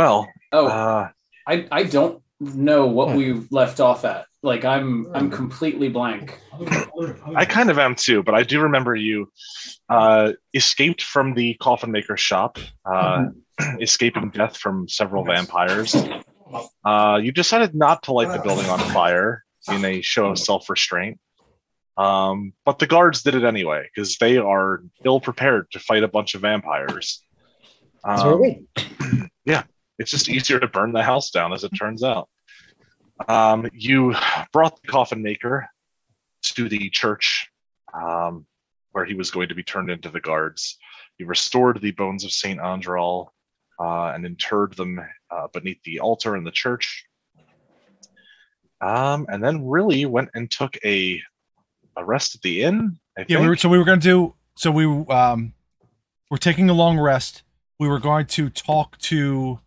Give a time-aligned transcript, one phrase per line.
[0.00, 1.08] Well, Oh, uh,
[1.46, 4.24] I I don't know what we left off at.
[4.42, 6.40] Like I'm I'm completely blank.
[7.36, 9.30] I kind of am too, but I do remember you
[9.90, 12.56] uh, escaped from the coffin maker shop,
[12.86, 13.26] uh,
[13.82, 15.94] escaping death from several vampires.
[16.82, 20.70] Uh, you decided not to light the building on fire in a show of self
[20.70, 21.20] restraint.
[21.98, 26.08] Um, but the guards did it anyway because they are ill prepared to fight a
[26.08, 27.22] bunch of vampires.
[28.02, 29.62] So are Um, we.
[30.00, 32.28] It's just easier to burn the house down, as it turns out.
[33.28, 34.14] Um, you
[34.50, 35.68] brought the coffin maker
[36.42, 37.50] to the church
[37.92, 38.46] um,
[38.92, 40.78] where he was going to be turned into the guards.
[41.18, 43.28] You restored the bones of Saint Andral
[43.78, 47.04] uh, and interred them uh, beneath the altar in the church.
[48.80, 51.20] Um, and then really went and took a,
[51.98, 52.98] a rest at the inn.
[53.18, 55.52] I Yeah, we were so we were going to do so we um
[56.30, 57.42] we're taking a long rest.
[57.78, 59.60] We were going to talk to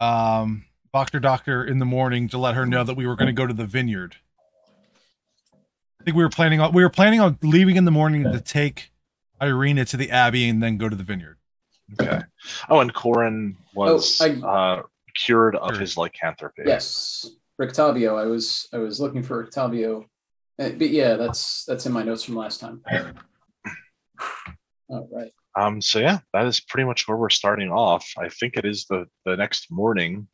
[0.00, 3.32] um Doctor Doctor in the morning to let her know that we were going to
[3.32, 4.16] go to the vineyard.
[6.00, 8.40] I think we were planning on we were planning on leaving in the morning to
[8.40, 8.90] take
[9.40, 11.36] Ireena to the abbey and then go to the vineyard.
[12.00, 12.20] Okay.
[12.70, 14.82] Oh, and Corin was Oh, I- uh,
[15.16, 15.80] cured of Sure.
[15.80, 16.62] his lycanthropy.
[16.66, 17.26] Yes,
[17.60, 18.18] Rictavio.
[18.18, 20.04] I was I was looking for Rictavio,
[20.58, 22.82] Uh, but yeah, that's that's in my notes from last time.
[24.88, 25.30] All right.
[25.56, 28.06] Um, so yeah, that is pretty much where we're starting off.
[28.18, 30.28] I think it is the the next morning,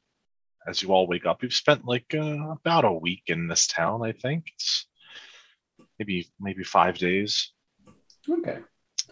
[0.66, 1.42] as you all wake up.
[1.42, 4.04] You've spent like uh, about a week in this town.
[4.04, 4.86] I think it's
[5.98, 7.52] maybe maybe five days.
[8.28, 8.58] Okay.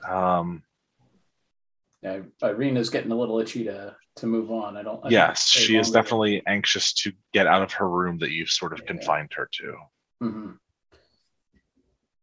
[0.08, 0.62] Um,
[2.03, 4.77] Yeah, Ireena's getting a little itchy to to move on.
[4.77, 4.98] I don't.
[4.98, 8.50] I don't yes, she is definitely anxious to get out of her room that you've
[8.50, 8.87] sort of Yeah.
[8.87, 9.76] confined her to.
[10.22, 10.59] Mhm.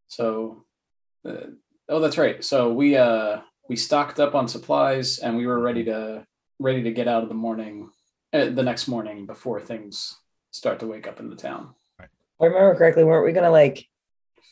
[0.10, 0.66] So,
[1.26, 1.52] uh,
[1.90, 2.44] oh, that's right.
[2.44, 6.26] So we uh we stocked up on supplies and we were ready to
[6.60, 7.90] ready to get out of the morning,
[8.34, 10.18] uh, the next morning before things
[10.52, 11.74] start to wake up in the town.
[12.00, 12.08] If
[12.42, 13.86] I remember correctly, weren't we gonna like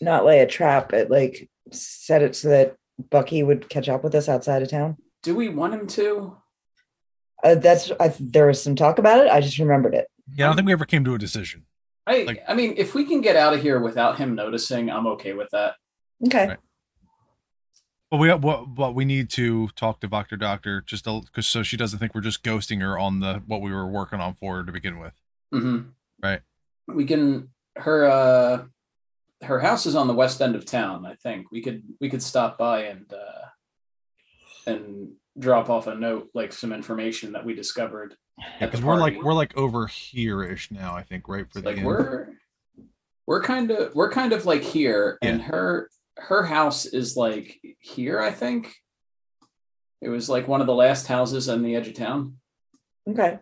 [0.02, 2.76] not lay a trap, but like set it so that
[3.10, 4.98] Bucky would catch up with us outside of town?
[5.24, 6.38] Do we want him to?
[7.44, 9.32] Uh, that's I, there was some talk about it.
[9.32, 10.08] I just remembered it.
[10.36, 11.66] Yeah, I don't think we ever came to a decision.
[12.08, 15.08] I Like- I mean, if we can get out of here without him noticing, I'm
[15.08, 15.76] okay with that.
[16.28, 16.48] Okay.
[16.48, 16.58] Right.
[18.12, 21.76] But we what what we need to talk to Doctor Doctor just because so she
[21.76, 24.64] doesn't think we're just ghosting her on the what we were working on for her
[24.64, 25.14] to begin with.
[25.52, 25.80] hmm
[26.22, 26.42] Right.
[26.88, 28.66] We can her uh
[29.44, 31.06] her house is on the west end of town.
[31.06, 33.48] I think we could we could stop by and uh
[34.68, 38.16] and drop off a note like some information that we discovered.
[38.38, 40.96] Yeah, because we're like we're like over here ish now.
[40.96, 41.86] I think right for the like end.
[41.86, 42.28] we're
[43.26, 48.20] we're kind of we're kind of like here and her her house is like here
[48.22, 48.74] i think
[50.02, 52.38] it was like one of the last houses on the edge of town
[53.08, 53.40] Okay.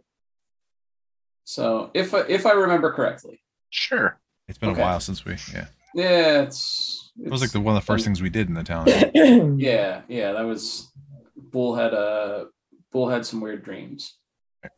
[1.43, 3.39] so if I, if i remember correctly
[3.75, 4.19] Sure.
[4.47, 4.81] It's been Okay.
[4.81, 5.65] a while since we yeah.
[5.95, 8.63] yeah it's, It was like the one of the first things we did in the
[8.63, 8.85] town.
[9.59, 10.91] yeah yeah that was
[11.35, 12.47] bull had a
[12.91, 14.17] bull had some weird dreams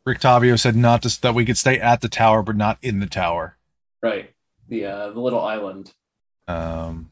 [0.08, 3.06] Rictavio said not to that we could stay at the tower but not in the
[3.06, 3.56] tower.
[4.02, 4.30] right
[4.68, 5.92] the uh the little island
[6.48, 7.10] Um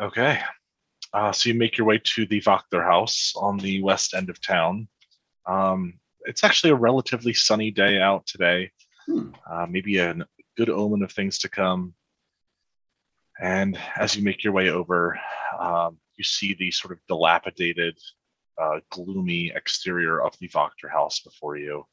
[0.00, 0.40] Okay.
[1.12, 4.40] Uh, so you make your way to the Wachter house on the west end of
[4.40, 4.86] town.
[5.46, 8.70] Um, it's actually a relatively sunny day out today.
[9.06, 9.30] Hmm.
[9.50, 10.14] Uh, maybe a
[10.56, 11.94] good omen of things to come.
[13.40, 15.18] And as you make your way over,
[15.58, 17.98] um, you see the sort of dilapidated,
[18.60, 21.84] uh, gloomy exterior of the Wachter house before you.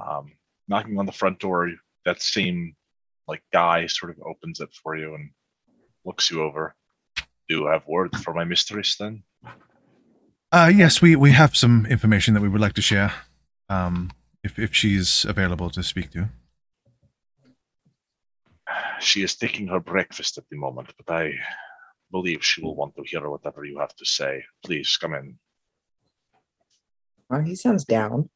[0.00, 0.32] Um,
[0.68, 1.70] knocking on the front door,
[2.04, 2.76] that same
[3.30, 5.30] like guy sort of opens it for you and
[6.04, 6.74] looks you over.
[7.48, 9.22] Do you have word for my mistress then?
[10.52, 13.12] uh yes, we we have some information that we would like to share.
[13.68, 14.10] Um
[14.46, 16.28] if if she's available to speak to.
[19.00, 21.32] She is taking her breakfast at the moment, but I
[22.10, 24.44] believe she will want to hear whatever you have to say.
[24.64, 25.38] Please come in.
[27.30, 28.28] Oh, he sounds down.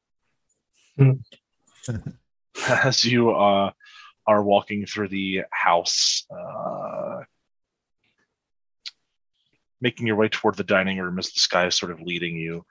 [2.69, 3.73] As you uh,
[4.27, 7.21] are walking through the house, uh,
[9.81, 12.65] making your way toward the dining room as the sky is sort of leading you,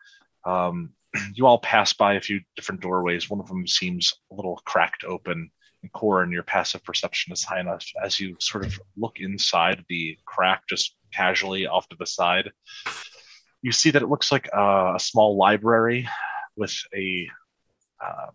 [0.45, 0.91] um,
[1.35, 3.29] you all pass by a few different doorways.
[3.29, 5.51] One of them seems a little cracked open.
[5.81, 10.17] And Corin, your passive perception is high enough as you sort of look inside the
[10.25, 12.51] crack just casually off to the side.
[13.61, 16.07] You see that it looks like a, a small library
[16.55, 17.27] with a
[18.03, 18.27] uh,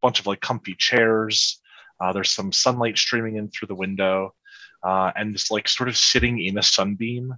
[0.00, 1.60] bunch of like comfy chairs.
[2.00, 4.34] Uh, there's some sunlight streaming in through the window,
[4.82, 7.34] uh, and just like sort of sitting in a sunbeam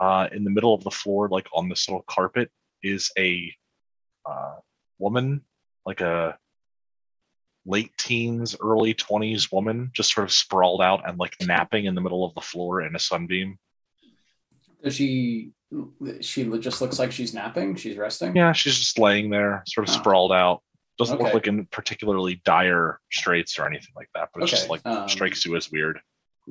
[0.00, 2.50] uh, in the middle of the floor, like on this little carpet,
[2.82, 3.52] is a
[4.26, 4.54] uh,
[4.98, 5.42] woman,
[5.84, 6.36] like a
[7.66, 12.00] late teens, early 20s woman, just sort of sprawled out and like napping in the
[12.00, 13.58] middle of the floor in a sunbeam.
[14.82, 15.52] Does she?
[16.20, 17.76] She just looks like she's napping.
[17.76, 18.36] She's resting.
[18.36, 19.98] Yeah, she's just laying there, sort of Oh.
[19.98, 20.62] sprawled out.
[21.10, 24.80] Doesn't look like in particularly dire straits or anything like that, but it just like
[24.86, 26.00] um, strikes you as weird.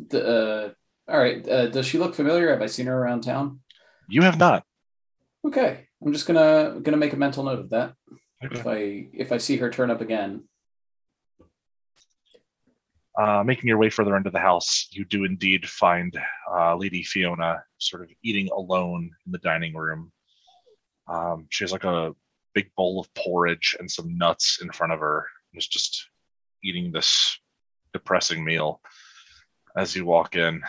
[0.10, 0.70] D- uh,
[1.08, 1.48] all right.
[1.48, 2.50] Uh, does she look familiar?
[2.52, 3.60] Have I seen her around town?
[4.08, 4.64] You have not.
[5.46, 5.88] Okay.
[6.04, 7.94] I'm just gonna gonna make a mental note of that.
[8.42, 10.44] If I if I see her turn up again.
[13.20, 16.18] Uh, making your way further into the house, you do indeed find
[16.52, 20.12] uh, Lady Fiona sort of eating alone in the dining room.
[21.08, 22.16] Um, she has like a
[22.54, 25.28] big bowl of porridge and some nuts in front of her.
[25.54, 26.08] and is just
[26.64, 27.40] eating this
[27.94, 28.82] depressing meal
[29.76, 30.62] as you walk in.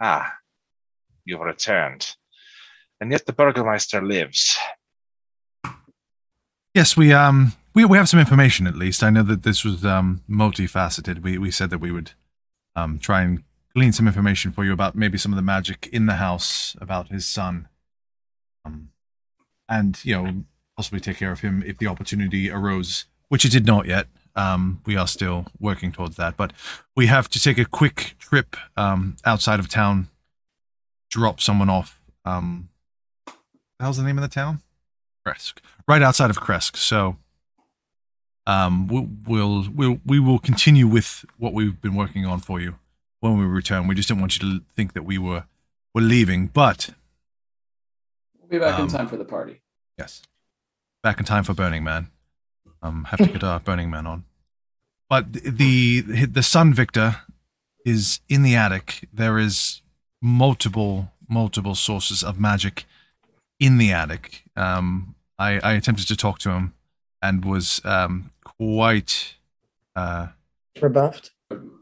[0.00, 0.34] Ah,
[1.24, 2.14] you've returned.
[3.00, 4.56] And yet the Burgermeister lives.
[6.74, 9.02] Yes, we um we, we have some information at least.
[9.02, 11.22] I know that this was um multifaceted.
[11.22, 12.12] We we said that we would
[12.76, 13.42] um try and
[13.74, 17.08] glean some information for you about maybe some of the magic in the house about
[17.08, 17.68] his son.
[18.64, 18.91] Um
[19.76, 20.44] and you know
[20.76, 24.06] possibly take care of him if the opportunity arose, which it did not yet.
[24.34, 26.52] Um we are still working towards that, but
[26.96, 30.08] we have to take a quick trip um outside of town
[31.10, 32.68] drop someone off um
[33.78, 34.60] the the name of the town?
[35.26, 35.58] Krezk
[35.88, 36.76] right outside of Krezk.
[36.76, 37.16] So
[38.46, 42.76] um, we'll, we'll we'll we will continue with what we've been working on for you
[43.20, 43.86] when we return.
[43.86, 45.44] We just didn't want you to think that we were
[45.94, 46.90] were leaving, but
[48.38, 49.61] We'll be back Um, in time for the party.
[50.02, 50.22] Yes,
[51.02, 52.08] back in time for Burning Man.
[52.82, 54.24] Um, have to get our Burning Man on.
[55.08, 57.16] But the the son Victor
[57.84, 59.08] is in the attic.
[59.12, 59.82] There is
[60.20, 62.84] multiple multiple sources of magic
[63.60, 64.42] in the attic.
[64.56, 66.74] Um, I, I attempted to talk to him
[67.22, 69.34] and was um, quite
[69.96, 70.28] uh,
[70.80, 71.30] Rebuffed.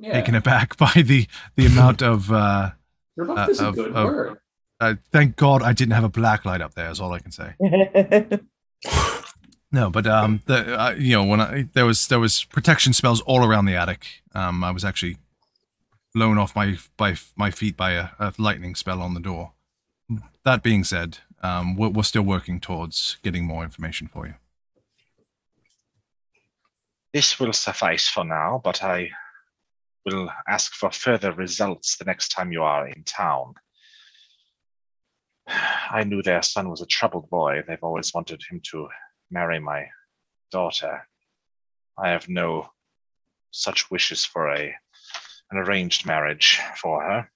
[0.01, 0.13] Yeah.
[0.13, 1.27] taken aback by the
[1.57, 2.31] the amount of.
[2.31, 2.71] Uh,
[3.17, 4.39] Rebuffed uh, is a of- good of- word.
[4.81, 6.91] Uh, thank God I didn't have a black light up there.
[6.91, 7.55] Is all I can say.
[9.73, 13.21] No, but um, the uh, you know when I there was there was protection spells
[13.21, 14.23] all around the attic.
[14.35, 15.19] Um, I was actually
[16.13, 19.53] blown off my by my feet by a, a lightning spell on the door.
[20.45, 24.35] That being said, um, we're, we're still working towards getting more information for you.
[27.13, 29.11] This will suffice for now, but I
[30.05, 33.55] will ask for further results the next time you are in town.
[35.91, 37.63] I knew their son was a troubled boy.
[37.67, 38.89] They've always wanted him to
[39.31, 39.87] marry my
[40.51, 41.07] daughter.
[41.99, 42.69] I have no
[43.51, 44.75] such wishes for a
[45.51, 47.29] an arranged marriage for her.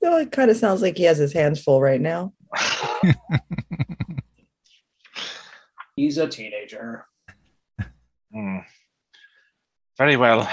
[0.00, 2.32] well, it kind of sounds like he has his hands full right now.
[5.96, 7.06] He's a teenager.
[8.32, 8.58] Hmm.
[9.98, 10.48] Very well.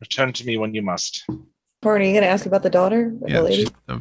[0.00, 1.24] Return to me when you must.
[1.80, 3.64] Barney, you gonna ask about the daughter Yeah, the lady?
[3.88, 4.00] she-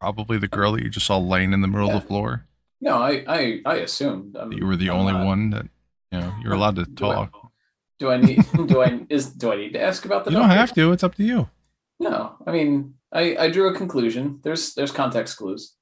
[0.00, 2.46] probably the girl that you just saw laying in the middle of the floor.
[2.80, 5.66] No, I I I assumed I'm, That you were the I'm only not- one that
[6.12, 7.32] you know you're allowed to Do I- talk.
[7.98, 10.30] Do I need do I is do I need to ask about the?
[10.30, 10.92] You don't have to.
[10.92, 11.48] It's up to you.
[11.98, 14.38] No, I mean I I drew a conclusion.
[14.44, 15.74] There's there's context clues.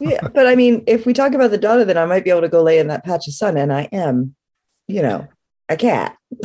[0.00, 2.42] yeah, but I mean, if we talk about the daughter, then I might be able
[2.42, 4.34] to go lay in that patch of sun, and I am,
[4.86, 5.26] you know,
[5.68, 6.16] a cat.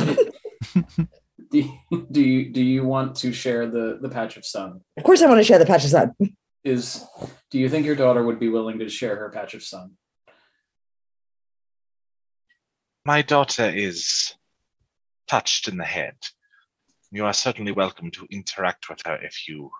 [1.51, 1.63] Do
[2.11, 4.81] do you do you want to share the the patch of sun?
[4.97, 6.13] Of course, I want to share the patch of sun.
[6.63, 7.05] Is
[7.51, 9.91] do you think your daughter would be willing to share her patch of sun?
[13.05, 14.33] My daughter is
[15.27, 16.15] touched in the head.
[17.11, 19.71] You are certainly welcome to interact with her if you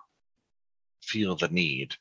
[1.02, 1.94] feel the need.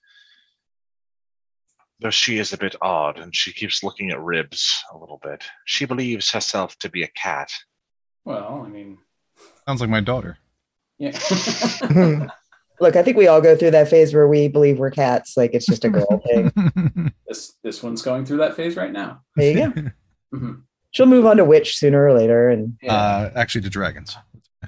[1.99, 5.43] Though she is a bit odd and she keeps looking at ribs a little bit.
[5.65, 7.51] She believes herself to be a cat.
[8.23, 8.97] Well, I mean,
[9.67, 10.37] Sounds like my daughter.
[10.97, 11.11] yeah.
[12.81, 15.53] Look, I think we all go through that phase where we believe we're cats, like
[15.53, 17.11] it's just a girl thing.
[17.27, 19.21] this this one's going through that phase right now.
[19.35, 19.83] There you go.
[20.33, 20.61] Mhm.
[20.91, 22.93] She'll move on to witch sooner or later, and Yeah.
[22.95, 24.15] uh, actually, to dragons.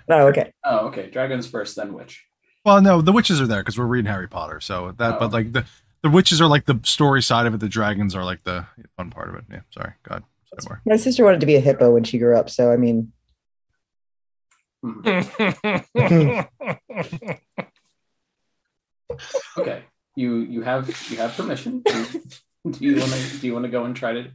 [0.09, 0.51] oh, okay.
[0.65, 1.07] oh, okay.
[1.09, 2.23] Dragons first, then witch.
[2.65, 4.59] Well, no, the witches are there because we're reading Harry Potter.
[4.59, 5.19] So that, Oh.
[5.19, 5.65] but like the
[6.03, 7.59] the witches are like the story side of it.
[7.59, 8.65] The dragons are like the
[8.97, 9.43] fun part of it.
[9.51, 10.23] Yeah, sorry, God,
[10.59, 10.79] sidebar.
[10.85, 13.11] My sister wanted to be a hippo when she grew up, so I mean,
[14.83, 16.47] Mhm.
[19.57, 19.83] Okay.
[20.15, 21.81] You you have you have permission.
[21.81, 24.31] Do you want to do you want to go and try to?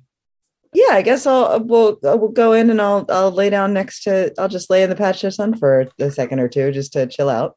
[0.75, 4.33] yeah, I guess I'll we'll we'll go in and I'll I'll lay down next to
[4.38, 7.06] I'll just lay in the patch of sun for a second or two just to
[7.06, 7.56] chill out.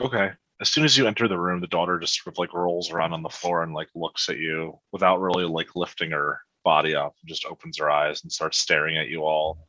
[0.00, 0.30] Okay.
[0.60, 3.12] as soon as you enter the room, the daughter just sort of like rolls around
[3.12, 7.14] on the floor and like looks at you without really like lifting her body up
[7.22, 9.68] and just opens her eyes and starts staring at you all.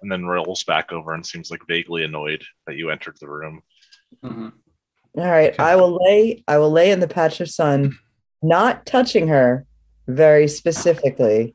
[0.00, 3.62] And then rolls back over and seems like vaguely annoyed that you entered the room.
[4.22, 4.52] Mhm.
[5.16, 6.42] All right, I will lay.
[6.48, 7.96] I will lay in the patch of sun,
[8.42, 9.64] not touching her,
[10.08, 11.54] very specifically,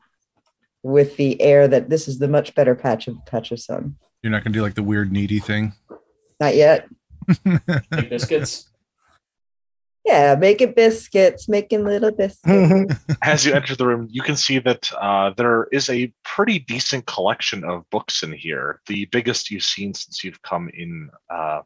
[0.82, 3.96] with the air that this is the much better patch of patch of sun.
[4.22, 5.74] You're not gonna do like the weird needy thing.
[6.40, 6.88] Not yet.
[7.44, 8.70] Make biscuits.
[10.06, 12.94] Yeah, making biscuits, making little biscuits.
[13.22, 17.04] As you enter the room, you can see that uh, there is a pretty decent
[17.06, 21.60] collection of books in here, the biggest you've seen since you've come in uh,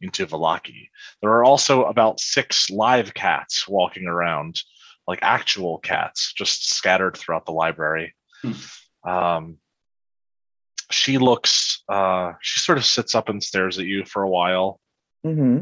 [0.00, 0.88] into Vallaki.
[1.20, 4.62] There are also about six live cats walking around,
[5.06, 8.14] like actual cats, just scattered throughout the library.
[9.06, 9.58] Um,
[10.90, 14.80] she looks, uh, she sort of sits up and stares at you for a while
[15.24, 15.60] mm-hmm.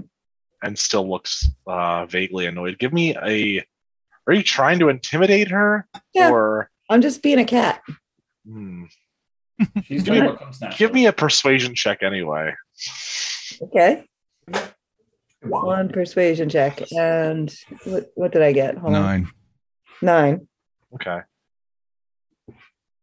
[0.63, 2.79] and still looks uh, vaguely annoyed.
[2.79, 3.65] Give me a.
[4.29, 5.87] Are you trying to intimidate her?
[6.13, 6.31] Yeah.
[6.31, 7.83] Or I'm just being a cat.
[8.45, 8.85] hmm,
[9.85, 12.55] She's Give me- what comes give me a persuasion check anyway.
[13.63, 14.05] Okay.
[15.43, 18.77] One persuasion check, and what, what did I get?
[18.79, 19.03] Hold on.
[19.03, 19.29] Nine.
[20.03, 20.49] Nine.
[20.95, 21.21] Okay.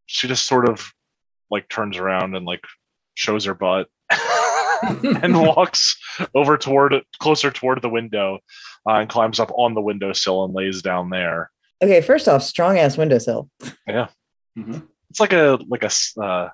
[0.06, 0.94] She just sort of
[1.50, 2.64] like turns around and like
[3.14, 3.88] shows her butt
[4.84, 5.96] and walks
[6.36, 8.40] over toward closer toward the window
[8.90, 11.52] uh, and climbs up on the windowsill and lays down there.
[11.82, 13.50] Okay, first off, strong ass windowsill.
[14.58, 14.88] Mhm.
[15.10, 16.50] It's like a like a uh,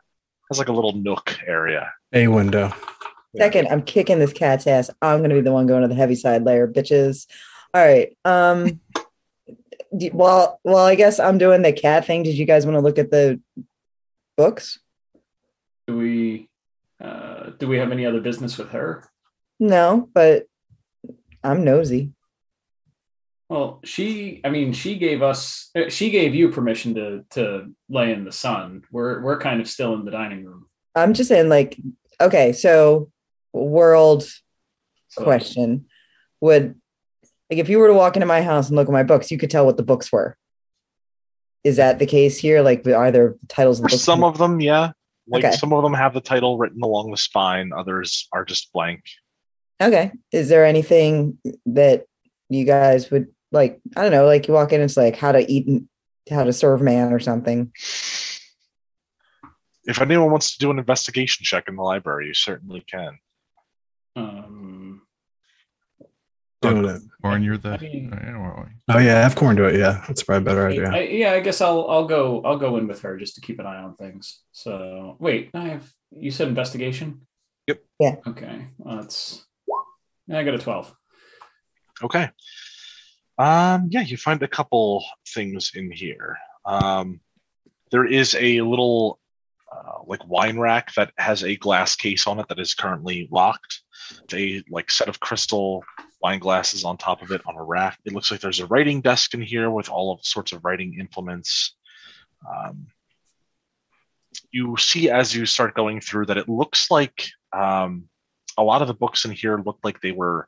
[0.50, 1.92] has like a little nook area.
[2.14, 2.74] A window.
[3.38, 4.90] Second, I'm kicking this cat's ass.
[5.02, 7.28] I'm gonna be the one going to the Heaviside Layer, bitches.
[7.74, 8.16] All right.
[8.26, 8.80] Um.
[9.92, 12.22] Well, well, I guess I'm doing the cat thing.
[12.22, 13.42] Did you guys want to look at the
[14.38, 14.80] books?
[15.88, 16.48] Do we
[17.02, 19.10] uh, do we have any other business with her?
[19.60, 20.46] No, but
[21.44, 22.12] I'm nosy.
[23.50, 28.14] Well, she, I mean, she gave us, uh, she gave you permission to to lay
[28.14, 28.84] in the sun.
[28.92, 30.68] We're we're kind of still in the dining room.
[30.96, 31.78] I'm just saying, like,
[32.22, 33.10] okay, so
[33.54, 34.28] world
[35.16, 35.86] question
[36.42, 36.76] would
[37.50, 39.38] like if you were to walk into my house and look at my books, you
[39.38, 40.38] could tell what the books were.
[41.64, 42.62] Is that the case here?
[42.62, 44.04] Like either titles of the books?
[44.04, 44.92] some of them, yeah.
[45.28, 45.56] Like Okay.
[45.56, 47.72] some of them have the title written along the spine.
[47.76, 49.04] Others are just blank.
[49.82, 50.12] okay.
[50.32, 52.06] Is there anything that
[52.50, 53.80] you guys would like?
[53.96, 54.26] I don't know.
[54.26, 55.88] Like you walk in, it's like how to eat, and
[56.30, 57.72] how to serve man or something.
[59.86, 63.18] If anyone wants to do an investigation check in the library, you certainly can.
[64.20, 65.02] Um,
[66.62, 67.02] Doing it.
[67.24, 67.72] Or you're the.
[67.74, 68.66] I mean- I don't know.
[68.90, 69.76] Oh yeah, have Corin do it.
[69.80, 70.90] Yeah, that's probably a better I, idea.
[70.92, 73.60] I- yeah, I guess I'll I'll go I'll go in with her just to keep
[73.60, 74.42] an eye on things.
[74.52, 77.26] So wait, I have you said investigation.
[77.68, 77.84] Yep.
[78.00, 78.16] Yeah.
[78.28, 79.46] Okay, well, that's
[80.30, 80.94] I got a twelve.
[82.04, 82.30] Okay.
[83.38, 86.38] Um, yeah, you find a couple things in here.
[86.66, 87.22] Um,
[87.92, 89.18] there is a little
[89.72, 93.82] uh, like wine rack that has a glass case on it that is currently locked.
[94.34, 95.84] A like set of crystal
[96.22, 97.98] wine glasses on top of it on a rack.
[98.06, 100.98] It looks like there's a writing desk in here with all of sorts of writing
[101.00, 101.76] implements.
[102.50, 102.88] Um,
[104.52, 108.06] you see as you start going through that it looks like um,
[108.58, 110.48] a lot of the books in here look like they were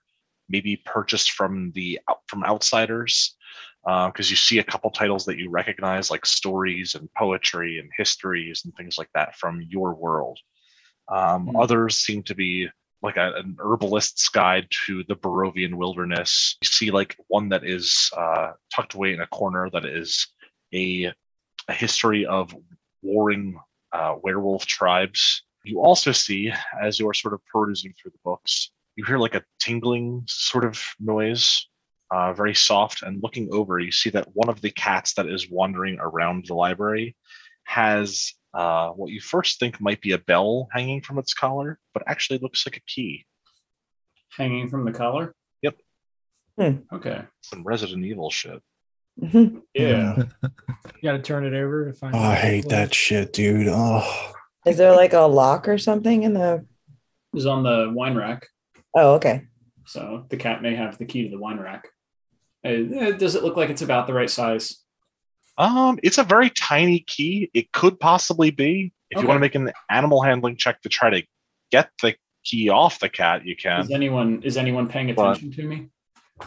[0.49, 3.35] maybe purchased from the from outsiders
[3.83, 8.63] because you see a couple titles that you recognize like stories and poetry and histories
[8.65, 10.37] and things like that from your world
[11.09, 11.55] um, Hmm.
[11.57, 12.69] others seem to be
[13.01, 18.09] like a, an herbalist's guide to the barovian wilderness you see like one that is
[18.17, 20.27] uh, tucked away in a corner that is
[20.73, 21.11] a,
[21.67, 22.55] a history of
[23.01, 23.59] warring
[23.93, 29.05] uh, werewolf tribes you also see as you're sort of perusing through the books you
[29.05, 31.67] hear like a tingling sort of noise,
[32.11, 33.03] uh, very soft.
[33.03, 36.53] And looking over, you see that one of the cats that is wandering around the
[36.53, 37.15] library
[37.63, 42.03] has uh, what you first think might be a bell hanging from its collar, but
[42.07, 43.25] actually looks like a key.
[44.37, 45.33] Hanging from the collar.
[45.61, 45.75] Yep.
[46.59, 46.71] Hmm.
[46.93, 47.21] Okay.
[47.41, 48.61] Some Resident Evil shit.
[49.73, 50.15] Yeah.
[51.01, 52.15] You got to turn it over to find.
[52.15, 53.67] Oh, I hate that shit, dude.
[53.69, 54.33] Oh,
[54.65, 56.65] Is there like a lock or something in the?
[57.33, 58.47] is on the wine rack,
[58.95, 59.47] Oh, okay.
[59.85, 61.87] so the cat may have the key to the wine rack.
[62.65, 64.77] Uh, eh, does it look like it's about the right size?
[65.61, 67.49] Um, it's a very tiny key.
[67.53, 68.91] It could possibly be.
[69.11, 69.23] If Okay.
[69.23, 71.21] you want to make an animal handling check to try to
[71.71, 73.81] get the key off the cat, you can.
[73.81, 75.87] Is anyone is anyone paying But- attention to me?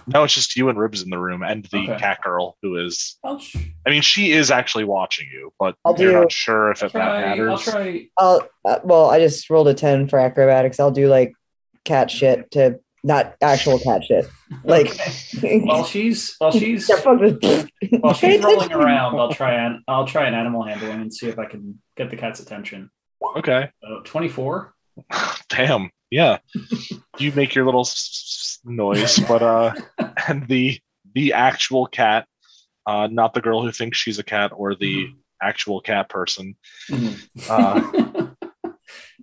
[0.08, 1.96] No, it's just you and Ribs in the room, and the Okay.
[1.98, 3.16] cat girl who is.
[3.22, 3.54] I'll, sh-
[3.86, 6.88] I mean, she is actually watching you, but I'll you're do- not sure if I'll
[6.88, 7.20] it that try.
[7.20, 7.50] matters.
[7.50, 8.06] I'll try.
[8.18, 8.48] I'll.
[8.64, 10.80] Uh, well, I just rolled a ten for acrobatics.
[10.80, 11.32] I'll do like
[11.84, 14.26] cat shit to not actual cat shit.
[14.64, 14.90] Like,
[15.36, 15.60] Okay.
[15.60, 17.66] while she's while she's Yeah, fuck this.
[18.00, 21.38] while she's rolling around, I'll try and I'll try an animal handling and see if
[21.38, 22.90] I can get the cat's attention.
[23.36, 23.68] Okay.
[23.86, 24.74] Uh, Twenty four.
[25.48, 25.90] Damn.
[26.10, 26.38] Yeah.
[27.18, 29.74] you make your little s- s- noise, but uh,
[30.28, 30.78] and the
[31.14, 32.26] the actual cat,
[32.86, 35.08] uh, not the girl who thinks she's a cat or the
[35.42, 36.54] actual cat person,
[37.48, 37.80] uh,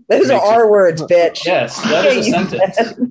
[0.09, 1.45] Those are Makes it- our words, bitch.
[1.45, 3.10] yes, that is a sentence.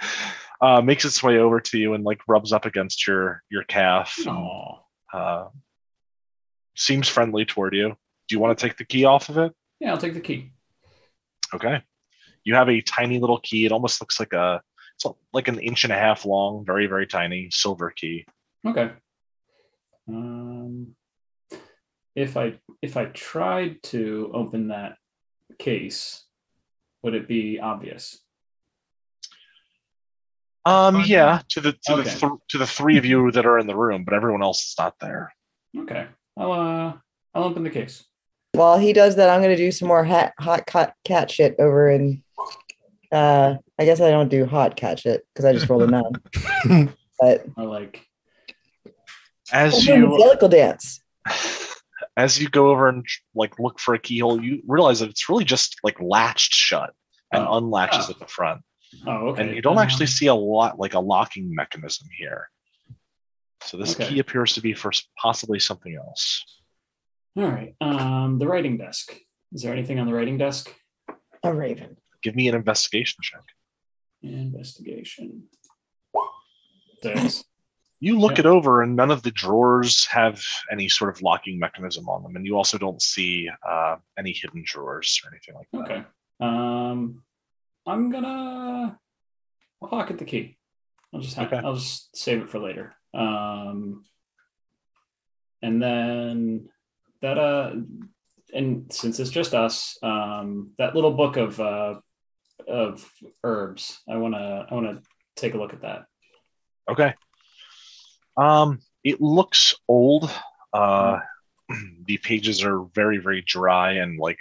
[0.60, 4.18] uh, makes its way over to you and like rubs up against your your calf.
[5.12, 5.48] Uh,
[6.76, 7.88] seems friendly toward you.
[7.88, 9.52] Do you want to take the key off of it?
[9.80, 10.52] Yeah, I'll take the key.
[11.52, 11.82] Okay.
[12.44, 13.66] You have a tiny little key.
[13.66, 14.62] It almost looks like a
[14.96, 18.26] it's like an inch and a half long, very very tiny silver key.
[18.66, 18.90] Okay.
[20.08, 20.94] Um,
[22.14, 24.96] if I if I tried to open that
[25.58, 26.24] case,
[27.02, 28.18] would it be obvious?
[30.66, 32.02] Um, yeah, to the to Okay.
[32.02, 34.60] the th- to the three of you that are in the room, but everyone else
[34.68, 35.32] is not there.
[35.78, 36.92] Okay, I'll uh
[37.34, 38.04] I'll open the case.
[38.52, 41.88] While he does that, I'm gonna do some more hat, hot cat, cat shit over
[41.90, 42.22] in.
[43.12, 45.86] Uh, I guess I don't do hot cat shit because I just rolled a
[46.66, 46.92] nine.
[47.20, 48.06] but Or like,
[49.52, 51.00] As over in you Jellicle dance.
[52.16, 55.44] as you go over and like look for a keyhole, you realize that it's really
[55.44, 56.92] just like latched shut
[57.32, 57.58] and Oh.
[57.60, 58.10] unlatches Oh.
[58.12, 58.60] at the front,
[59.06, 59.42] oh, okay.
[59.46, 62.48] and you don't um, actually see a lot like a locking mechanism here.
[63.62, 64.08] So this Okay.
[64.08, 66.44] key appears to be for possibly something else.
[67.36, 67.74] All right.
[67.80, 69.14] Um, the writing desk.
[69.52, 70.72] Is there anything on the writing desk?
[71.42, 71.96] A raven.
[72.22, 73.42] Give me an investigation check.
[74.22, 75.44] Investigation.
[77.02, 77.44] Six.
[78.02, 78.40] You look Yeah.
[78.40, 82.34] it over, and none of the drawers have any sort of locking mechanism on them,
[82.34, 85.80] and you also don't see uh, any hidden drawers or anything like that.
[85.82, 86.04] Okay.
[86.40, 87.22] Um,
[87.86, 88.98] I'm gonna
[89.82, 90.58] I'll pocket the key.
[91.12, 91.60] I'll just have, Okay.
[91.64, 92.94] I'll just save it for later.
[93.12, 94.04] Um,
[95.62, 96.68] and then
[97.22, 97.72] that uh,
[98.54, 102.00] and since it's just us, um, that little book of uh
[102.68, 103.10] of
[103.42, 105.02] herbs, I wanna I wanna
[105.36, 106.04] take a look at that.
[106.88, 107.14] Okay.
[108.36, 110.30] Um, it looks old.
[110.72, 111.18] Uh,
[112.04, 114.38] the pages are very, very dry, and like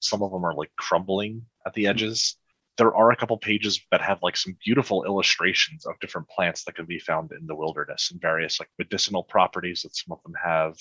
[0.00, 2.36] some of them are like crumbling at the edges.
[2.78, 6.74] There are a couple pages that have like some beautiful illustrations of different plants that
[6.74, 10.34] can be found in the wilderness and various like medicinal properties that some of them
[10.42, 10.76] have.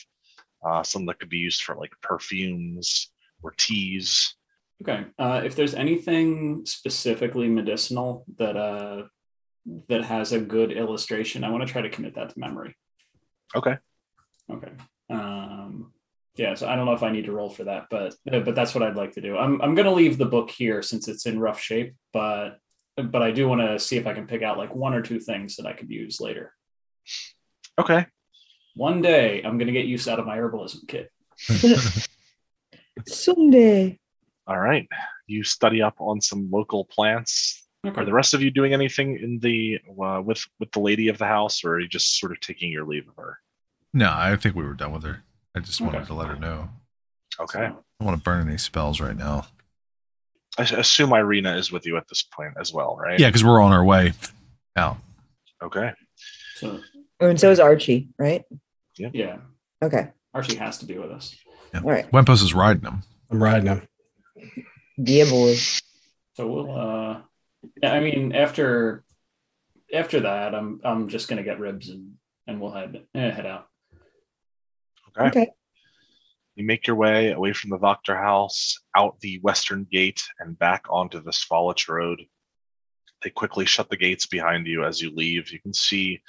[0.64, 4.36] Uh, some that could be used for like perfumes or teas.
[4.82, 5.06] Okay.
[5.18, 9.04] Uh, if there's anything specifically medicinal that uh
[9.90, 12.76] that has a good illustration, I want to try to commit that to memory.
[13.56, 13.78] Okay.
[14.50, 14.72] Okay.
[15.10, 15.94] Um,
[16.36, 16.56] yeah.
[16.56, 18.74] So I don't know if I need to roll for that, but uh, but that's
[18.74, 19.38] what I'd like to do.
[19.38, 22.60] I'm I'm gonna leave the book here since it's in rough shape, but
[22.96, 25.20] but I do want to see if I can pick out like one or two
[25.20, 26.54] things that I could use later.
[27.80, 28.06] Okay.
[28.76, 31.12] One day I'm gonna get use out of my herbalism kit.
[33.08, 34.00] Someday.
[34.48, 34.88] All right.
[35.28, 37.68] You study up on some local plants.
[37.86, 38.00] Okay.
[38.00, 41.18] Are the rest of you doing anything in the uh, with with the lady of
[41.18, 43.40] the house, or are you just sort of taking your leave of her?
[43.94, 45.24] no, I think we were done with her.
[45.56, 46.08] I just wanted Okay.
[46.08, 46.70] to let her know.
[47.40, 47.60] Okay.
[47.66, 49.48] I don't want to burn any spells right now.
[50.58, 53.20] I assume Ireena is with you at this point as well, right?
[53.20, 54.14] Yeah, because we're on our way
[54.76, 54.98] out.
[55.62, 55.92] Okay.
[56.56, 56.80] So
[57.20, 58.44] Oh, and so is Archie, right?
[58.98, 59.38] yeah, Yeah.
[59.84, 60.10] Okay.
[60.34, 61.36] Archie has to be with us.
[61.76, 62.10] All right.
[62.12, 63.04] Wempos is riding him.
[63.30, 63.88] I'm riding him.
[64.98, 65.56] Yeah, boy.
[66.36, 67.22] So we'll uh
[67.82, 69.04] yeah, I mean after
[69.94, 72.16] after that I'm I'm just gonna get ribs and
[72.48, 73.68] and we'll head eh, head out.
[75.18, 75.28] Okay.
[75.28, 75.52] Okay.
[76.56, 80.86] You make your way away from the Wachter house, out the western gate, and back
[80.90, 82.22] onto the Svalich road.
[83.24, 85.52] They quickly shut the gates behind you as you leave.
[85.52, 86.22] You can see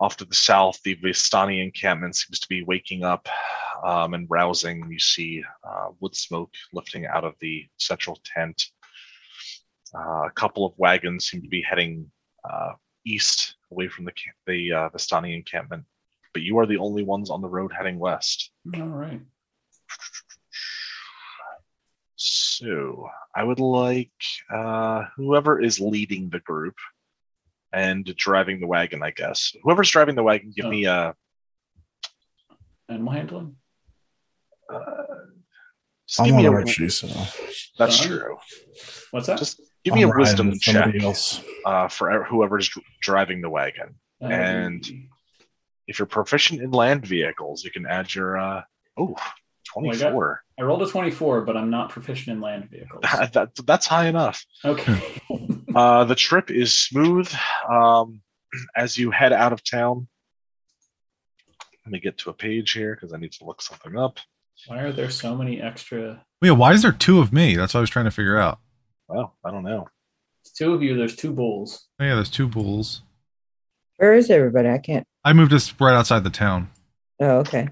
[0.00, 3.28] off to the south, the Vistani encampment seems to be waking up
[3.84, 4.86] um, and rousing.
[4.90, 8.62] You see uh, wood smoke lifting out of the central tent.
[9.94, 12.10] Uh, a couple of wagons seem to be heading
[12.48, 12.72] uh,
[13.04, 14.12] east away from the
[14.46, 15.84] the uh, Vistani encampment,
[16.38, 18.52] but you are the only ones on the road heading west.
[18.76, 19.20] All right.
[22.14, 24.12] So I would like
[24.54, 26.76] uh, whoever is leading the group
[27.72, 29.02] and driving the wagon.
[29.02, 30.70] I guess whoever's driving the wagon, give Oh.
[30.70, 31.14] me a.
[32.88, 33.56] Animal handling?
[34.72, 34.76] Uh,
[36.20, 36.52] I'm give on me a.
[36.52, 37.08] Archie, so
[37.78, 38.06] That's Done.
[38.08, 38.36] true.
[39.10, 39.38] What's that?
[39.38, 41.42] Just give me I'm a wisdom check else.
[41.66, 43.96] uh, for whoever's dr- driving the wagon.
[44.22, 45.08] Uh, and-
[45.88, 48.38] If you're proficient in land vehicles, you can add your.
[48.38, 48.62] Uh,
[48.96, 49.16] oh,
[49.76, 50.10] Oh my God.
[50.10, 50.42] 24.
[50.58, 53.02] I rolled a 24, but I'm not proficient in land vehicles.
[53.12, 54.44] that, that, that's high enough.
[54.64, 55.00] Okay.
[55.74, 57.30] Uh, the trip is smooth.
[57.70, 58.22] Um,
[58.74, 60.08] as you head out of town,
[61.84, 64.18] let me get to a page here because I need to look something up.
[64.66, 66.24] Why are there so many extra?
[66.40, 67.54] Yeah, why is there two of me?
[67.54, 68.60] That's what I was trying to figure out.
[69.08, 69.88] Well, I don't know.
[70.40, 70.96] It's two of you.
[70.96, 71.86] There's two bulls.
[72.00, 73.02] Oh, yeah, there's two bulls.
[73.98, 74.68] Where is everybody?
[74.68, 75.06] I can't.
[75.24, 76.70] I moved us right outside the town.
[77.20, 77.68] Oh, okay.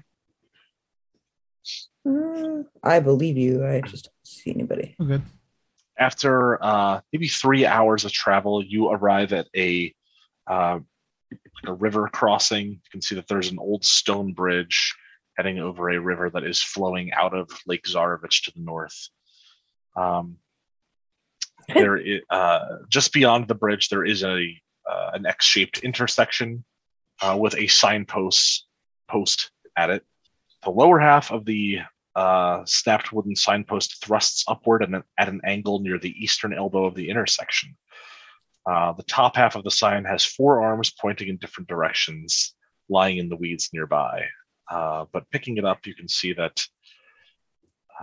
[2.07, 3.65] Uh, I believe you.
[3.65, 4.95] I just don't see anybody.
[4.99, 5.23] Oh, good.
[5.99, 9.93] After uh, maybe three hours of travel, you arrive at a
[10.45, 10.79] uh,
[11.65, 12.67] a river crossing.
[12.71, 14.95] You can see that there's an old stone bridge
[15.37, 19.09] heading over a river that is flowing out of Lake Zarovich to the north.
[19.95, 20.37] Um,
[21.73, 24.55] there, i- uh, just beyond the bridge, there is a
[24.89, 26.63] uh, an X-shaped intersection
[27.21, 28.67] uh, with a signpost
[29.07, 30.03] post at it.
[30.63, 31.79] The lower half of the
[32.15, 36.95] uh, snapped wooden signpost thrusts upward and at an angle near the eastern elbow of
[36.95, 37.77] the intersection.
[38.65, 42.55] Uh, the top half of the sign has four arms pointing in different directions,
[42.89, 44.25] lying in the weeds nearby.
[44.69, 46.65] Uh, but picking it up, you can see that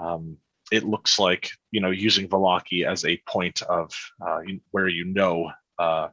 [0.01, 0.39] um,
[0.73, 3.93] it looks like you know using Vallaki as a point of
[4.27, 6.09] uh, where you know uh,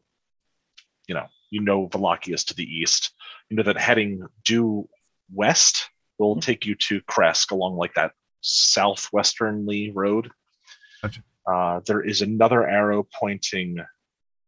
[1.12, 3.14] you know you know Vallaki is to the east.
[3.50, 4.88] You know that heading due
[5.34, 10.32] west will take you to Krezk along like that southwesternly road.
[11.02, 11.22] Gotcha.
[11.46, 13.78] Uh, there is another arrow pointing,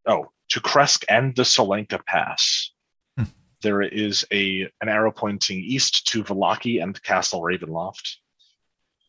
[0.07, 2.71] oh, to Krezk and the Tsolenka Pass.
[3.17, 3.25] Hmm.
[3.61, 8.07] There is a an arrow pointing east to Vallaki and Castle Ravenloft,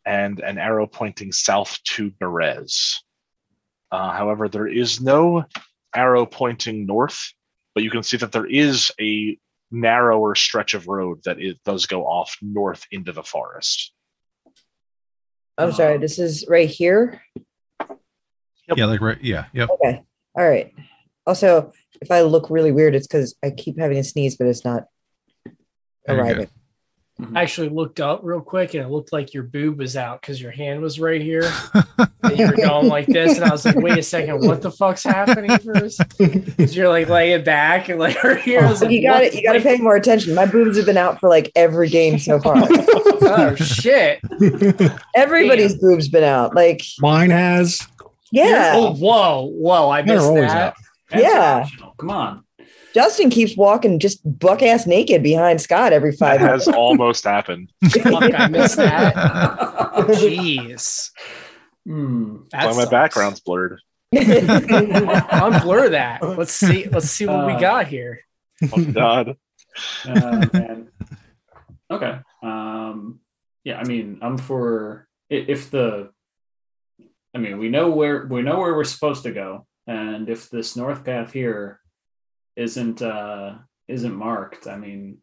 [0.04, 2.94] and an arrow pointing south to Berez.
[3.92, 5.44] Uh, however, there is no
[5.94, 7.32] arrow pointing north,
[7.74, 9.38] but you can see that there is a
[9.70, 13.92] narrower stretch of road that it does go off north into the forest.
[15.58, 15.98] I'm sorry.
[15.98, 17.22] This is right here.
[18.68, 18.78] Yep.
[18.78, 19.22] Yeah, like right.
[19.22, 19.68] Yeah, yep.
[19.70, 20.02] Okay.
[20.36, 20.72] All right.
[21.26, 24.64] Also, if I look really weird, it's because I keep having a sneeze, but it's
[24.64, 24.84] not
[26.06, 26.46] Very
[27.24, 27.32] good.
[27.32, 27.36] arriving.
[27.36, 30.40] I actually looked up real quick and it looked like your boob was out because
[30.40, 31.50] your hand was right here.
[32.24, 33.36] And you were going like this.
[33.36, 36.00] And I was like, wait a second, what the fuck's happening first?
[36.56, 38.66] 'Cause you're like laying back and like right here.
[38.66, 39.32] Was like, you got what?
[39.32, 40.34] to You got to pay more attention.
[40.34, 42.56] My boobs have been out for like every game so far.
[42.56, 44.20] Oh shit.
[45.14, 46.54] Everybody's boobs been out.
[46.54, 47.80] Like, Mine has.
[48.32, 49.90] yeah, Oh, whoa, whoa.
[49.90, 50.50] I They're missed that.
[50.68, 50.74] out.
[51.10, 51.60] That's Yeah.
[51.64, 51.94] optional.
[51.98, 52.43] Come on.
[52.94, 56.68] Justin keeps walking just buck ass naked behind Scott every That five has minutes.
[56.78, 57.72] almost happened.
[57.90, 59.14] Fuck, I missed that.
[59.96, 61.10] Jeez.
[61.84, 62.36] Hmm.
[62.52, 63.80] That Why my background's blurred.
[64.14, 66.22] Unblur that.
[66.22, 66.88] Let's see.
[66.88, 68.20] Let's see what we Uh, got here.
[68.72, 69.36] Oh God.
[70.08, 70.86] Uh, man.
[71.90, 72.16] Okay.
[72.44, 73.18] Um,
[73.64, 76.10] yeah, I mean, I'm for if the.
[77.34, 80.76] I mean, we know where we know where we're supposed to go, and if this
[80.76, 81.80] north path here
[82.56, 83.54] isn't uh
[83.88, 85.18] isn't marked, I mean,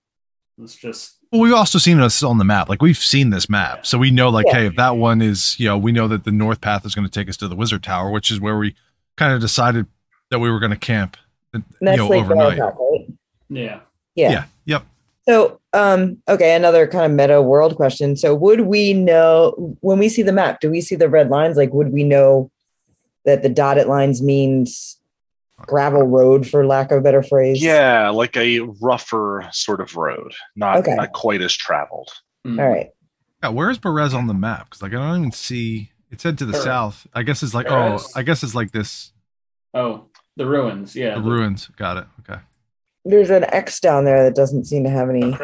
[0.58, 2.70] let's just Well, we've also seen this on the map.
[2.70, 4.54] Like we've seen this map, so we know like, Yeah.
[4.60, 7.08] hey, if that one is, you know, we know that the north path is going
[7.08, 8.76] to take us to the Wizard Tower, which is where we
[9.18, 9.88] kind of decided
[10.30, 11.18] that we were going to camp,
[11.54, 12.58] you know, overnight.
[12.58, 13.18] Valentine,
[13.50, 13.82] right?
[14.16, 14.32] yeah.
[14.32, 14.44] Yeah.
[14.66, 14.84] Yep.
[15.28, 18.16] So, um, okay, another kind of meta world question.
[18.18, 20.60] So, would we know when we see the map?
[20.60, 21.58] Do we see the red lines?
[21.58, 22.50] Like, would we know
[23.26, 24.98] that the dotted lines means
[25.68, 27.62] gravel road, for lack of a better phrase?
[27.62, 30.96] Yeah, like a rougher sort of road, not Okay.
[30.96, 32.10] not quite as traveled.
[32.46, 32.60] Hmm.
[32.60, 32.90] All right.
[33.44, 34.66] Yeah, where's Berez on the map?
[34.70, 35.92] Because like I don't even see.
[36.12, 36.64] It said to the Berez.
[36.64, 37.08] south.
[37.14, 38.02] I guess it's like Berez.
[38.04, 39.12] oh, I guess it's like this.
[39.74, 40.96] Oh, the ruins.
[40.96, 41.16] Yeah.
[41.16, 41.68] The ruins.
[41.78, 42.06] Got it.
[42.20, 42.42] Okay.
[43.04, 45.36] There's an X down there that doesn't seem to have any.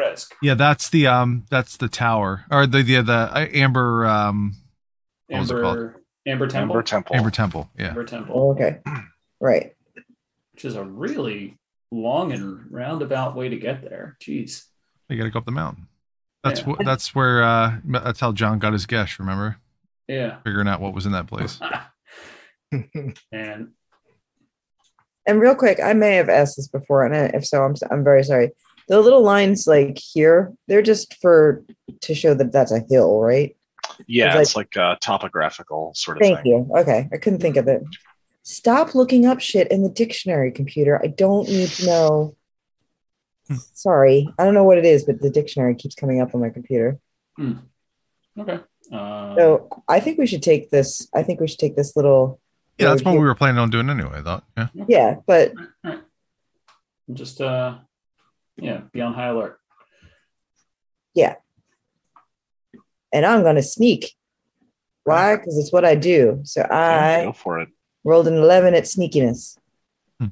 [0.42, 4.54] Yeah, that's the um, that's the tower or the the the uh, amber um
[5.26, 5.76] What was it called?
[5.78, 5.94] Amber,
[6.26, 6.76] Amber Temple.
[6.76, 7.16] Amber Temple.
[7.16, 7.70] amber temple.
[7.78, 7.88] Yeah.
[7.88, 8.34] Amber Temple.
[8.38, 8.78] Oh, okay.
[9.40, 9.72] Right.
[10.58, 11.56] Which is a really
[11.92, 14.16] long and roundabout way to get there.
[14.20, 14.64] Jeez.
[15.08, 15.86] You got to go up the mountain.
[16.42, 16.66] That's Yeah.
[16.66, 16.84] what.
[16.84, 17.44] That's where.
[17.44, 19.20] uh That's how John got his guess.
[19.20, 19.58] Remember,
[20.08, 20.38] Yeah.
[20.42, 21.60] figuring out what was in that place.
[23.30, 23.68] and
[25.26, 28.24] And real quick, I may have asked this before, and if so, I'm I'm very
[28.24, 28.50] sorry.
[28.88, 31.62] The little lines like here, they're just for
[32.00, 33.56] to show that that's a hill, right?
[34.08, 36.46] Yeah, It's it's like a topographical sort of Thank thing.
[36.50, 36.76] you.
[36.78, 37.80] Okay, I couldn't think of it.
[38.48, 40.98] Stop looking up shit in the dictionary, computer.
[41.04, 42.36] I don't need to know.
[43.46, 43.56] Hmm.
[43.74, 46.48] Sorry, I don't know what it is, but the dictionary keeps coming up on my
[46.48, 46.98] computer.
[47.38, 48.60] okay.
[48.90, 51.10] Um, So I think we should take this.
[51.14, 52.40] I think we should take this little.
[52.78, 53.20] Yeah, that's what here.
[53.20, 54.20] we were planning on doing anyway.
[54.20, 54.44] I thought.
[54.56, 54.68] Yeah.
[54.88, 55.52] Yeah, but
[55.84, 56.00] Alright.
[57.12, 57.76] Just uh
[58.56, 59.60] yeah, be on high alert.
[61.12, 61.34] Yeah.
[63.12, 64.16] And I'm gonna sneak.
[65.04, 65.36] Why?
[65.36, 66.40] Because it's what I do.
[66.44, 67.68] So Yeah, I go for it.
[68.04, 69.58] Rolled an 11 at sneakiness.
[70.20, 70.26] Hmm.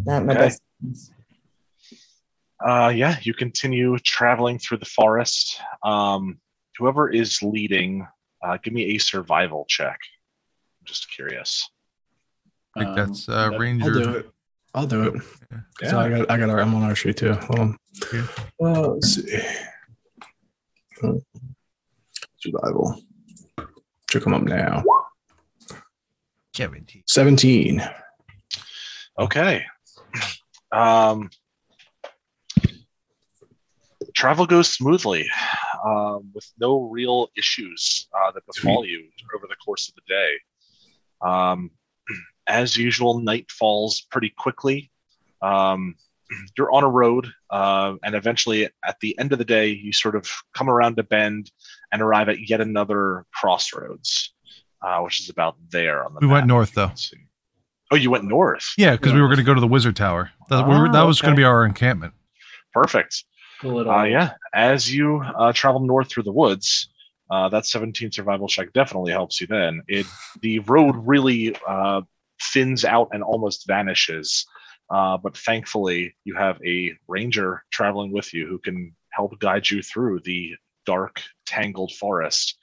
[0.00, 0.40] Not my Okay.
[0.42, 0.62] best.
[2.64, 5.60] Uh, yeah, you continue traveling through the forest.
[5.82, 6.40] Um,
[6.78, 8.06] whoever is leading,
[8.42, 9.98] uh, give me a survival check.
[10.80, 11.68] I'm just curious.
[12.74, 13.92] I think Um, that's uh, that- I'll Ranger.
[13.92, 14.30] do it.
[14.74, 15.22] I'll do it.
[15.82, 15.88] Yeah.
[15.90, 17.32] So I got I got our I'm on archery too.
[17.32, 17.78] Hold on.
[18.12, 18.26] Yeah.
[18.60, 19.38] Uh, let's see.
[22.40, 23.00] Survival.
[24.10, 24.84] Should come up now.
[26.56, 27.02] 17.
[27.06, 27.82] 17.
[29.18, 29.62] Okay.
[30.72, 31.28] Um,
[34.14, 35.28] travel goes smoothly
[35.84, 40.32] um, with no real issues uh, that befall you over the course of the day.
[41.20, 41.70] Um,
[42.46, 44.90] as usual, night falls pretty quickly.
[45.42, 45.96] Um,
[46.56, 50.16] you're on a road, uh, and eventually, at the end of the day, you sort
[50.16, 51.50] of come around a bend
[51.92, 54.34] and arrive at yet another crossroads,
[54.82, 56.90] uh, which is about there on the We went north, though.
[57.92, 58.72] Oh, you went north.
[58.76, 60.30] Yeah, because we were going to go to the Wizard Tower.
[60.48, 62.14] That, we were, that Oh, was going to be our encampment.
[62.72, 63.24] Perfect.
[63.62, 66.88] a little, Uh, yeah, as you uh, travel north through the woods,
[67.30, 69.46] uh, that 17 survival check definitely helps you.
[69.46, 70.06] Then it
[70.42, 72.02] the road really uh,
[72.52, 74.46] thins out and almost vanishes,
[74.90, 79.82] uh, but thankfully you have a ranger traveling with you who can help guide you
[79.82, 82.58] through the dark, tangled forest.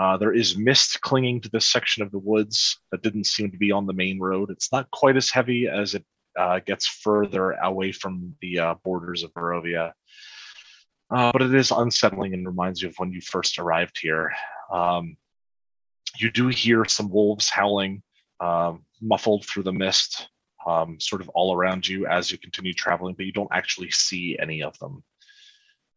[0.00, 3.58] Uh, there is mist clinging to this section of the woods that didn't seem to
[3.58, 4.48] be on the main road.
[4.50, 6.02] It's not quite as heavy as it
[6.38, 9.92] uh, gets further away from the uh, borders of Barovia.
[11.10, 14.32] Uh, but it is unsettling and reminds you of when you first arrived here.
[14.72, 15.18] Um,
[16.16, 18.02] you do hear some wolves howling,
[18.40, 20.28] um, muffled through the mist,
[20.66, 24.38] um, sort of all around you as you continue traveling, but you don't actually see
[24.40, 25.04] any of them.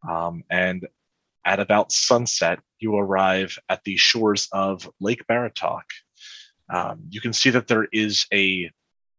[0.06, 0.86] Um, and
[1.44, 5.82] at about sunset, you arrive at the shores of Lake Baratok.
[6.72, 8.70] Um, you can see that there is a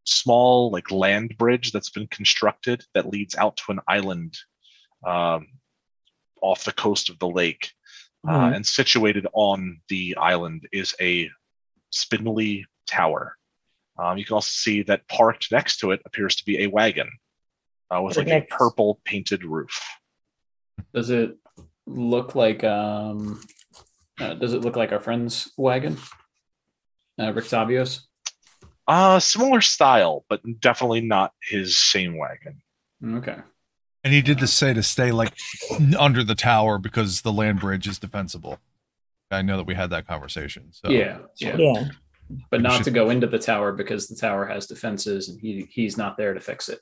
[0.03, 4.37] small, like land bridge that's been constructed that leads out to an island
[5.05, 5.47] um,
[6.41, 7.71] off the coast of the lake.
[8.27, 8.55] Uh, Mhm.
[8.55, 11.29] and situated on the island is a
[11.91, 13.37] spindly tower.
[13.99, 17.07] Um, you can also see that parked next to it appears to be a wagon
[17.91, 19.79] uh, with like a purple painted roof.
[20.91, 21.37] Does it
[21.87, 23.41] look like um
[24.19, 25.97] uh, does it look like our friend's wagon?
[27.19, 28.07] Uh Rictavio's?
[28.87, 32.61] Uh, similar style, but definitely not his same wagon.
[33.03, 33.37] Okay.
[34.03, 35.33] And he did just say to stay like
[35.99, 38.59] under the tower because the land bridge is defensible.
[39.31, 40.67] I know that we had that conversation.
[40.71, 41.57] So yeah, yeah.
[41.57, 41.87] Yeah.
[42.51, 45.67] But not should- to go into the tower because the tower has defenses and he
[45.71, 46.79] he's not there to fix it.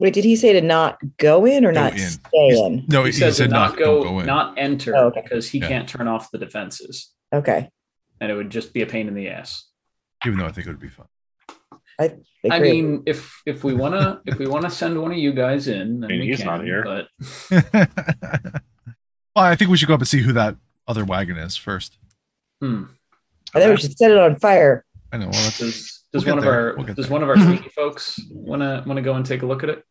[0.00, 1.98] Wait, did he say to not go in or Go not in.
[2.00, 2.84] stay He's- in?
[2.88, 4.26] No, He, he, says said to not, not go, go in.
[4.26, 5.22] not enter Oh, okay.
[5.22, 5.68] because he Yeah.
[5.68, 7.12] can't turn off the defenses.
[7.32, 7.70] Okay.
[8.20, 9.64] And it would just be a pain in the ass.
[10.26, 11.06] even though I think it would be fun.
[12.00, 12.72] I Agree.
[12.72, 16.10] mean, if if we wanna if we wanna send one of you guys in, then
[16.10, 16.82] I mean, we he's can, not here.
[16.82, 17.08] But
[19.36, 20.56] well, I think we should go up and see who that
[20.88, 21.96] other wagon is first.
[22.60, 22.84] hmm.
[23.54, 24.84] I think we should set it on fire.
[25.12, 25.26] I know.
[25.28, 26.68] Well, that's, does We'll one of there.
[26.70, 27.12] our We'll does there.
[27.12, 29.84] one of our sneaky folks wanna wanna go and take a look at it?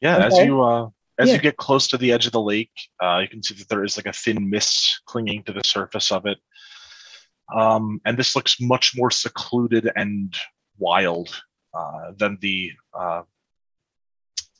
[0.00, 1.34] Yeah, as you uh, as Yeah.
[1.36, 2.70] you get close to the edge of the lake,
[3.02, 6.12] uh, you can see that there is like a thin mist clinging to the surface
[6.12, 6.38] of it.
[7.54, 10.34] Um, and this looks much more secluded and
[10.78, 11.42] wild
[11.72, 13.22] uh, than the uh,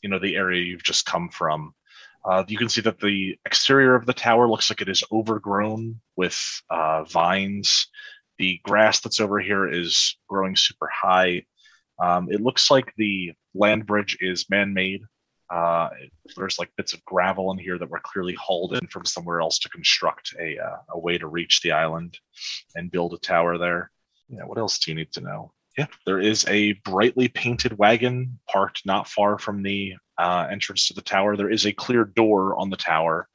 [0.02, 1.74] you know the area you've just come from.
[2.24, 6.00] Uh, you can see that the exterior of the tower looks like it is overgrown
[6.16, 6.38] with
[6.70, 7.88] uh, vines.
[8.38, 11.44] The grass that's over here is growing super high.
[12.02, 15.02] Um, it looks like the land bridge is man-made.
[15.50, 15.90] Uh,
[16.36, 19.58] there's like bits of gravel in here that were clearly hauled in from somewhere else
[19.60, 22.18] to construct a uh, a way to reach the island
[22.74, 23.90] and build a tower there.
[24.28, 25.52] Yeah, what else do you need to know?
[25.76, 30.94] Yeah, there is a brightly painted wagon parked not far from the uh, entrance to
[30.94, 31.36] the tower.
[31.36, 33.28] There is a clear door on the tower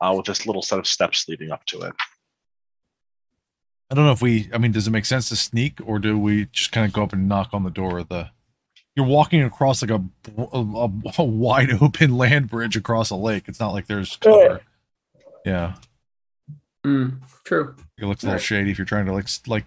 [0.00, 1.94] uh, with this little set of steps leading up to it.
[3.90, 4.48] I don't know if we.
[4.52, 7.02] I mean, does it make sense to sneak, or do we just kind of go
[7.02, 8.30] up and knock on the door of the?
[8.94, 10.02] You're walking across like a,
[10.36, 13.44] a, a wide open land bridge across a lake.
[13.46, 14.60] It's not like there's cover.
[15.46, 15.74] Yeah,
[16.84, 17.08] Hmm,
[17.44, 17.76] true.
[17.96, 18.42] it looks a little Right.
[18.42, 19.64] shady if you're trying to like like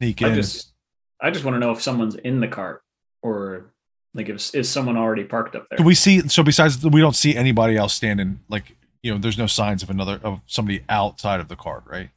[0.00, 0.34] sneak I in.
[0.34, 0.72] just
[1.20, 2.82] I just want to know if someone's in the cart
[3.22, 3.66] or
[4.14, 5.78] like if is someone already parked up there.
[5.78, 6.28] Do we see?
[6.28, 8.40] So besides, we don't see anybody else standing.
[8.48, 12.10] Like you know, there's no signs of another of somebody outside of the cart, right?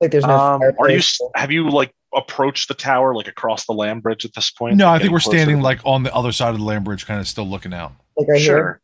[0.00, 1.00] Like there's no Um, are you?
[1.34, 4.76] Have you like approached the tower like across the land bridge at this point?
[4.76, 5.38] No, I think we're closer?
[5.38, 7.92] standing like on the other side of the land bridge, kind of still looking out.
[8.16, 8.80] like right sure.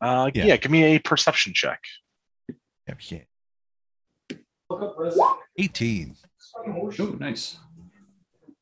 [0.00, 0.44] Uh, Yeah.
[0.46, 0.56] yeah.
[0.56, 1.80] give me a perception check.
[2.88, 3.20] Yeah, yeah.
[5.58, 6.16] 18.
[6.68, 7.58] Ooh, nice.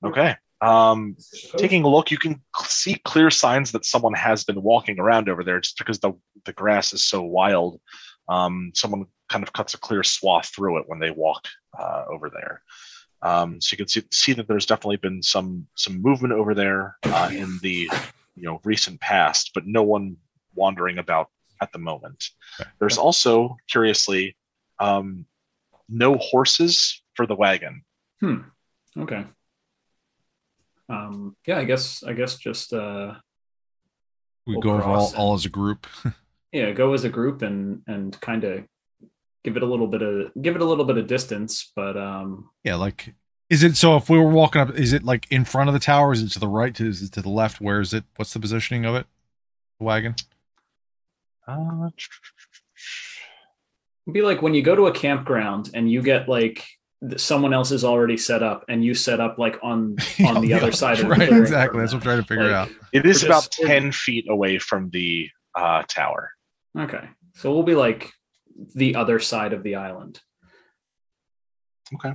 [0.04, 0.34] Okay.
[0.60, 1.16] Um,
[1.56, 5.42] taking a look, you can see clear signs that someone has been walking around over
[5.42, 6.12] there just because the,
[6.44, 7.80] the grass is so wild.
[8.28, 11.46] Um, someone kind of cuts a clear swath through it when they walk
[11.78, 12.62] uh, over there.
[13.22, 16.96] Um, so you can see, see that there's definitely been some some movement over there
[17.04, 17.90] uh, in the
[18.34, 20.16] you know recent past, but no one
[20.54, 21.28] wandering about
[21.62, 22.30] at the moment.
[22.78, 24.36] There's also, curiously,
[24.78, 25.26] um,
[25.88, 27.82] no horses for the wagon.
[28.20, 28.38] Hmm.
[28.98, 29.24] Okay.
[30.88, 33.14] Um, yeah, I guess I guess just uh
[34.46, 35.86] We We'll go over all, cross all as a group.
[36.52, 38.64] yeah, go as a group and and kind of
[39.44, 42.50] give it a little bit of give it a little bit of distance, but um
[42.64, 43.14] yeah, like
[43.48, 45.80] is it so if we were walking up, is it like in front of the
[45.80, 46.12] tower?
[46.12, 46.78] Is it to the right?
[46.78, 47.60] Is it to the left?
[47.60, 48.04] Where is it?
[48.16, 49.06] What's the positioning of it?
[49.78, 50.14] The wagon?
[51.48, 51.88] Uh,
[54.06, 56.64] it'd be like when you go to a campground and you get like
[57.16, 60.70] someone else is already set up and you set up like on on the other
[60.70, 61.80] side of the right, clearing exactly.
[61.80, 62.70] That's what I'm trying to figure Like, out.
[62.92, 66.30] it is about just- 10 feet away from the uh, tower.
[66.78, 67.08] Okay.
[67.34, 68.12] So we'll be like
[68.74, 70.20] the other side of the island.
[71.94, 72.14] Okay.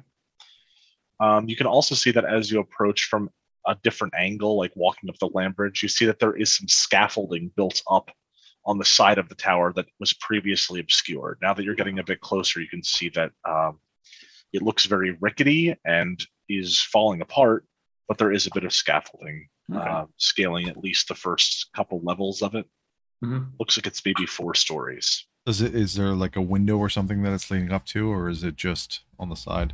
[1.20, 3.30] Um, you can also see that as you approach from
[3.68, 6.68] a different angle, like walking up the land bridge, you see that there is some
[6.68, 8.12] scaffolding built up
[8.66, 11.38] on the side of the tower that was previously obscured.
[11.42, 13.80] Now that you're getting a bit closer, you can see that um,
[14.54, 17.66] it looks very rickety and is falling apart,
[18.08, 19.80] but there is a bit of scaffolding Okay.
[19.80, 22.68] uh, scaling at least the first couple levels of it.
[23.24, 23.54] Mhm.
[23.60, 25.26] Looks like it's maybe four stories.
[25.46, 28.30] Does it is there like a window or something that it's leading up to, or
[28.30, 29.74] is it just on the side?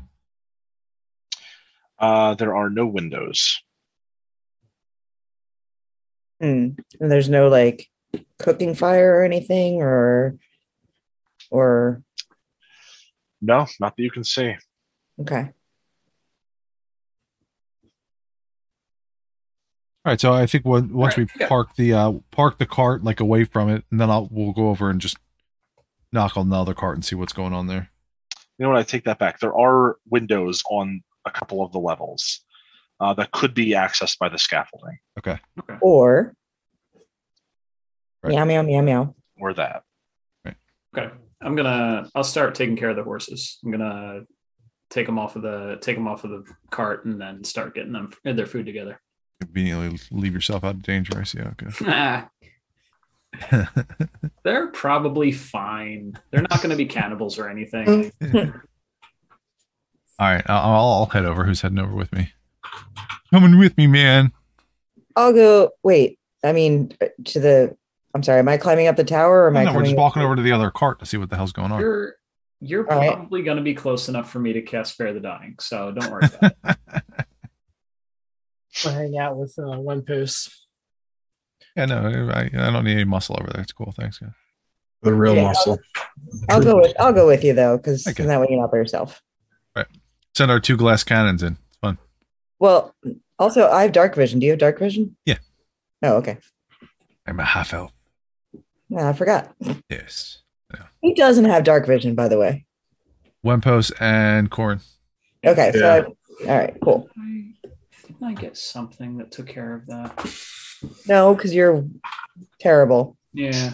[2.00, 3.62] Uh, there are no windows.
[6.40, 6.70] Hmm.
[7.00, 7.90] And there's no like
[8.40, 10.38] cooking fire or anything, or
[11.52, 12.02] or
[13.42, 14.56] No, not that you can see.
[15.20, 15.52] okay.
[20.04, 21.48] All right, so I think once right, we yeah.
[21.48, 24.70] park the uh park the cart like away from it, and then I'll we'll go
[24.70, 25.18] over and just
[26.12, 27.90] knock on the other cart and see what's going on there.
[28.58, 28.80] You know what?
[28.80, 29.40] I take that back.
[29.40, 32.42] There are windows on a couple of the levels
[33.00, 35.40] uh, that could be accessed by the scaffolding Okay.
[35.82, 36.34] Or
[38.24, 38.36] Right.
[38.36, 39.16] meow meow meow meow.
[39.40, 39.82] or that.
[40.96, 41.10] Okay.
[41.42, 43.58] I'm gonna I'll start taking care of the horses.
[43.64, 44.22] I'm gonna
[44.92, 47.94] take them off of the take them off of the cart and then start getting
[47.94, 49.02] them their food together.
[49.40, 51.18] Conveniently leave yourself out of danger.
[51.18, 51.40] I see.
[51.40, 52.26] Okay.
[54.44, 56.18] They're probably fine.
[56.32, 58.12] They're not gonna be cannibals or anything.
[60.20, 61.44] All right, I'll, I'll I'll head over.
[61.44, 62.32] Who's heading over with me?
[63.32, 64.32] Coming with me, man.
[65.16, 65.72] I'll go.
[65.84, 67.78] Wait, I mean uh, to the.
[68.14, 68.40] I'm sorry.
[68.40, 70.42] Am I climbing up the tower or am I no, we're just walking over to
[70.42, 71.80] the other cart to see what the hell's going on.
[71.80, 72.16] You're
[72.60, 73.14] you're All right.
[73.14, 76.26] probably gonna be close enough for me to cast Spare the Dying, so don't worry
[76.26, 76.78] about it.
[78.86, 80.66] We'll hang out with uh, one post.
[81.76, 83.62] Yeah, no, I, I don't need any muscle over there.
[83.62, 83.94] It's cool.
[83.98, 84.32] Thanks, guys.
[85.04, 85.44] The real Yeah.
[85.44, 85.80] muscle.
[86.50, 86.94] I'll go with.
[87.00, 88.24] I'll go with you though, because Okay.
[88.26, 89.22] that way you're not by yourself.
[89.76, 89.88] Right.
[90.36, 91.54] Send our two glass cannons in.
[91.70, 91.98] It's fun.
[92.60, 92.94] Well,
[93.40, 94.40] also I have dark vision.
[94.40, 95.16] Do you have dark vision?
[95.26, 95.38] Yeah.
[96.04, 96.38] Oh, okay.
[97.26, 97.92] I'm a half elf.
[98.90, 99.56] No, I forgot.
[99.90, 100.40] Yes.
[101.02, 102.66] Who doesn't have dark vision, by the way?
[103.46, 104.82] Wempos and Corin.
[105.46, 105.94] Okay, so Yeah.
[105.96, 107.10] I- all right, cool.
[107.18, 107.54] I,
[108.08, 110.14] didn't I get something that took care of that?
[111.08, 111.86] No, because you're
[112.60, 113.18] terrible.
[113.34, 113.74] Yeah,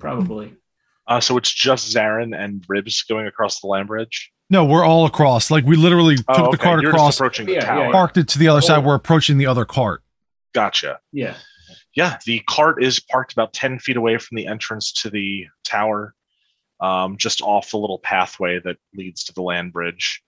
[0.00, 0.54] probably.
[1.06, 4.32] Uh, so it's just Zarin and Ribs going across the land bridge.
[4.50, 5.50] No, we're all across.
[5.50, 7.84] Like we literally took Oh, the cart You're across, just approaching the Yeah, yeah, tower.
[7.86, 7.92] yeah.
[7.92, 8.78] parked it to the other side.
[8.78, 8.86] Oh.
[8.86, 10.02] We're approaching the other cart.
[10.54, 11.00] Gotcha.
[11.12, 11.36] Yeah.
[11.94, 16.14] Yeah, the cart is parked about 10 feet away from the entrance to the tower,
[16.80, 20.22] um, just off the little pathway that leads to the land bridge.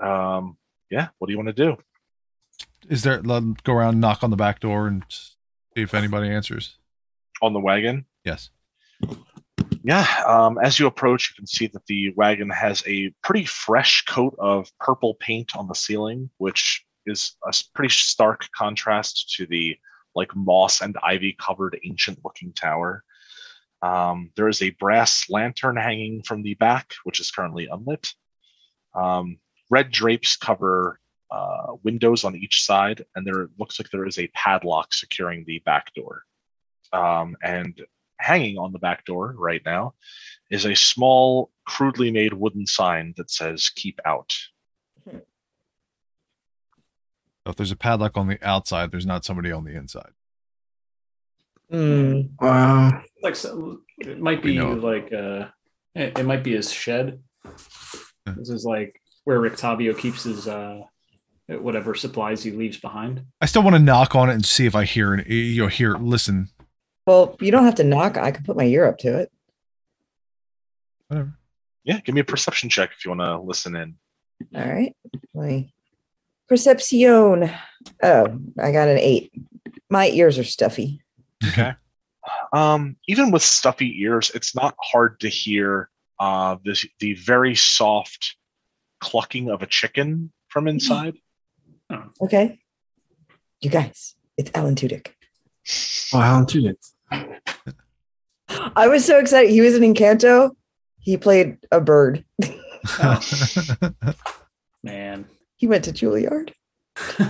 [0.00, 0.56] Um,
[0.90, 1.76] yeah, what do you want to do?
[2.88, 3.22] Is there?
[3.22, 6.76] Let go around, knock on the back door, and see if anybody answers.
[7.40, 8.06] On the wagon?
[8.24, 8.50] Yes.
[9.84, 14.04] Yeah, um, as you approach, you can see that the wagon has a pretty fresh
[14.04, 19.76] coat of purple paint on the ceiling, which is a pretty stark contrast to the
[20.14, 23.02] like moss and ivy covered ancient looking tower.
[23.80, 28.12] Um, there is a brass lantern hanging from the back, which is currently unlit.
[28.94, 31.00] Um, red drapes cover
[31.32, 35.60] uh, windows on each side, and there looks like there is a padlock securing the
[35.60, 36.22] back door.
[36.92, 37.80] Um, and
[38.18, 39.94] hanging on the back door right now
[40.50, 44.32] is a small, crudely made wooden sign that says "Keep Out."
[47.44, 50.12] So if there's a padlock on the outside, there's not somebody on the inside.
[51.70, 52.20] Hmm.
[52.40, 53.02] Wow.
[53.22, 54.74] Like so, it might be know.
[54.74, 55.46] like uh
[55.94, 57.20] it, it might be his shed.
[58.26, 60.82] This is like where Rictavio keeps his uh
[61.60, 63.24] whatever supplies he leaves behind.
[63.40, 65.26] I still want to knock on it and see if I hear it.
[65.26, 66.48] You know, hear listen.
[67.06, 68.16] Well, you don't have to knock.
[68.16, 69.32] I can put my ear up to it.
[71.08, 71.36] Whatever.
[71.84, 73.96] Yeah, give me a perception check if you want to listen in.
[74.54, 74.94] All right.
[75.34, 75.68] My
[76.48, 77.50] perception.
[78.02, 79.32] Oh, I got an eight.
[79.90, 81.02] My ears are stuffy.
[81.44, 81.72] Okay.
[82.52, 85.90] um, even with stuffy ears, it's not hard to hear
[86.20, 88.36] uh, this the very soft
[89.00, 91.16] clucking of a chicken from inside.
[92.20, 92.58] Okay.
[93.60, 95.08] You guys, it's Alan Tudyk.
[96.12, 96.76] Oh, Alan Tudyk.
[98.76, 99.50] I was so excited.
[99.50, 100.50] He was in Encanto.
[100.98, 102.24] He played a bird.
[104.82, 105.26] Man.
[105.56, 106.52] He went to Juilliard.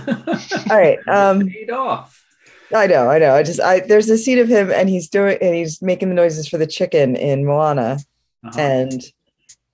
[0.71, 0.99] All right.
[1.07, 2.19] Um, Paid off.
[2.75, 3.35] I know, I know.
[3.35, 6.15] I just, I there's a scene of him, and he's doing, and he's making the
[6.15, 7.99] noises for the chicken in Moana,
[8.43, 8.59] Uh-huh.
[8.59, 8.91] and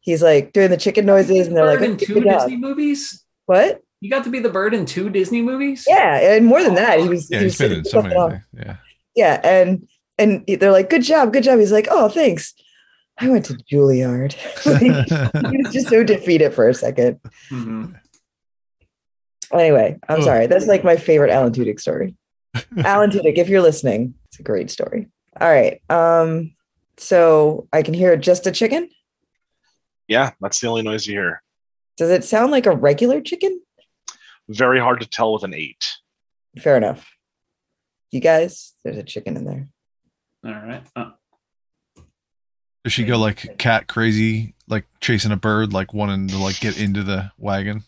[0.02, 2.20] he's like doing the chicken noises, and they're like, Bird in two.
[2.20, 3.24] Disney movies.
[3.46, 5.86] "What?" You got to be the bird in two Disney movies.
[5.88, 7.30] Yeah, and more than that, he was.
[7.30, 8.44] yeah, he he's was been in so many things.
[8.54, 8.76] Yeah.
[9.16, 9.88] Yeah, and
[10.18, 12.54] and they're like, "Good job, good job." He's like, "Oh, thanks."
[13.18, 14.32] I went to Juilliard.
[15.52, 17.20] he was just so defeated for a second.
[17.50, 17.96] Mhm.
[19.52, 20.24] Anyway, I'm Ugh.
[20.24, 20.48] sorry.
[20.48, 22.16] That's like my favorite Alan Tudyk story.
[22.78, 25.08] Alan Tudyk, if you're listening, it's a great story.
[25.40, 25.82] All right.
[25.90, 26.54] Um,
[26.98, 28.90] so I can hear just a chicken.
[30.08, 31.42] Yeah, that's the only noise you hear.
[31.98, 33.60] Does it sound like a regular chicken?
[34.50, 35.86] Very hard to tell with an eight.
[36.58, 37.08] Fair enough.
[38.12, 39.68] You guys, there's a chicken in there.
[40.44, 40.84] All right.
[40.96, 41.12] Uh,
[42.84, 46.80] Does she go like cat crazy, like chasing a bird, like wanting to like get
[46.80, 47.84] into the wagon,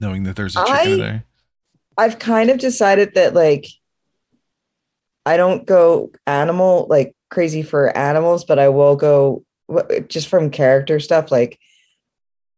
[0.00, 1.24] knowing that there's a chicken I- there?
[1.98, 3.66] I've kind of decided that like
[5.26, 9.44] I don't go animal like crazy for animals, but I will go
[10.08, 11.30] just from character stuff.
[11.30, 11.58] Like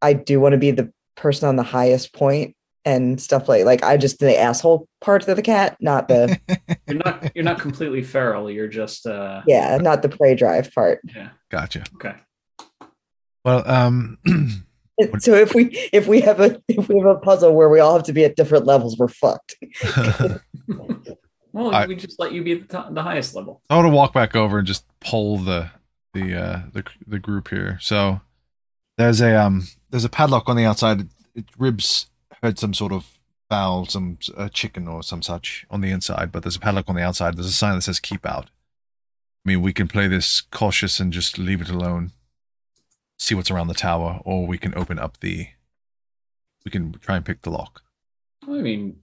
[0.01, 2.55] I do want to be the person on the highest point
[2.85, 6.37] and stuff like like I just the asshole part of the cat, not the
[6.87, 8.49] you're not you're not completely feral.
[8.51, 10.99] You're just uh yeah, not the prey drive part.
[11.15, 11.29] yeah.
[11.49, 11.83] Gotcha.
[11.95, 12.15] Okay.
[13.45, 14.17] Well, um,
[15.19, 17.95] So if we if we have a if we have a puzzle where we all
[17.95, 19.55] have to be at different levels, we're fucked.
[21.53, 23.61] Well, I- we just let you be the, top, the highest level.
[23.69, 25.69] I want to walk back over and just pull the
[26.13, 27.77] the uh the the group here.
[27.79, 28.21] So
[28.97, 31.07] there's a um there's a padlock on the outside.
[31.35, 32.07] It, ribs
[32.41, 34.17] heard some sort of fowl, some
[34.51, 37.37] chicken or some such on the inside, but there's a padlock on the outside.
[37.37, 38.45] There's a sign that says "Keep Out."
[39.45, 42.11] I mean, we can play this cautious and just leave it alone,
[43.19, 45.49] see what's around the tower, or we can open up the.
[46.65, 47.83] We can try and pick the lock.
[48.47, 48.95] I mean,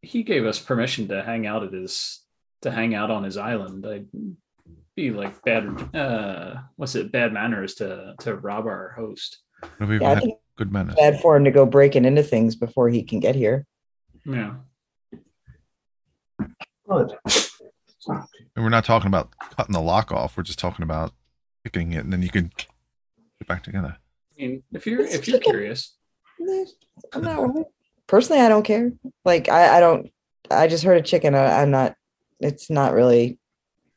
[0.00, 2.22] he gave us permission to hang out at his
[2.62, 3.84] to hang out on his island.
[3.84, 4.06] I'd
[4.94, 9.40] be like bad uh what's it bad manners to to rob our host.
[9.80, 10.94] We've Yeah, I had think good manners.
[10.96, 13.66] bad for him to go breaking into things before he can get here.
[14.24, 14.54] Yeah.
[16.88, 20.36] And we're not talking about cutting the lock off.
[20.36, 21.12] We're just talking about
[21.64, 23.96] picking it, and then you can get back together.
[24.38, 25.94] I mean, if you're It's if you're curious.
[27.12, 27.50] I'm not
[28.06, 28.42] personally.
[28.42, 28.92] I don't care.
[29.24, 30.10] Like I, I don't.
[30.50, 31.34] I just heard a chicken.
[31.34, 31.96] I, I'm not.
[32.40, 33.38] It's not really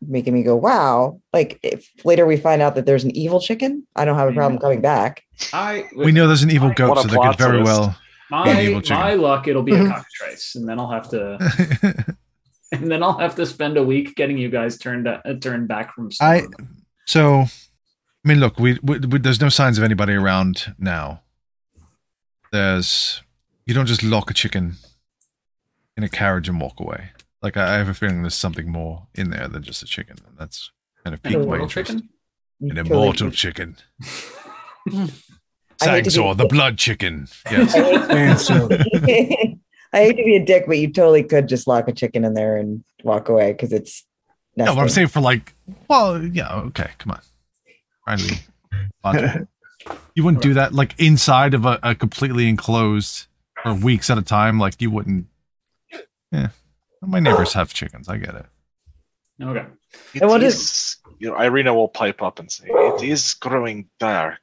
[0.02, 1.20] making me go wow.
[1.34, 4.34] Like if later we find out that there's an evil chicken, I don't have a
[4.34, 5.24] problem coming back.
[5.54, 7.80] I We know there's an evil What goat, so they could plot very twist.
[7.80, 7.98] well.
[8.30, 8.98] my evil chicken.
[9.02, 12.16] my luck it'll be a cockatrice and then I'll have to
[12.72, 15.94] and then I'll have to spend a week getting you guys turned uh, turned back
[15.94, 16.44] from I
[17.06, 17.46] so.
[18.26, 21.22] I mean, look, we, we, we there's no signs of anybody around now.
[22.52, 23.22] There's
[23.66, 24.76] you don't just lock a chicken
[25.96, 27.12] in a carriage and walk away.
[27.42, 30.18] Like I, I have a feeling there's something more in there than just a chicken,
[30.28, 30.72] and that's
[31.04, 31.92] kind of piqued my interest.
[31.92, 32.10] chicken?
[32.62, 33.78] An immortal chicken.
[35.80, 37.28] I be- the blood chicken.
[37.52, 37.76] Yes.
[39.94, 42.34] I hate to be a dick, but you totally could just lock a chicken in
[42.34, 44.06] there and walk away because it's.
[44.58, 45.54] No, but I'm saying for like,
[45.88, 47.22] well, yeah, okay, come on.
[48.06, 49.48] Finally,
[50.16, 53.28] you wouldn't do that like inside of a, a completely enclosed
[53.64, 54.60] for weeks at a time.
[54.60, 55.28] Like you wouldn't.
[56.32, 56.50] Yeah,
[57.02, 58.08] my neighbors have chickens.
[58.10, 58.46] I get it.
[59.42, 59.66] Okay.
[60.16, 63.90] It And what is- you know, Ireena will pipe up and say, "It is growing
[64.00, 64.42] dark.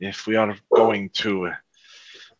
[0.00, 1.52] If we are going to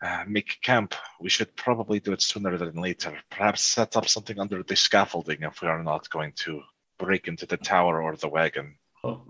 [0.01, 3.19] uh, make camp, we should probably do it sooner than later.
[3.31, 6.63] Perhaps set up something under the scaffolding if we are not going to
[6.99, 9.27] break into the tower or the wagon." Well,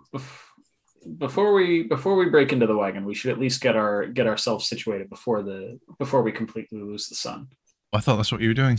[1.17, 4.27] before we before we break into the wagon, we should at least get our get
[4.27, 7.49] ourselves situated before the before we completely lose the sun.
[7.93, 8.79] I thought that's what you were doing.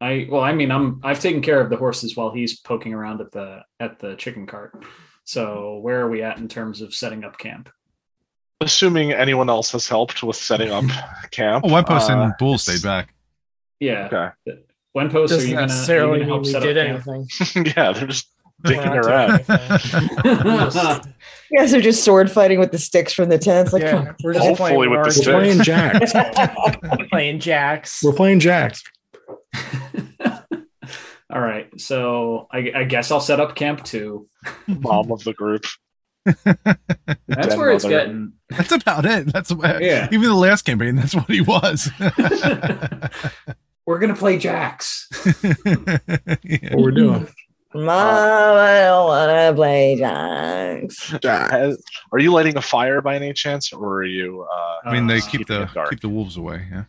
[0.00, 3.20] I well, I mean, I'm I've taken care of the horses while he's poking around
[3.20, 4.82] at the at the chicken cart.
[5.24, 7.68] So where are we at in terms of setting up camp?
[8.62, 10.84] assuming anyone else has helped with setting up
[11.30, 11.64] camp.
[11.64, 13.14] Oh, Wempos uh, and Bull stayed back.
[13.78, 14.08] Yeah.
[14.12, 14.58] Okay.
[14.92, 17.08] When post are Doesn't you gonna, are you gonna mean help we did up camp?
[17.08, 17.64] anything.
[17.76, 18.28] yeah, they're just
[18.64, 19.30] We're dicking around.
[19.48, 21.14] anything.
[21.50, 23.72] You guys are just sword fighting with the sticks from the tents.
[23.72, 27.08] Like, yeah, we're just Hopefully playing with the Ark- We're playing jacks.
[27.10, 28.02] playing jacks.
[28.04, 28.82] We're playing jacks.
[31.32, 31.68] All right.
[31.80, 34.28] So I, I guess I'll set up camp two.
[34.66, 35.64] Mom of the group.
[36.24, 36.44] That's
[37.48, 37.96] Den where it's mother.
[37.96, 38.32] getting.
[38.48, 39.32] That's about it.
[39.32, 40.08] That's what, Yeah.
[40.10, 40.96] even the last campaign.
[40.96, 41.88] That's what he was.
[43.86, 45.08] We're gonna play jacks.
[45.42, 46.74] Yeah.
[46.74, 47.26] What we're doing.
[47.74, 51.14] Mom, I don't want to play jacks.
[51.20, 51.52] Jack.
[52.12, 54.42] Are you lighting a fire by any chance, or are you?
[54.52, 55.90] Uh, I mean, they Uh, keep the dark.
[55.90, 56.66] keep the wolves away.
[56.70, 56.84] Yeah.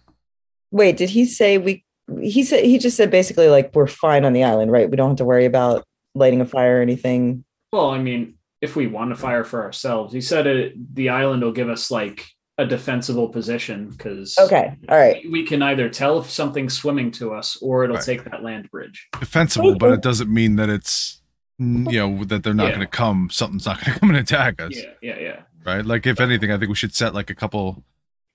[0.72, 1.86] Wait, did he say we?
[2.22, 4.89] He said he just said basically like we're fine on the island, right?
[4.89, 5.84] We don't have to worry about
[6.16, 7.43] lighting a fire or anything.
[7.72, 11.41] Well, I mean, if we want a fire for ourselves, he said it, the island
[11.43, 12.26] will give us like
[12.58, 15.24] a defensible position because Okay, all right.
[15.32, 18.06] we can either tell if something's swimming to us or it'll Right.
[18.06, 19.08] take that land bridge.
[19.20, 21.22] Defensible, but it doesn't mean that it's
[21.58, 22.76] you know that they're not Yeah.
[22.76, 23.30] going to come.
[23.32, 24.74] Something's not going to come and attack us.
[24.76, 25.39] Yeah, yeah, yeah.
[25.66, 25.86] right?
[25.86, 27.84] Like if anything, I think we should set like a couple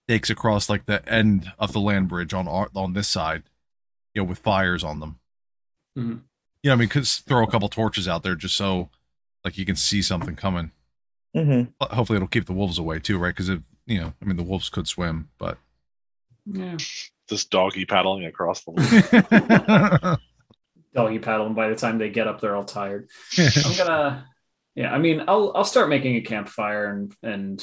[0.09, 3.43] stakes across like the end of the land bridge on our, on this side,
[4.17, 5.19] you know, with fires on them.
[5.97, 6.23] Mhm.
[6.63, 8.89] You know, I mean, could throw a couple torches out there just so
[9.45, 10.73] like you can see something coming.
[11.35, 13.29] hmm But Hopefully, it'll keep the wolves away too, right?
[13.35, 15.59] Because if you know, I mean, the wolves could swim, but
[16.47, 16.79] Yeah.
[17.29, 20.19] this doggy paddling across the.
[20.95, 23.09] Doggy paddling by the time they get up, they're all tired.
[23.39, 24.27] I'm gonna
[24.75, 27.63] yeah, I mean I'll I'll start making a campfire and and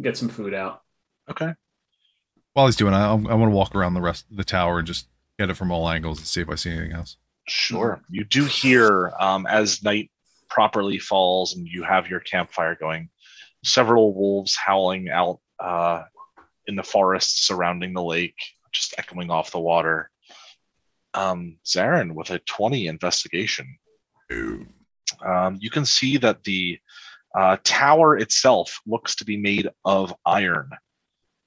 [0.00, 0.82] get some food out.
[1.28, 1.54] okay.
[2.54, 4.86] While he's doing, I, I want to walk around the rest of the tower and
[4.86, 5.06] just
[5.38, 7.16] get it from all angles and see if I see anything else.
[7.46, 8.02] Sure.
[8.10, 10.10] You do hear um, as night
[10.50, 13.08] properly falls and you have your campfire going,
[13.64, 16.02] several wolves howling out uh,
[16.66, 18.36] in the forest surrounding the lake,
[18.72, 20.10] just echoing off the water.
[21.14, 23.78] Um, Zarin with a 20 investigation.
[25.24, 26.78] Um, you can see that the
[27.34, 30.70] uh, tower itself looks to be made of iron.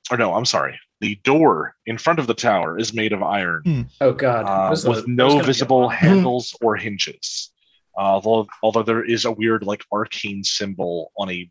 [0.09, 0.79] Or no, I'm sorry.
[1.01, 4.45] The door in front of the tower is made of iron Oh god.
[4.45, 5.95] uh, This with no gonna be a visible lot.
[5.95, 7.51] handles or hinges.
[7.97, 11.49] Uh, although, although there is a weird like arcane symbol on a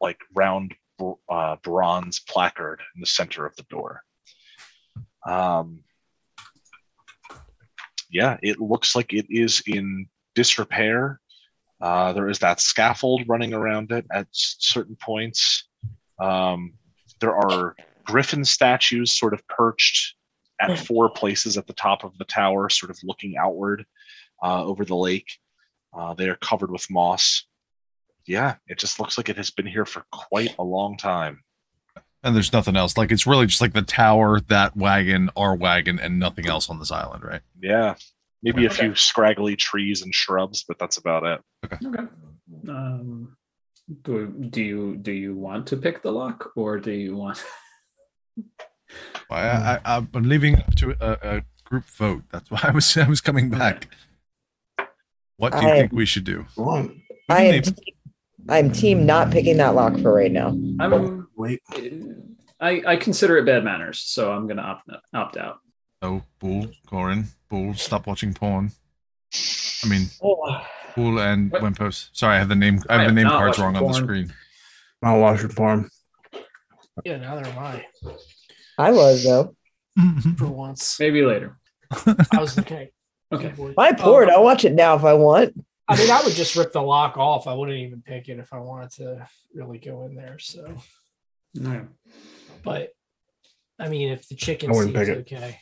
[0.00, 4.02] like round br- uh, bronze placard in the center of the door.
[5.26, 5.80] Um,
[8.10, 11.20] yeah, it looks like it is in disrepair.
[11.80, 15.68] Uh, there is that scaffold running around it at s- certain points.
[16.18, 16.72] Um,
[17.20, 17.76] there are
[18.06, 20.14] griffin statues sort of perched
[20.60, 23.84] at four places at the top of the tower, sort of looking outward
[24.42, 25.28] uh, over the lake.
[25.92, 27.44] Uh, they are covered with moss.
[28.26, 31.42] Yeah, it just looks like it has been here for quite a long time.
[32.22, 32.96] And there's nothing else.
[32.96, 36.78] Like it's really just like the tower, that wagon, our wagon, and nothing else on
[36.78, 37.42] this island, right?
[37.60, 37.94] Yeah,
[38.42, 41.40] maybe a few scraggly trees and shrubs, but that's about it.
[41.84, 42.04] Okay.
[42.68, 43.36] Um
[44.02, 47.44] do, do you do you want to pick the lock or do you want
[49.30, 52.22] I, I, I'm leaving up to a, a group vote.
[52.32, 53.88] That's why I was I was coming back.
[55.36, 56.46] What do you I- think we should do?
[56.58, 56.62] I
[57.44, 57.50] am.
[57.50, 57.72] Maybe-
[58.48, 60.56] I'm team not picking that lock for right now.
[60.78, 61.60] I'm Wait.
[62.60, 65.58] I, I consider it bad manners, so I'm gonna opt opt out.
[66.00, 68.70] Oh, Bull, Corin, Bull, stop watching porn.
[69.84, 70.64] I mean, oh.
[70.94, 71.62] Bull and What?
[71.62, 72.08] Wempos.
[72.12, 72.78] Sorry, I have the name.
[72.88, 74.32] I I have the name cards watching wrong on the screen.
[75.02, 75.90] I'll watch it for him.
[77.04, 77.86] Yeah, neither am I.
[78.78, 79.54] I was though.
[80.36, 81.58] For once, Maybe later.
[81.90, 82.90] I was okay.
[83.32, 83.52] Okay.
[83.76, 84.28] My port.
[84.28, 85.54] I'll watch it now if I want.
[85.88, 87.46] I mean, I would just rip the lock off.
[87.46, 90.38] I wouldn't even pick it if I wanted to really go in there.
[90.38, 90.76] So,
[91.54, 91.82] Yeah.
[92.64, 92.90] but
[93.78, 95.58] I mean, if the chicken I seems wouldn't pick okay,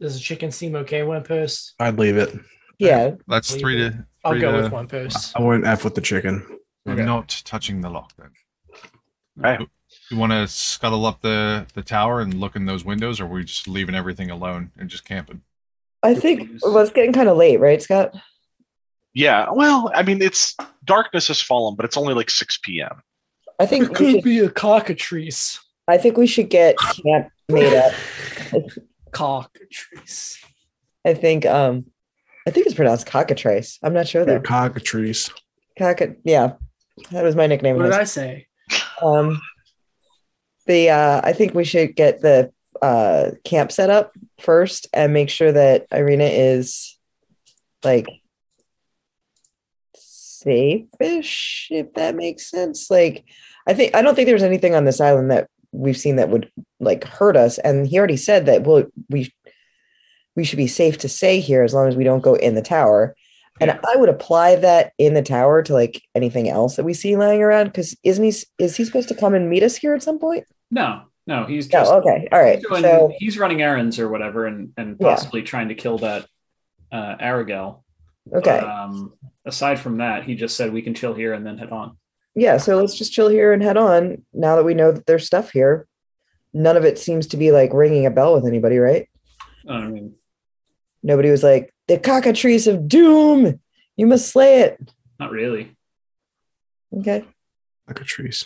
[0.00, 1.02] does the chicken seem okay?
[1.02, 1.74] One post.
[1.78, 2.34] I'd leave it.
[2.78, 3.12] Yeah.
[3.28, 4.06] That's three to.
[4.24, 5.36] I'll go to- with one post.
[5.36, 6.44] I wouldn't F with the chicken.
[6.86, 7.04] I'm Okay.
[7.04, 8.30] not touching the lock then.
[9.44, 9.66] Okay.
[10.10, 13.28] You want to scuttle up the the tower and look in those windows, or are
[13.28, 15.42] we just leaving everything alone and just camping?
[16.02, 18.14] I think well, it's getting kind of late, right, Scott?
[19.12, 23.02] Yeah, well, I mean, it's darkness has fallen, but it's only like 6 p.m.
[23.58, 25.60] I think we could should, be a cockatrice.
[25.88, 27.92] I think we should get camp made up.
[29.12, 30.38] Cockatrice.
[31.04, 31.86] I think um
[32.46, 33.78] I think it's pronounced cockatrice.
[33.82, 34.44] I'm not sure They're though.
[34.44, 35.30] cockatrice.
[35.78, 36.52] Cocka yeah.
[37.10, 37.76] That was my nickname.
[37.76, 38.46] What did I say?
[39.02, 39.40] Um
[40.66, 45.30] the uh I think we should get the uh camp set up first and make
[45.30, 46.98] sure that Ireena is
[47.84, 48.06] like
[49.94, 52.90] safe-ish, if that makes sense.
[52.90, 53.24] Like
[53.66, 56.50] I think I don't think there's anything on this island that we've seen that would
[56.78, 57.58] like hurt us.
[57.58, 59.32] And he already said that well we
[60.36, 62.62] we should be safe to stay here as long as we don't go in the
[62.62, 63.14] tower.
[63.60, 67.16] And I would apply that in the tower to like anything else that we see
[67.16, 67.66] lying around.
[67.66, 70.44] Because isn't he is he supposed to come and meet us here at some point?
[70.70, 72.58] No, no, he's just okay, all right.
[72.58, 75.08] he's, doing- So he's running errands or whatever, and and Yeah.
[75.08, 76.26] possibly trying to kill that
[76.92, 77.82] uh, Aragel.
[78.32, 79.12] okay, Um,
[79.44, 81.96] aside from that, he just said we can chill here and then head on.
[82.34, 82.56] yeah.
[82.56, 84.24] So let's just chill here and head on.
[84.32, 85.86] Now that we know that there's stuff here,
[86.54, 89.06] none of it seems to be like ringing a bell with anybody, right?
[89.68, 90.14] I mean,
[91.02, 93.60] Nobody was like the cockatrice of doom.
[93.96, 94.92] You must slay it.
[95.18, 95.76] not really.
[96.96, 97.24] Okay.
[97.88, 98.44] Like a trees.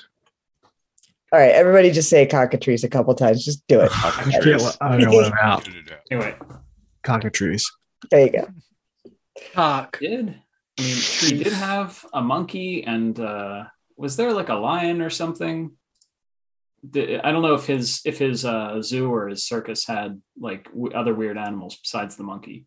[1.31, 1.51] All right.
[1.51, 3.45] Everybody just say cockatrice a couple times.
[3.45, 3.91] Just do it.
[3.93, 5.69] I can't let, I don't let him out.
[6.11, 6.35] Anyway,
[7.03, 7.71] Cockatrice.
[8.11, 8.49] There you go.
[9.53, 9.99] Cock.
[10.01, 10.41] did
[10.79, 13.65] I mean she did have a monkey and uh,
[13.99, 15.73] was there like a lion or something?
[16.95, 20.95] I don't know if his if his uh, zoo or his circus had like w-
[20.95, 22.67] other weird animals besides the monkey.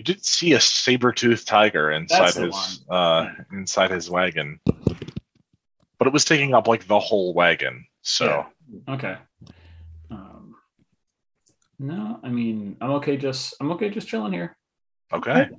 [0.00, 4.58] You did see a saber-toothed tiger inside his uh inside his wagon.
[4.64, 7.84] But it was taking up like the whole wagon.
[8.00, 8.94] So Yeah.
[8.94, 9.16] Okay.
[10.10, 10.54] Um,
[11.78, 13.18] no, I mean I'm okay.
[13.18, 13.90] Just I'm okay.
[13.90, 14.56] Just chilling here.
[15.12, 15.50] okay.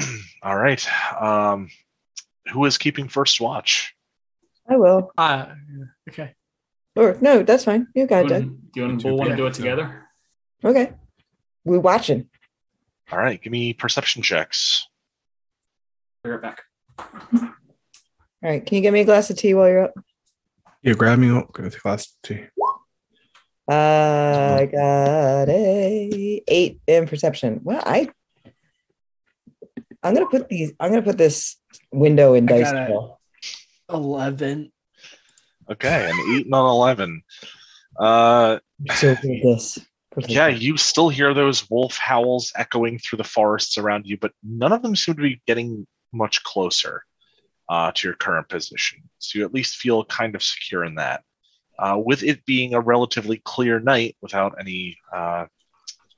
[0.42, 0.84] All right.
[1.22, 1.68] Um
[2.52, 3.94] who is keeping first watch?
[4.68, 5.12] I will.
[5.16, 5.46] Uh,
[6.08, 6.34] okay.
[6.96, 7.86] Or no, that's fine.
[7.94, 8.42] You Do got you it.
[8.42, 10.08] and, you and Two Bull want to do it together?
[10.64, 10.94] Okay.
[11.64, 12.28] We watching.
[13.10, 14.86] All right, give me perception checks.
[16.24, 16.62] Be right back.
[16.98, 18.64] All right.
[18.64, 19.94] Can you get me a glass of tea while you're up?
[20.82, 21.30] You grab me.
[21.30, 22.44] Oh, go to class tea.
[23.68, 27.60] I got a eight in perception.
[27.62, 28.08] Well, I
[30.02, 30.72] I'm gonna put these.
[30.80, 31.56] I'm gonna put this
[31.92, 32.72] window in I dice.
[32.72, 33.20] got a- roll.
[33.88, 34.72] Eleven.
[35.70, 37.22] Okay, an eight and an eleven.
[37.98, 38.58] Uh
[38.94, 39.78] So good this.
[40.18, 44.72] Yeah, you still hear those wolf howls echoing through the forests around you, but none
[44.72, 47.04] of them seem to be getting much closer
[47.68, 49.02] uh, to your current position.
[49.18, 51.22] So you at least feel kind of secure in that.
[51.78, 55.46] Uh, with it being a relatively clear night without any uh,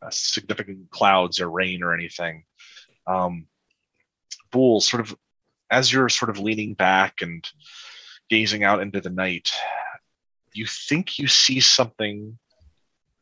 [0.03, 2.45] uh, significant clouds or rain or anything,
[3.07, 3.47] um,
[4.51, 5.17] Bull, sort of
[5.71, 7.49] as you're sort of leaning back and
[8.29, 9.53] gazing out into the night,
[10.53, 12.39] you think you see something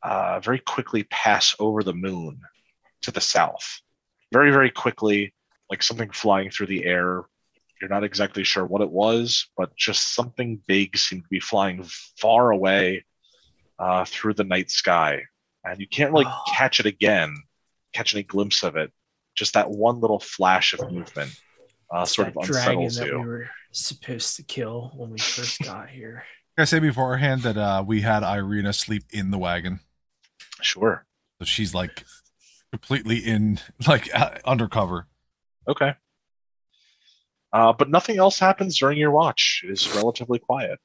[0.03, 2.41] uh, very quickly pass over the moon
[3.03, 3.81] to the south.
[4.33, 5.35] Very, very quickly,
[5.71, 7.23] like something flying through the air.
[7.81, 11.85] You're not exactly sure what it was, but just something big seemed to be flying
[12.19, 13.05] far away
[13.79, 15.23] uh, through the night sky.
[15.65, 16.43] And you can't really Oh.
[16.53, 17.35] catch it again,
[17.93, 18.93] catch any glimpse of it.
[19.35, 21.35] Just that one little flash of movement
[21.95, 23.19] uh, It's sort of that dragon unsettles that you.
[23.21, 26.25] we were supposed to kill when we first got here.
[26.59, 29.81] I say beforehand that uh, we had Ireena sleep in the wagon,
[30.65, 31.05] Sure.
[31.41, 32.05] so she's like
[32.71, 35.07] completely in, like uh, undercover.
[35.69, 35.95] Okay.
[37.53, 39.63] Uh, but nothing else happens during your watch.
[39.65, 40.79] It is relatively quiet.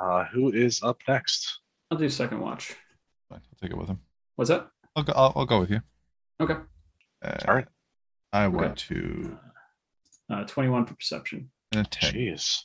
[0.00, 1.60] Uh, who is up next?
[1.90, 2.74] I'll do second watch.
[3.28, 4.00] Fine, I'll take it with him.
[4.36, 4.68] What's that?
[4.96, 5.12] I'll go.
[5.14, 5.80] I'll, I'll go with you.
[6.40, 6.54] Okay.
[7.24, 7.66] Uh, All right.
[8.32, 9.38] I went to
[10.30, 11.50] Uh, 21 for perception.
[11.74, 12.12] a ten.
[12.14, 12.64] Jeez.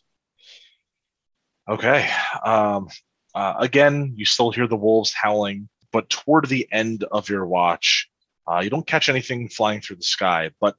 [1.70, 2.10] Okay.
[2.46, 2.88] Um,
[3.36, 8.10] uh, again, you still hear the wolves howling, but toward the end of your watch,
[8.52, 10.52] uh, you don't catch anything flying through the sky.
[10.60, 10.76] But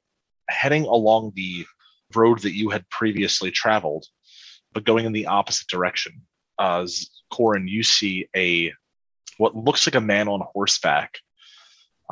[0.47, 1.65] heading along the
[2.13, 4.05] road that you had previously traveled,
[4.73, 6.21] but going in the opposite direction,
[6.59, 6.85] uh,
[7.31, 8.71] Corin, you see a
[9.37, 11.17] what looks like a man on horseback,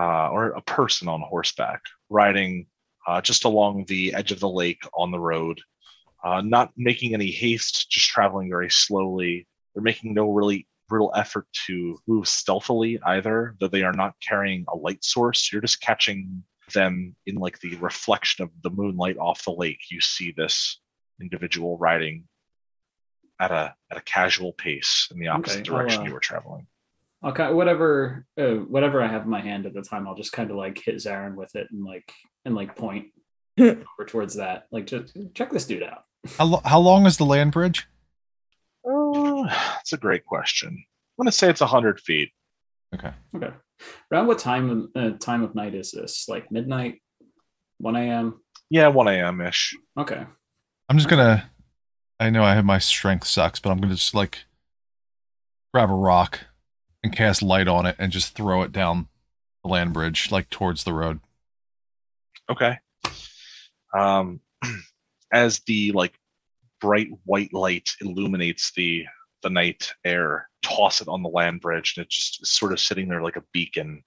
[0.01, 2.65] uh, or a person on horseback, riding
[3.07, 5.61] uh, just along the edge of the lake on the road
[6.23, 9.45] uh, not making any haste, just traveling very slowly.
[9.73, 14.65] They're making no really real effort to move stealthily either, though they are not carrying
[14.71, 15.51] a light source.
[15.51, 19.79] You're just catching them in like the reflection of the moonlight off the lake.
[19.89, 20.79] You see this
[21.21, 22.25] individual riding
[23.39, 26.67] at a at a casual pace in the opposite Okay, direction uh, you were traveling.
[27.25, 30.51] Okay, whatever, uh, whatever I have in my hand at the time, I'll just kind
[30.51, 32.11] of like hit Zarin with it and like
[32.43, 33.07] and like point
[33.59, 34.67] over towards that.
[34.71, 36.03] Like, just check this dude out.
[36.37, 37.87] How, lo- how long is the land bridge?
[38.87, 40.69] Uh, that's a great question.
[40.69, 42.31] I'm gonna say it's hundred feet.
[42.93, 43.11] Okay.
[43.35, 43.51] Okay,
[44.11, 46.27] around what time uh, time of night is this?
[46.27, 47.01] Like midnight,
[47.77, 48.41] one a.m.
[48.69, 49.41] Yeah, one a.m.
[49.41, 49.75] ish.
[49.97, 50.25] Okay,
[50.89, 51.49] I'm just gonna.
[52.19, 54.45] I know I have my strength sucks, but I'm gonna just like
[55.73, 56.41] grab a rock
[57.03, 59.07] and cast light on it and just throw it down
[59.63, 61.19] the land bridge, like towards the road.
[62.49, 62.77] Okay.
[63.97, 64.39] Um,
[65.33, 66.13] as the like
[66.83, 69.05] bright white light illuminates the
[69.41, 70.49] the night air.
[70.63, 73.43] Toss it on the land bridge, and it just sort of sitting there like a
[73.53, 74.03] beacon.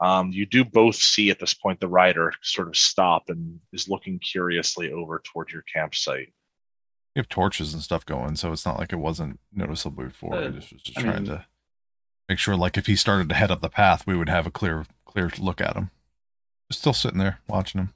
[0.00, 3.88] Um, you do both see at this point the rider sort of stop and is
[3.88, 6.32] looking curiously over toward your campsite.
[7.14, 10.34] We have torches and stuff going, so it's not like it wasn't noticeable before.
[10.34, 11.46] I Uh, just was just I trying mean- to
[12.28, 14.50] make sure, like, if he started to head up the path, we would have a
[14.50, 15.90] clear, clear look at him.
[16.70, 17.94] Just still sitting there watching him.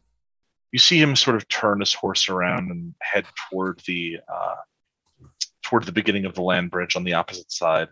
[0.72, 4.56] You see him sort of turn his horse around and head toward the uh,
[5.62, 7.88] toward the beginning of the land bridge on the opposite side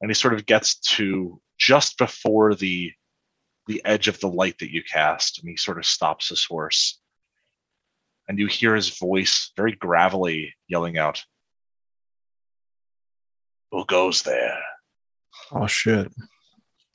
[0.00, 2.92] and he sort of gets to just before the
[3.66, 7.00] the edge of the light that you cast and he sort of stops his horse
[8.28, 11.22] and you hear his voice very gravelly yelling out
[13.70, 14.58] who goes there
[15.52, 16.12] Oh shit.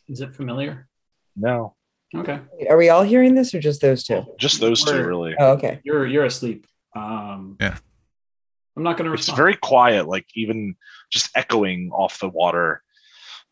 [0.07, 0.87] Is it familiar?
[1.35, 1.75] no
[2.16, 2.39] Okay.
[2.70, 4.24] Are we all hearing this or just those two?
[4.39, 5.80] just those two Where- really Oh, okay.
[5.84, 6.66] You're you're asleep.
[6.95, 7.78] Um Yeah.
[8.78, 9.38] I'm not gonna it's respond.
[9.38, 10.76] very quiet like even
[11.11, 12.82] just echoing off the water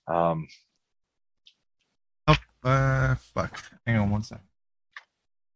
[0.07, 0.47] um
[2.65, 3.61] Uh, fuck.
[3.85, 4.39] Hang on one sec.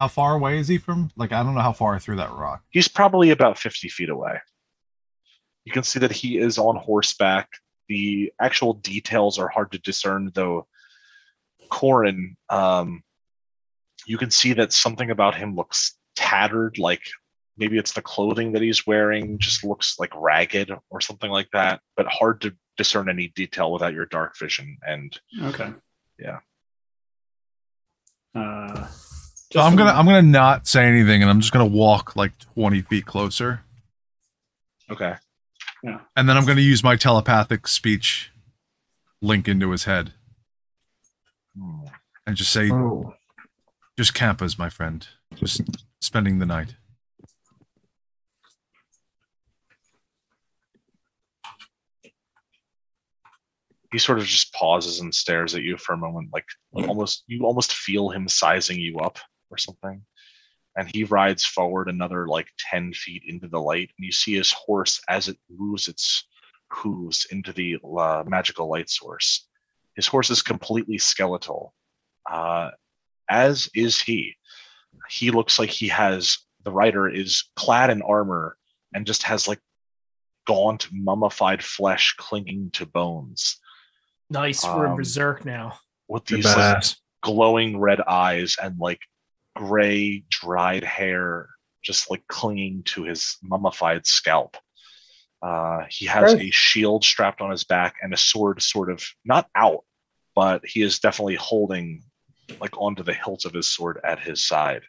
[0.01, 1.09] How far away is he from?
[1.15, 2.63] Like, I don't know how far I threw that rock.
[2.69, 4.39] he's probably about 50 feet away.
[5.63, 7.47] You can see that he is on horseback.
[7.87, 10.67] The actual details are hard to discern, though.
[11.69, 13.03] Corin, um,
[14.05, 17.01] you can see that something about him looks tattered, like
[17.57, 21.81] maybe it's the clothing that he's wearing just looks like ragged or something like that,
[21.95, 24.77] but hard to discern any detail without your dark vision.
[24.87, 25.73] And Okay.
[26.19, 26.39] Yeah.
[28.35, 28.87] Uh
[29.49, 32.37] So I'm gonna some- I'm gonna not say anything, and I'm just gonna walk like
[32.53, 33.63] 20 feet closer,
[34.89, 35.15] okay,
[35.83, 36.01] Yeah.
[36.15, 38.31] and then I'm gonna use my telepathic speech
[39.21, 40.13] link into his head.
[42.25, 43.13] And just say, Oh.
[43.97, 45.07] "Just campers, my friend.
[45.35, 45.61] Just
[46.01, 46.75] spending the night."
[53.91, 57.45] he sort of just pauses and stares at you for a moment like almost you
[57.45, 59.17] almost feel him sizing you up
[59.49, 60.01] or something
[60.75, 64.51] and he rides forward another like 10 feet into the light and you see his
[64.51, 66.27] horse as it moves its
[66.69, 69.47] hooves into the uh, magical light source
[69.97, 71.73] his horse is completely skeletal
[72.31, 72.69] uh,
[73.29, 74.33] as is he
[75.09, 78.55] he looks like he has the rider is clad in armor
[78.93, 79.59] and just has like
[80.45, 83.59] gaunt mummified flesh clinging to bones
[84.29, 84.63] Nice.
[84.63, 85.79] We're Um, berserk now.
[86.07, 86.83] with these like,
[87.21, 89.01] glowing red eyes and like
[89.55, 91.49] gray dried hair
[91.83, 94.57] just like clinging to his mummified scalp.
[95.47, 96.41] Uh, he has Gross.
[96.41, 99.85] a shield strapped on his back and a sword sort of not out,
[100.35, 102.03] but he is definitely holding
[102.59, 104.81] like onto the hilt of his sword at his side.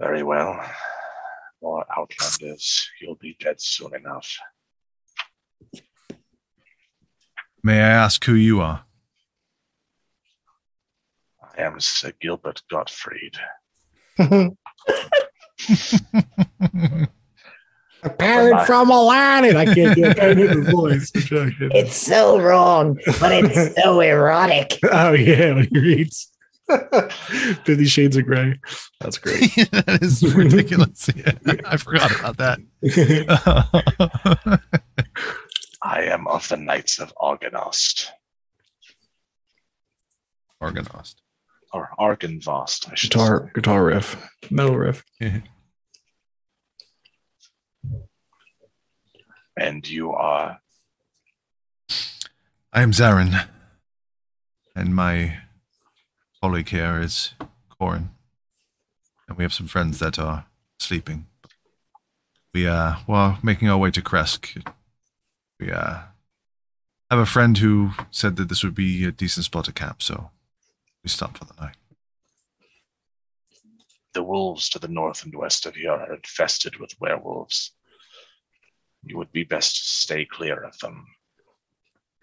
[0.00, 0.60] Very well.
[1.62, 2.90] More outlanders.
[3.00, 4.36] You'll be dead soon enough.
[7.62, 8.84] May I ask who you are?
[11.56, 13.36] I am Sir Gilbert Gottfried.
[18.02, 19.56] A parrot from Aladdin.
[19.56, 21.10] I can't get I do the voice.
[21.14, 24.78] It's so wrong, but it's so erotic.
[24.92, 26.30] oh yeah, when he reads
[27.64, 28.58] Fifty Shades of Grey.
[29.00, 29.50] That's great.
[29.72, 31.08] that is ridiculous.
[31.14, 31.32] Yeah,
[31.64, 32.58] I forgot about that.
[35.82, 38.06] I am of the Knights of Argonost,
[40.62, 41.14] Argonost.
[41.72, 43.50] or Argynvost, I should Guitar say.
[43.54, 44.16] guitar riff.
[44.50, 45.04] Metal riff.
[49.56, 50.60] And you are
[52.72, 53.48] I am Zarin,
[54.74, 55.38] and my
[56.42, 57.32] colleague here is
[57.70, 58.10] Corin,
[59.26, 60.44] and we have some friends that are
[60.78, 61.26] sleeping.
[62.52, 64.62] We are, well, making our way to Krezk.
[65.58, 66.00] We uh,
[67.10, 70.30] have a friend who said that this would be a decent spot to camp, so
[71.02, 71.76] we stopped for the night.
[74.16, 77.72] the wolves to the north and west of here are infested with werewolves.
[79.06, 81.06] You would be best to stay clear of them.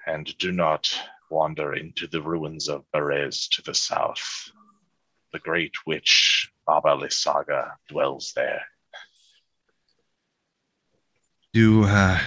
[0.05, 0.93] And do not
[1.31, 4.51] wander into the ruins of Berez to the south.
[5.31, 8.61] The great witch Baba Lysaga dwells there.
[11.53, 12.19] Do uh,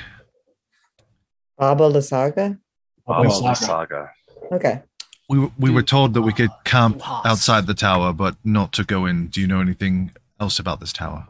[1.58, 2.58] Baba Lysaga?
[3.06, 3.52] Baba Lysaga.
[3.52, 4.10] Lysaga.
[4.52, 4.82] Okay.
[5.28, 9.04] we we were told that we could camp outside the tower, but not to go
[9.04, 9.26] in.
[9.26, 11.28] Do you know anything else about this tower?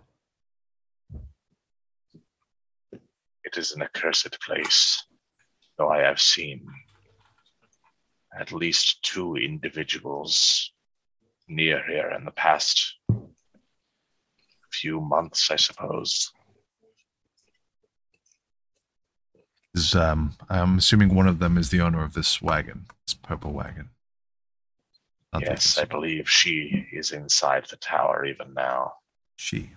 [3.46, 5.04] It is an accursed place,
[5.78, 6.66] though I have seen
[8.36, 10.72] at least two individuals
[11.46, 12.96] near here in the past
[14.72, 16.32] few months, I suppose.
[19.74, 23.52] Is um, I'm assuming one of them is the owner of this wagon, this purple
[23.52, 23.90] wagon.
[25.32, 28.94] Not yes, I believe she is inside the tower even now.
[29.36, 29.70] She.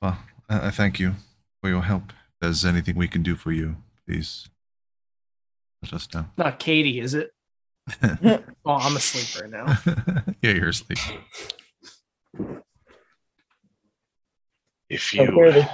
[0.00, 0.18] Well,
[0.48, 1.16] I, I thank you
[1.62, 2.10] for your help.
[2.10, 4.48] If there's anything we can do for you, please
[5.82, 6.26] let us know.
[6.36, 7.32] Not Katie, is it?
[8.64, 9.76] Oh, I'm asleep right now.
[10.42, 10.98] yeah, you're asleep.
[14.88, 15.66] If Oh, you clearly.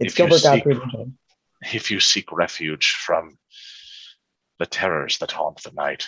[0.00, 0.64] It's If you Gilbert seek-
[1.74, 3.38] if you seek refuge from
[4.58, 6.06] the terrors that haunt the night,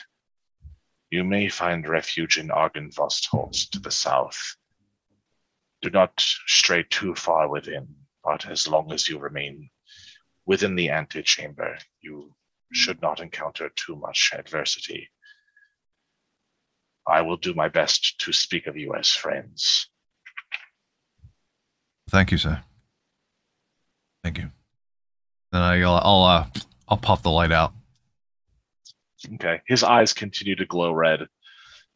[1.11, 4.57] you may find refuge in Argynvostholt to the south.
[5.83, 7.89] Do not stray too far within,
[8.27, 9.71] but as long as you remain
[10.47, 12.35] within the antechamber, you
[12.73, 15.09] should not encounter too much adversity.
[17.07, 19.89] I will do my best to speak of you as friends.
[22.11, 22.61] Thank you, sir.
[24.25, 24.51] Thank you.
[25.53, 26.47] Then I'll I'll uh,
[26.89, 27.75] I'll pop the light out.
[29.35, 29.61] Okay.
[29.69, 31.29] His eyes continue to glow red,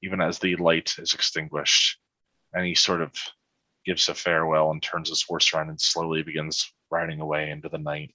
[0.01, 1.99] even as the light is extinguished.
[2.53, 3.13] And he sort of
[3.85, 7.79] gives a farewell and turns his horse around and slowly begins riding away into the
[7.79, 8.15] night.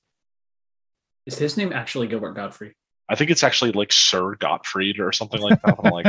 [1.26, 2.76] Is his name actually Gilbert Godfrey?
[3.10, 5.76] I think it's actually like Sir Gottfried or something like that.
[5.84, 6.08] I'm like,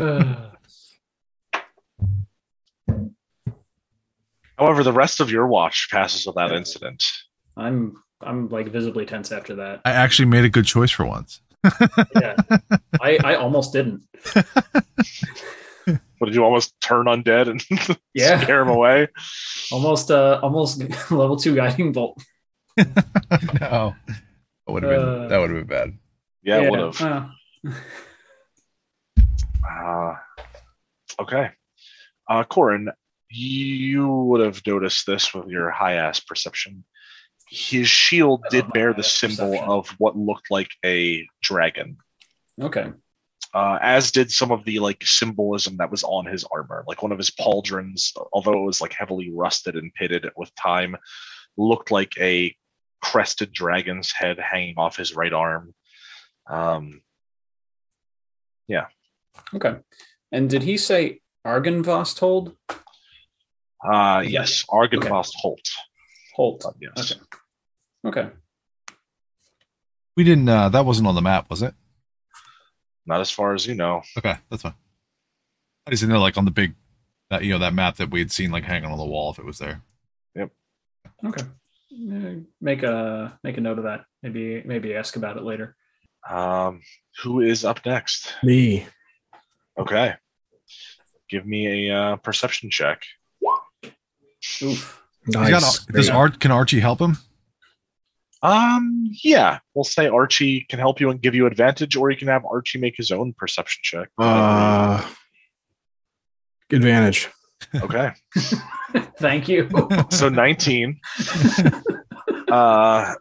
[0.00, 0.50] Uh,
[4.58, 7.04] however, the rest of your watch passes without incident.
[7.56, 9.80] I'm I'm like visibly tense after that.
[9.84, 11.40] I actually made a good choice for once.
[12.14, 12.36] Yeah.
[13.00, 14.02] I, I almost didn't.
[16.18, 17.62] What did you almost turn undead and
[18.14, 18.40] Yeah.
[18.40, 19.08] scare him away?
[19.72, 22.20] Almost uh almost level two guiding bolt.
[22.76, 22.84] no,
[23.60, 23.94] that
[24.68, 25.98] would have been Uh, that would have been bad.
[26.42, 27.00] Yeah, it would have.
[27.00, 27.72] uh,
[29.68, 30.14] Uh,
[31.20, 31.50] okay.
[32.28, 32.88] Uh, Corin,
[33.30, 36.84] you would have noticed this with your high ass perception.
[37.50, 39.70] His shield did bear the symbol perception.
[39.70, 41.96] of what looked like a dragon,
[42.60, 42.92] okay.
[43.54, 46.84] Uh, as did some of the like symbolism that was on his armor.
[46.86, 50.96] Like one of his pauldrons, although it was like heavily rusted and pitted with time,
[51.56, 52.54] looked like a
[53.00, 55.74] crested dragon's head hanging off his right arm.
[56.48, 57.00] Um,
[58.66, 58.86] yeah.
[59.54, 59.76] Okay.
[60.30, 62.18] And did he say Argynvost
[63.84, 65.70] uh, yes, Argynvost Holt.
[66.34, 66.62] Holt.
[66.64, 67.12] But yes.
[67.12, 67.20] Okay.
[68.04, 68.30] Okay.
[70.16, 70.48] We didn't.
[70.48, 71.74] Uh, that wasn't on the map, was it?
[73.08, 74.02] Not as far as you know.
[74.18, 74.74] Okay, that's fine.
[75.86, 76.74] I just didn't know, like on the big,
[77.30, 79.38] that you know, that map that we had seen like hanging on the wall, if
[79.38, 79.80] it was there.
[80.34, 80.50] Yep.
[81.26, 81.42] Okay.
[82.60, 84.04] Make a make a note of that.
[84.22, 85.74] Maybe maybe ask about it later.
[86.28, 86.82] Um,
[87.22, 88.34] who is up next?
[88.42, 88.86] Me.
[89.78, 90.14] Okay.
[91.30, 93.02] Give me a uh, perception check.
[94.62, 95.02] Oof.
[95.24, 95.84] He's got- Nice.
[95.86, 97.16] does Art can Archie help him?
[98.42, 102.28] Um, yeah, we'll say Archie can help you and give you advantage, or you can
[102.28, 104.08] have Archie make his own perception check.
[104.18, 105.06] Uh,
[106.70, 107.28] advantage.
[107.82, 108.12] okay.
[109.18, 109.68] Thank you.
[110.10, 111.00] So 19.
[112.50, 113.14] uh,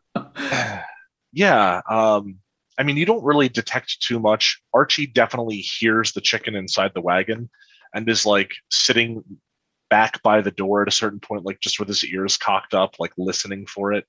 [1.33, 1.81] yeah.
[1.89, 2.37] Um,
[2.77, 4.61] I mean, you don't really detect too much.
[4.73, 7.49] Archie definitely hears the chicken inside the wagon
[7.93, 9.23] and is like sitting
[9.89, 12.95] back by the door at a certain point, like just with his ears cocked up,
[12.99, 14.05] like listening for it.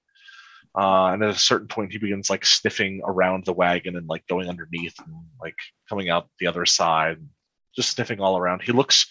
[0.77, 4.27] Uh, and at a certain point, he begins like sniffing around the wagon and like
[4.27, 5.57] going underneath and like
[5.89, 7.19] coming out the other side,
[7.75, 8.63] just sniffing all around.
[8.63, 9.07] He looks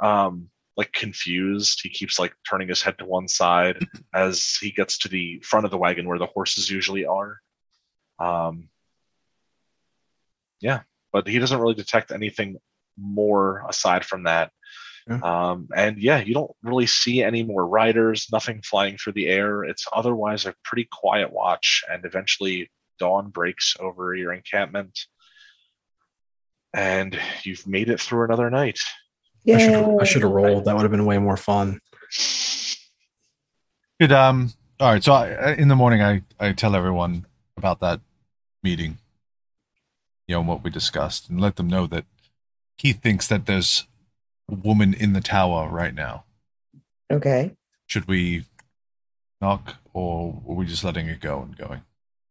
[0.00, 1.80] um, like confused.
[1.82, 3.78] He keeps like turning his head to one side
[4.14, 7.38] as he gets to the front of the wagon where the horses usually are.
[8.18, 8.68] Um,
[10.60, 10.80] yeah,
[11.12, 12.56] but he doesn't really detect anything
[12.98, 14.52] more aside from that.
[15.10, 15.18] Yeah.
[15.22, 19.64] Um, and yeah, you don't really see any more riders, nothing flying through the air.
[19.64, 24.98] It's otherwise a pretty quiet watch, and eventually dawn breaks over your encampment,
[26.72, 28.78] and you've made it through another night.
[29.48, 29.96] I should Yeah.
[30.00, 30.66] I should have rolled.
[30.66, 31.80] That would have been way more fun.
[33.98, 34.12] Good.
[34.12, 34.52] Um.
[34.78, 35.02] All right.
[35.02, 38.00] So I, in the morning, I I tell everyone about that
[38.62, 38.98] meeting.
[40.26, 42.04] You know and what we discussed, and let them know that
[42.78, 43.89] he thinks that there's a
[44.50, 46.24] woman in the tower right now.
[47.10, 47.56] Okay.
[47.86, 48.44] Should we
[49.40, 51.82] knock, or are we just letting it go and going?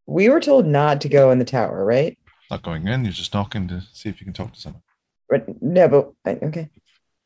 [0.05, 2.17] We were told not to go in the tower, right?
[2.49, 3.03] Not going in.
[3.03, 4.81] You're just knocking to see if you can talk to someone.
[5.29, 5.61] Right.
[5.61, 6.69] No, but okay.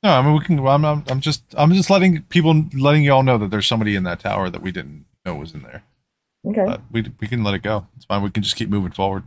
[0.02, 0.60] No, I mean we can.
[0.60, 3.96] I'm, I'm, I'm just, I'm just letting people, letting you all know that there's somebody
[3.96, 5.84] in that tower that we didn't know was in there.
[6.46, 6.66] Okay.
[6.66, 7.88] But we, we can let it go.
[7.96, 8.22] It's fine.
[8.22, 9.24] We can just keep moving forward.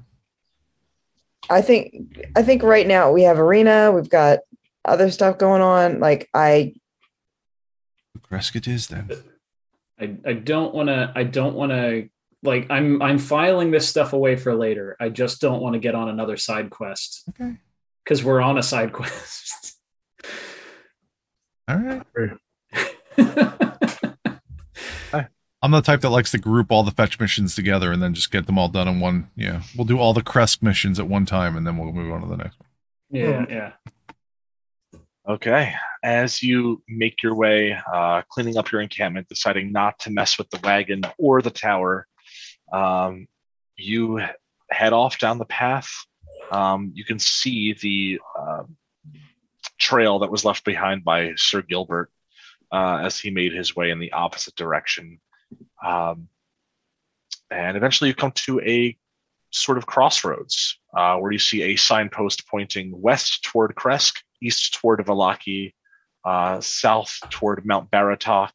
[1.49, 1.95] I think
[2.35, 4.41] I think right now we have Ireena, we've got
[4.87, 6.01] other stuff going on.
[6.01, 6.74] Like I
[8.30, 9.11] Krezk it is then.
[10.01, 12.09] I, I don't want to I don't want to
[12.43, 14.97] like I'm I'm filing this stuff away for later.
[15.01, 17.24] I just don't want to get on another side quest.
[17.30, 17.57] Okay.
[18.05, 19.76] Cuz we're on a side quest.
[21.68, 22.03] All right.
[25.62, 28.30] I'm the type that likes to group all the fetch missions together and then just
[28.30, 29.30] get them all done in one.
[29.34, 32.20] Yeah, we'll do all the Krezk missions at one time and then we'll move on
[32.20, 32.68] to the next one.
[33.11, 33.53] yeah, hmm.
[33.53, 33.72] yeah.
[35.29, 35.74] Okay.
[36.05, 40.49] As you make your way, uh, cleaning up your encampment, deciding not to mess with
[40.51, 42.07] the wagon or the tower,
[42.72, 43.27] um,
[43.77, 44.20] you
[44.70, 45.89] head off down the path.
[46.53, 48.62] Um, you can see the uh,
[49.79, 52.12] trail that was left behind by Sir Gilbert
[52.70, 55.18] uh, as he made his way in the opposite direction.
[55.85, 56.29] Um,
[57.51, 58.97] and eventually you come to a
[59.51, 65.01] sort of crossroads uh, where you see a signpost pointing west toward Krezk east toward
[65.01, 65.72] Vallaki,
[66.24, 68.53] uh, south toward Mount Baratok,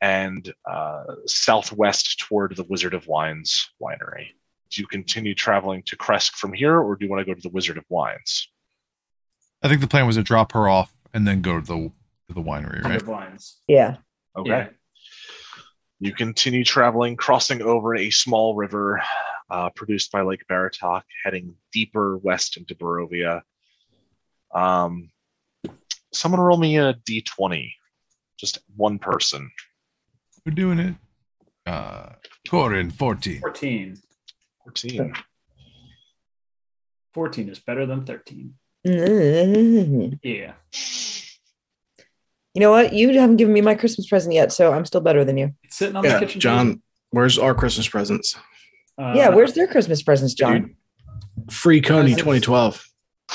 [0.00, 4.26] and uh, southwest toward the Wizard of Wines winery.
[4.70, 7.40] Do you continue traveling to Krezk from here, or do you want to go to
[7.40, 8.48] the Wizard of Wines?
[9.62, 11.92] I think the plan was to drop her off and then go to the
[12.28, 12.82] to the winery, right?
[12.82, 13.60] Hundred blinds.
[13.68, 13.96] yeah.
[14.36, 14.50] Okay.
[14.50, 14.68] Yeah.
[16.00, 19.02] You continue traveling, crossing over a small river
[19.50, 23.42] uh, produced by Lake Baratok, heading deeper west into Barovia.
[24.54, 25.10] Um,
[26.14, 27.70] someone roll me a d20.
[28.38, 29.50] Just one person.
[30.44, 30.94] We're doing it.
[31.66, 32.10] Uh,
[32.48, 33.40] Corin, 14.
[33.40, 33.96] 14.
[34.64, 35.14] 14.
[37.14, 38.54] 14 is better than 13.
[38.84, 40.52] You Yeah.
[42.54, 42.92] You know what?
[42.92, 45.54] You haven't given me my Christmas present yet, so I'm still better than you.
[45.64, 48.36] It's sitting on Yeah, the kitchen John, where's our Christmas presents?
[48.96, 50.74] Uh, yeah, where's their Christmas presents, John?
[51.46, 52.86] dude, Free Kony 2012.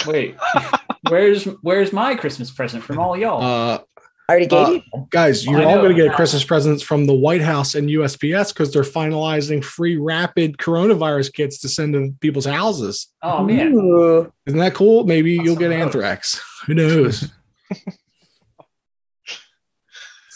[0.07, 0.35] Wait.
[1.07, 3.41] where's where's my Christmas present from all y'all?
[3.41, 3.79] Uh,
[4.27, 5.07] I already gave Uh, you.
[5.09, 8.71] guys, you're all going to get Christmas presents from the White House and USPS because
[8.71, 13.07] they're finalizing free rapid coronavirus kits to send to people's houses.
[13.23, 13.73] oh man.
[13.73, 14.31] Ooh.
[14.45, 15.03] Isn't that cool?
[15.05, 15.81] Maybe Awesome you'll get news.
[15.81, 16.41] anthrax.
[16.67, 17.27] Who knows?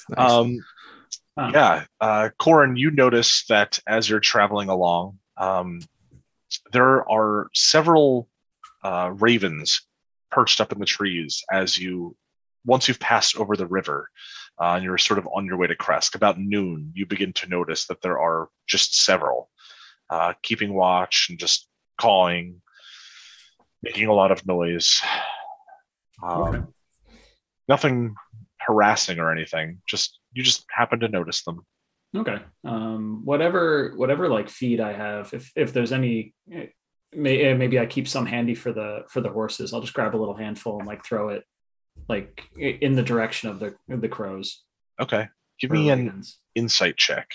[0.09, 0.31] Nice.
[0.31, 0.57] Um,
[1.37, 1.49] Huh.
[1.51, 5.81] yeah, uh, Corin, you notice that as you're traveling along, um,
[6.71, 8.29] there are several
[8.83, 9.81] uh, ravens
[10.33, 12.15] perched up in the trees as you,
[12.65, 14.09] once you've passed over the river,
[14.61, 16.15] uh, and you're sort of on your way to Krezk.
[16.15, 19.49] About noon, you begin to notice that there are just several
[20.09, 21.67] uh, keeping watch and just
[21.99, 22.61] calling,
[23.81, 25.01] making a lot of noise.
[26.21, 26.63] Um, Okay.
[27.67, 28.15] Nothing
[28.59, 29.81] harassing or anything.
[29.87, 31.65] Just you just happen to notice them.
[32.15, 32.37] Okay.
[32.65, 36.67] Um, whatever, whatever like feed I have, if if there's any, eh,
[37.15, 39.73] may, eh, maybe I keep some handy for the for the horses.
[39.73, 41.43] I'll just grab a little handful and like throw it,
[42.09, 44.63] like in the direction of the of the crows.
[44.99, 45.27] Okay.
[45.59, 46.39] Give me an ravens.
[46.55, 47.31] insight check.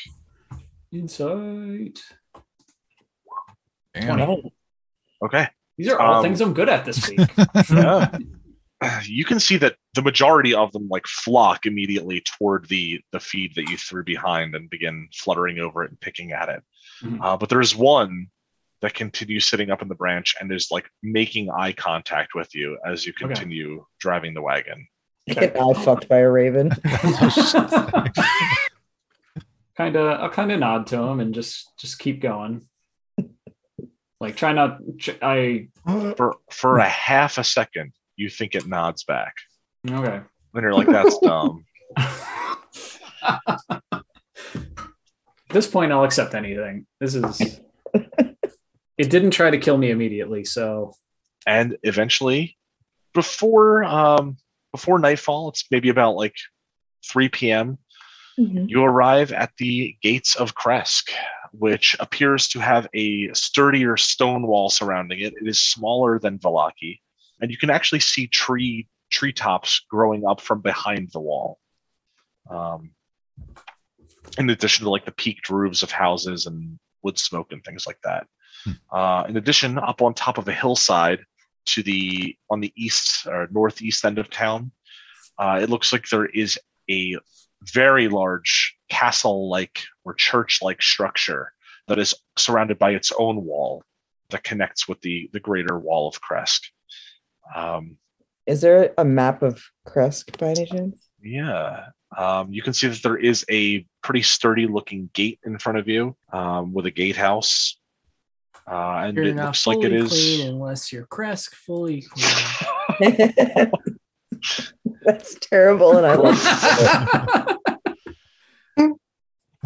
[0.92, 2.00] insight.
[3.94, 4.18] Damn.
[4.18, 4.44] Right.
[5.24, 5.48] Okay.
[5.76, 7.20] These are all Um, things I'm good at this week.
[7.70, 8.18] Yeah.
[9.04, 13.54] you can see that the majority of them like flock immediately toward the the feed
[13.56, 16.62] that you threw behind and begin fluttering over it and picking at it.
[17.02, 17.18] Mhm.
[17.22, 18.28] Uh, but there's one
[18.80, 22.78] that continues sitting up in the branch and is like making eye contact with you
[22.86, 23.26] as you Okay.
[23.34, 24.86] continue driving the wagon.
[25.28, 26.70] Get eye fucked by a raven.
[29.76, 32.66] kind of, I'll kind of nod to him and just just keep going.
[34.20, 34.78] Like try not.
[35.22, 35.68] I
[36.16, 39.34] For for a half a second, you think it nods back.
[39.88, 40.20] okay.
[40.54, 41.64] Then you're like, that's dumb.
[45.50, 46.86] At this point, I'll accept anything.
[47.00, 47.60] This is.
[48.99, 50.94] It didn't try to kill me immediately, so.
[51.46, 52.59] And eventually
[53.14, 54.36] before um
[54.70, 56.34] before nightfall it's maybe about like
[57.11, 57.78] 3 p.m
[58.38, 58.68] Mhm.
[58.68, 61.11] you arrive at the gates of Krezk
[61.53, 65.32] which appears to have a sturdier stone wall surrounding it.
[65.40, 67.01] It is smaller than Vallaki
[67.40, 71.59] and you can actually see tree treetops growing up from behind the wall.
[72.51, 72.90] Um,
[74.38, 77.99] in addition to like the peaked roofs of houses and wood smoke and things like
[78.05, 78.26] that
[78.92, 81.20] uh, in addition, up on top of a hillside
[81.66, 84.72] to the on the east or northeast end of town,
[85.38, 86.59] uh, it looks like there is
[86.90, 87.16] a
[87.62, 91.52] very large castle-like or church-like structure
[91.88, 93.82] that is surrounded by its own wall
[94.30, 96.61] that connects with the the greater wall of Krezk.
[97.54, 97.96] Um,
[98.46, 101.09] Is there a map of Krezk by any chance?
[101.22, 101.86] yeah.
[102.16, 105.88] Um, you can see that there is a pretty sturdy looking gate in front of
[105.88, 107.78] you um, with a gatehouse.
[108.70, 110.08] Uh, and You're it not looks fully like it is.
[110.10, 112.02] clean unless you're Krezk fully
[112.98, 113.72] clean.
[115.04, 117.56] That's terrible, and I love.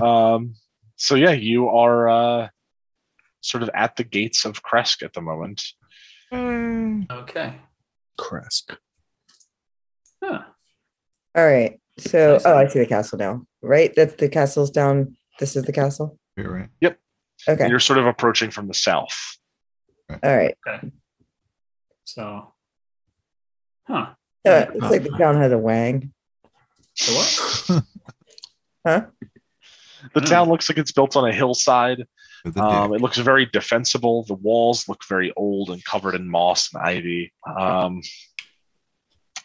[0.01, 0.55] Um,
[0.97, 2.49] so yeah, you are uh,
[3.41, 5.63] sort of at the gates of Krezk at the moment.
[6.33, 7.55] okay.
[8.19, 8.77] Krezk.
[10.25, 10.43] Huh.
[11.37, 11.79] All right.
[11.99, 12.45] So, I see.
[12.47, 13.45] oh, I see the castle now.
[13.61, 15.17] Right, that's the castle's down.
[15.39, 16.19] This is the castle.
[16.37, 16.69] You're right.
[17.49, 17.69] Okay.
[17.69, 19.37] You're sort of approaching from the south.
[20.11, 20.57] All right.
[22.05, 22.53] So,
[23.87, 24.11] huh.
[24.47, 26.13] Uh, it's like the town has a wang.
[26.95, 27.85] So what?
[28.87, 29.07] Huh?
[30.15, 30.27] The Hmm.
[30.27, 32.05] town looks like it's built on a hillside.
[32.57, 34.25] Um, it looks very defensible.
[34.25, 37.33] The walls look very old and covered in moss and ivy.
[37.61, 38.03] Um,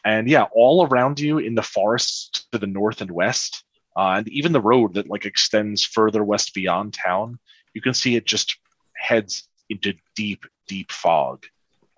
[0.04, 3.64] and yeah, all around you in the forest to the north and west,
[3.96, 7.38] uh, and even the road that like extends further west beyond town,
[7.78, 8.58] you can see it just
[8.96, 11.46] heads into deep, deep fog.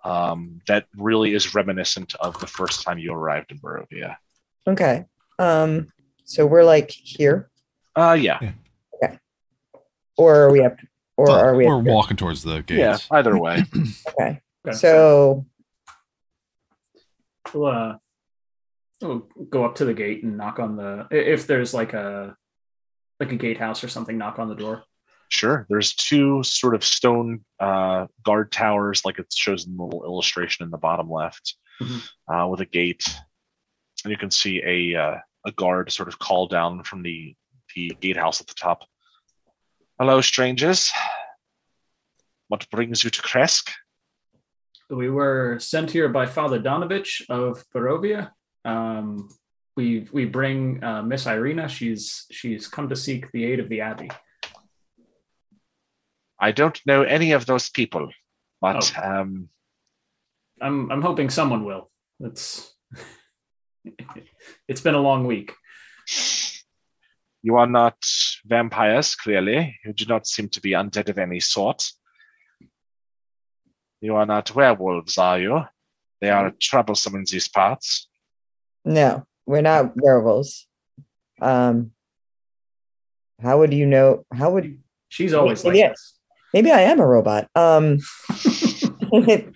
[0.04, 4.18] Um, that really is reminiscent of the first time you arrived in Barovia.
[4.68, 5.06] Okay.
[5.40, 5.88] Um.
[6.26, 7.50] So we're like here,
[7.96, 8.40] Uh, yeah,
[8.96, 9.18] Okay.
[10.18, 10.76] or are we up?
[11.16, 11.66] Or Well, are we?
[11.66, 11.94] we're up here?
[11.94, 12.80] walking towards the gates.
[13.10, 13.18] yeah.
[13.18, 13.64] Either way,
[14.20, 14.42] Okay.
[14.68, 14.76] Okay.
[14.78, 15.46] So
[17.54, 17.98] We'll, uh,
[19.02, 22.36] we'll go up to the gate and knock on the if there's like a
[23.20, 24.18] like a gatehouse or something.
[24.18, 24.84] Knock on the door.
[25.30, 25.66] Sure.
[25.70, 30.64] There's two sort of stone uh, guard towers, like it shows in the little illustration
[30.66, 32.10] in the bottom left, Mhm.
[32.28, 33.06] uh, with a gate,
[34.04, 37.36] and you can see a uh, a guard sort of call down from the
[37.76, 38.84] the gatehouse at the top.
[40.00, 40.92] Hello, strangers.
[42.48, 43.70] What brings you to Krezk?
[44.90, 48.32] We were sent here by Father Donovich of Barovia.
[48.66, 49.30] Um,
[49.78, 51.70] we we bring uh, Miss Ireena.
[51.70, 54.10] She's she's come to seek the aid of the abbey.
[56.40, 58.10] I don't know any of those people,
[58.62, 59.50] but um,
[60.62, 61.90] I'm I'm hoping someone will.
[62.20, 62.74] It's
[64.68, 65.54] it's been a long week.
[67.42, 67.98] you are not
[68.46, 69.78] vampires, clearly.
[69.84, 71.92] You do not seem to be undead of any sort.
[74.02, 75.62] You are not werewolves, are you?
[76.22, 78.08] They are troublesome in these parts.
[78.86, 80.68] no, we're not werewolves.
[81.42, 81.92] Um.
[83.42, 84.26] How would you know?
[84.34, 85.94] How would She's always like Yeah.
[86.52, 86.54] This.
[86.54, 87.47] maybe I am a robot?
[87.56, 88.00] Um.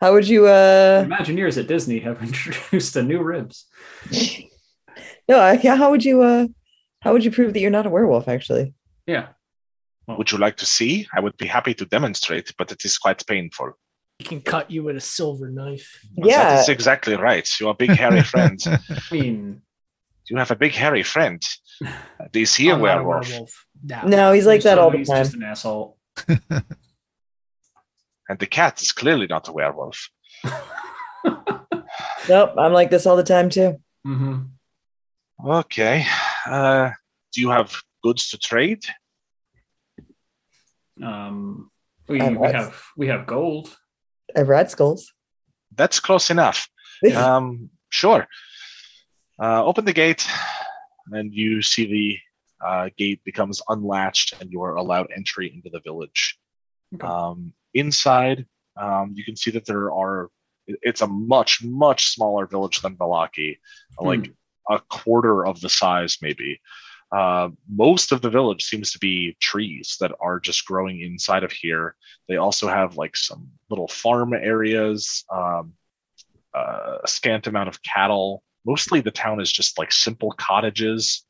[0.00, 0.46] how would you?
[0.46, 1.04] Uh.
[1.04, 3.66] Imagineers at Disney have introduced a new ribs.
[5.28, 5.40] No.
[5.40, 5.76] I- Yeah.
[5.76, 6.22] How would you?
[6.22, 6.46] Uh.
[7.02, 8.28] How would you prove that you're not a werewolf?
[8.28, 8.74] Actually.
[9.06, 9.28] Yeah.
[10.06, 11.06] Would you like to see?
[11.16, 13.72] I would be happy to demonstrate, but it is quite painful.
[14.18, 15.98] He can cut you with a silver knife.
[16.16, 16.54] That Yeah.
[16.54, 17.48] that's exactly right.
[17.58, 18.58] You are a big hairy friend.
[18.68, 18.78] I
[19.10, 19.62] mean,
[20.28, 21.42] You have a big hairy friend.
[22.32, 23.66] This here a I'm werewolf?
[23.86, 24.02] No.
[24.06, 25.24] No, he's like that all the he's time.
[25.24, 25.98] just an asshole.
[28.26, 30.08] And the cat is clearly not a werewolf.
[32.28, 32.54] Nope.
[32.58, 33.78] I'm like this all the time too.
[34.02, 34.38] hmm
[35.46, 36.06] Okay.
[36.46, 36.90] Uh,
[37.34, 38.82] do you have goods to trade?
[41.02, 41.70] Um,
[42.08, 43.76] we, Uh, we have we have gold.
[44.34, 45.12] I have rat skulls.
[45.76, 46.68] That's close enough.
[47.14, 48.26] Um, sure.
[49.38, 50.26] Uh, open the gate,
[51.12, 52.18] and you see the
[52.64, 56.38] uh, gate becomes unlatched, and you are allowed entry into the village.
[56.94, 57.06] Okay.
[57.06, 58.46] Um, inside,
[58.76, 60.30] um, you can see that there are.
[60.66, 63.58] It's a much much smaller village than Vallaki,
[64.00, 64.32] like
[64.70, 66.60] a quarter of the size, maybe.
[67.12, 71.52] Uh, most of the village seems to be trees that are just growing inside of
[71.52, 71.94] here.
[72.28, 75.74] They also have like some little farm areas, um,
[76.54, 78.42] uh, a scant amount of cattle.
[78.64, 81.26] Mostly the town is just like simple cottages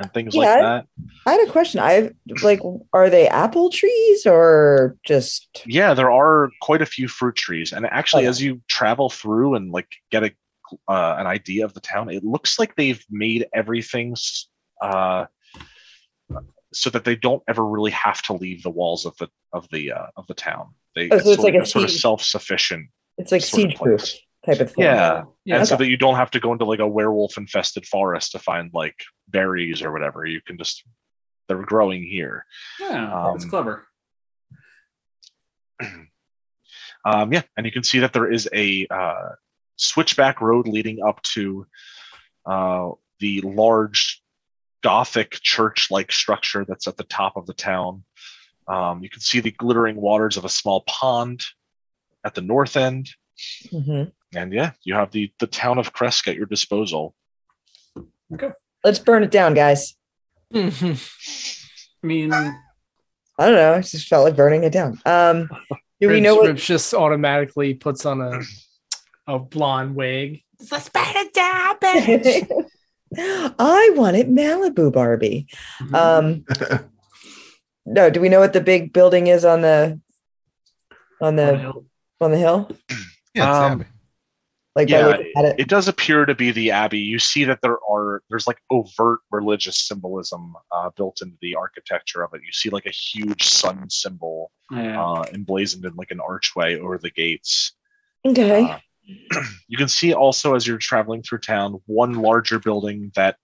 [0.00, 0.86] and things like that.
[1.26, 1.80] I had a question.
[1.80, 2.10] I
[2.42, 2.60] like,
[2.92, 5.62] are they apple trees or just?
[5.66, 8.28] Yeah, there are quite a few fruit trees, and actually, Okay.
[8.30, 10.32] as you travel through and like get a
[10.88, 14.16] uh, an idea of the town, it looks like they've made everything
[14.80, 15.26] uh,
[16.72, 19.92] so that they don't ever really have to leave the walls of the of the
[19.92, 20.74] uh, of the town.
[20.96, 22.88] They Oh, so it's like a sort of self sufficient.
[23.18, 24.10] It's like siege proof.
[24.46, 24.84] Type of thing.
[24.84, 25.58] Yeah, Yeah.
[25.58, 28.38] and so that you don't have to go into like a werewolf infested forest to
[28.38, 28.96] find like
[29.28, 30.24] berries or whatever.
[30.26, 30.84] You can just
[31.48, 32.46] they're growing here.
[32.80, 33.86] Yeah, that's Um, clever.
[37.06, 39.32] Um, yeah, and you can see that there is a uh,
[39.76, 41.66] switchback road leading up to
[42.46, 44.22] uh, the large
[44.82, 48.04] Gothic church-like structure that's at the top of the town.
[48.68, 51.44] Um, you can see the glittering waters of a small pond
[52.24, 53.10] at the north end,
[53.66, 54.10] Mhm.
[54.36, 57.14] And yeah, you have the the town of Krezk at your disposal.
[58.32, 58.50] Okay,
[58.82, 59.94] let's burn it down, guys.
[60.54, 60.96] I
[62.02, 62.52] mean, I
[63.38, 63.74] don't know.
[63.74, 65.00] I just felt like burning it down.
[65.06, 65.48] Um,
[66.00, 66.46] do we know what?
[66.48, 68.40] Ribs just automatically puts on a
[69.26, 70.42] a blonde wig.
[70.60, 72.48] suspended bitch.
[73.16, 75.46] I wanted Malibu Barbie.
[75.80, 75.94] Mm-hmm.
[75.94, 76.44] Um,
[77.86, 80.00] no, do we know what the big building is on the
[81.20, 81.86] on the Hill.
[82.20, 82.68] on the hill?
[83.34, 83.84] Yeah, it's Um, Abby.
[84.76, 85.54] Like Yeah, at it.
[85.60, 86.98] It does appear to be the abbey.
[86.98, 92.22] You see that there are there's like overt religious symbolism uh, built into the architecture
[92.22, 92.42] of it.
[92.44, 95.00] You see like a huge sun symbol Yeah.
[95.00, 97.72] uh, emblazoned in like an archway over the gates.
[98.26, 98.64] Okay.
[98.64, 98.78] Uh,
[99.68, 103.36] you can see also as you're traveling through town one larger building that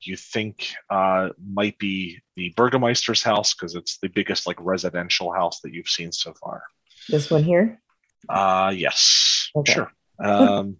[0.00, 5.60] you think uh, might be the Burgomeister's house because it's the biggest like residential house
[5.60, 6.62] that you've seen so far.
[7.10, 7.82] this one here.
[8.30, 9.72] Uh, yes, Okay.
[9.74, 9.92] sure.
[10.22, 10.76] Um,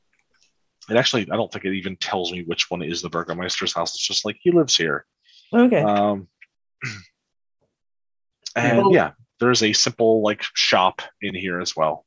[0.90, 3.94] it actually, I don't think it even tells me which one is the Burgomeister's house.
[3.94, 5.06] It's just like he lives here.
[5.52, 5.82] Okay.
[5.82, 6.28] Um,
[8.56, 12.04] and Well- yeah, there's a simple like shop in here as well.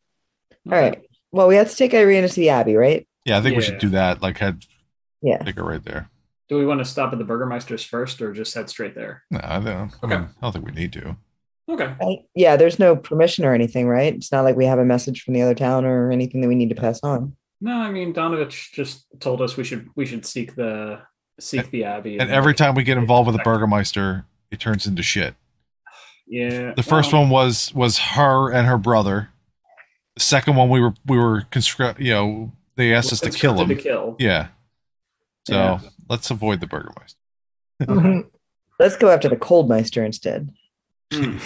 [0.70, 1.02] All right.
[1.32, 3.08] Well, we have to take Ireena to the Abbey, right?
[3.26, 4.22] Yeah, I think we should do that.
[4.22, 4.64] Like, head
[5.22, 5.38] Yeah.
[5.44, 6.10] take her right there.
[6.50, 9.24] Do we want to stop at the Burgermeister's first or just head straight there?
[9.30, 9.68] No, I don't.
[10.02, 10.16] I, Okay.
[10.18, 11.18] mean, I don't think we need to.
[11.70, 11.94] Okay.
[12.02, 14.14] I- yeah, there's no permission or anything, right?
[14.14, 16.56] It's not like we have a message from the other town or anything that we
[16.56, 17.36] need to pass on.
[17.60, 21.00] No, I mean Donovich just told us we should we should seek the
[21.40, 22.20] seek the abbey.
[22.20, 25.34] And every time we get involved with the Burgermeister, it turns into shit.
[26.28, 29.30] yeah, The first well, one was was her and her brother.
[30.16, 32.00] The second one we were we were conscript.
[32.00, 33.70] you know they asked us to kill him.
[33.70, 34.16] To kill.
[34.20, 34.48] Yeah.
[35.48, 35.80] So Yeah.
[36.10, 37.18] let's avoid the Burgermeister.
[37.90, 38.24] Okay.
[38.80, 40.52] Let's go after the Coldmeister instead.
[41.14, 41.40] Uh,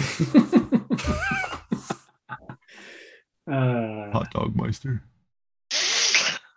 [4.12, 5.02] Hot dog meister.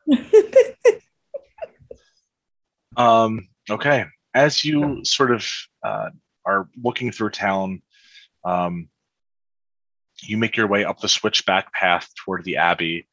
[2.98, 4.06] Um, okay.
[4.34, 5.46] As you sort of
[5.84, 6.10] uh,
[6.46, 7.82] are looking through town,
[8.44, 8.90] um,
[10.24, 13.08] you make your way up the switchback path toward the abbey.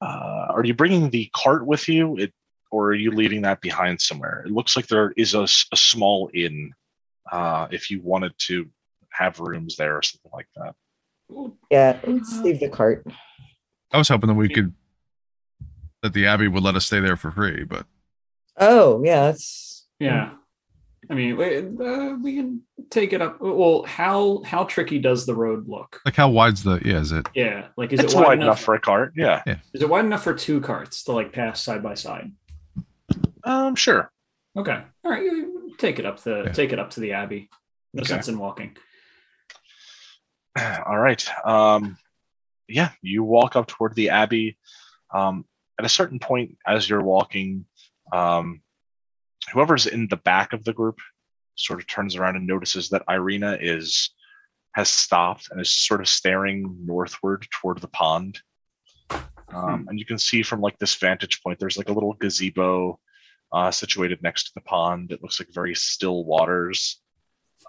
[0.00, 2.32] Uh, are you bringing the cart with you, it,
[2.70, 4.42] or are you leaving that behind somewhere?
[4.46, 6.72] It looks like there is a small inn
[7.30, 8.68] uh, if you wanted to
[9.12, 10.74] have rooms there or something like that.
[11.70, 13.06] yeah, let's leave the cart.
[13.92, 14.74] I was hoping that we could
[16.02, 17.86] that the Abbey would let us stay there for free, but
[18.60, 20.30] Oh, yeah, that's yeah.
[21.10, 23.40] I mean, we, uh, we can take it up.
[23.40, 26.00] Well, how how tricky does the road look?
[26.04, 28.44] like how wide's the yeah, is it Yeah, like is it's it wide, wide enough?
[28.46, 29.12] enough for a cart.
[29.16, 29.42] Yeah.
[29.46, 29.58] yeah.
[29.72, 32.32] is it wide enough for two carts to like pass side by side?
[33.44, 34.10] Um, sure.
[34.56, 35.30] Okay, all right.
[35.78, 36.52] Take it up the Yeah.
[36.52, 37.48] take it up to the abbey.
[37.94, 38.08] No Okay.
[38.08, 38.76] sense in walking.
[40.86, 41.24] All right.
[41.44, 41.96] Um,
[42.68, 44.58] yeah, you walk up toward the abbey.
[45.12, 45.44] Um,
[45.78, 47.64] at a certain point, as you're walking,
[48.12, 48.60] um,
[49.52, 50.98] whoever's in the back of the group
[51.54, 54.10] sort of turns around and notices that Ireena is
[54.72, 58.40] has stopped and is sort of staring northward toward the pond.
[59.10, 63.00] Um, and you can see from like this vantage point, there's like a little gazebo
[63.50, 65.10] uh, situated next to the pond.
[65.10, 67.00] It looks like very still waters.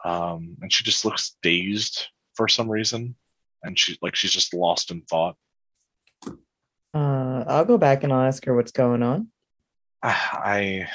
[0.04, 2.08] Um, and she just looks dazed
[2.40, 3.16] for some reason
[3.64, 5.36] and she like she's just lost in thought
[6.94, 9.28] uh I'll go back and I'll ask her what's going on.
[10.02, 10.88] Ah, i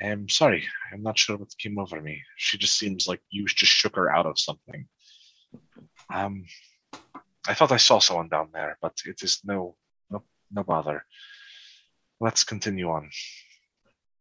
[0.00, 0.62] am sorry
[0.92, 4.08] i'm not sure what came over me she just seems like you just shook her
[4.16, 4.86] out of something
[6.14, 6.44] um
[7.48, 9.74] i thought i saw someone down there but it is no
[10.12, 11.04] no no bother
[12.20, 13.10] let's continue on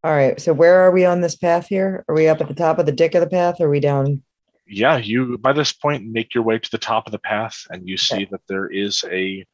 [0.05, 0.39] All right.
[0.39, 2.05] So where are we on this path here?
[2.07, 3.55] Are we up at the top of the dick of the path?
[3.59, 4.23] Or are we down?
[4.69, 7.87] Yeah you by this point make your way to the top of the path and
[7.87, 9.45] you see that there is a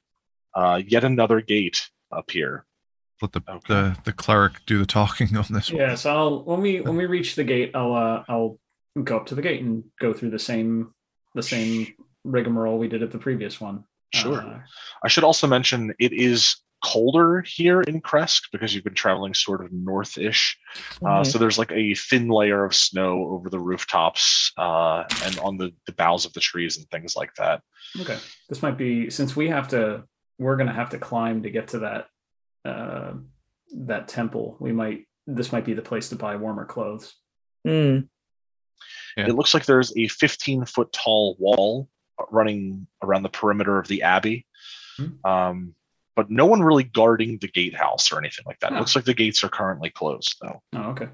[0.53, 2.65] uh, yet another gate up here
[3.21, 3.73] let the, Okay.
[3.73, 5.81] the the cleric do the talking on this one.
[5.81, 8.59] Yeah, so I'll when we when we reach the gate, I'll uh I'll
[9.01, 10.93] go up to the gate and go through the same
[11.33, 11.87] the same
[12.23, 13.85] rigmarole we did at the previous one.
[14.13, 14.41] Sure.
[14.41, 14.59] Uh,
[15.03, 19.63] I should also mention it is colder here in Krezk because you've been traveling sort
[19.65, 20.57] of north-ish.
[21.01, 21.25] Uh, Mhm.
[21.25, 25.71] so there's like a thin layer of snow over the rooftops uh, and on the,
[25.87, 27.61] the boughs of the trees and things like that.
[28.01, 28.17] okay,
[28.49, 30.03] this might be since we have to
[30.37, 32.07] we're gonna have to climb to get to that
[32.65, 33.13] uh
[33.89, 34.57] that temple.
[34.59, 37.13] We might this might be the place to buy warmer clothes.
[37.67, 38.07] Mm,
[39.17, 39.27] Yeah.
[39.29, 41.89] It looks like there's a 15 foot tall wall
[42.29, 44.45] running around the perimeter of the abbey.
[44.97, 45.25] Hmm.
[45.31, 45.75] Um,
[46.15, 48.71] but no one really guarding the gatehouse or anything like that.
[48.71, 50.61] It looks like the gates are currently closed though.
[50.73, 51.07] Oh, okay.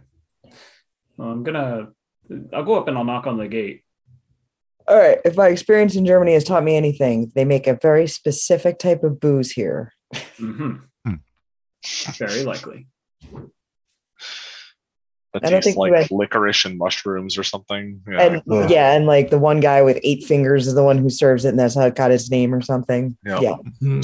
[1.18, 1.90] Well, I'm gonna
[2.54, 3.84] I'll go up and I'll knock on the gate.
[4.88, 5.20] All right.
[5.26, 9.04] If my experience in Germany has taught me anything, they make a very specific type
[9.04, 9.94] of booze here.
[10.38, 10.76] hmm
[11.06, 11.16] Hmm.
[12.18, 12.88] Very likely.
[15.34, 18.02] That I don't tastes think like had- licorice and mushrooms or something.
[18.10, 18.22] Yeah.
[18.22, 18.70] And Ugh.
[18.70, 21.50] yeah, and like the one guy with eight fingers is the one who serves it,
[21.50, 23.18] and that's how it got its name or something.
[23.26, 23.40] Yeah.
[23.40, 23.56] Yeah.
[23.80, 24.02] Hmm.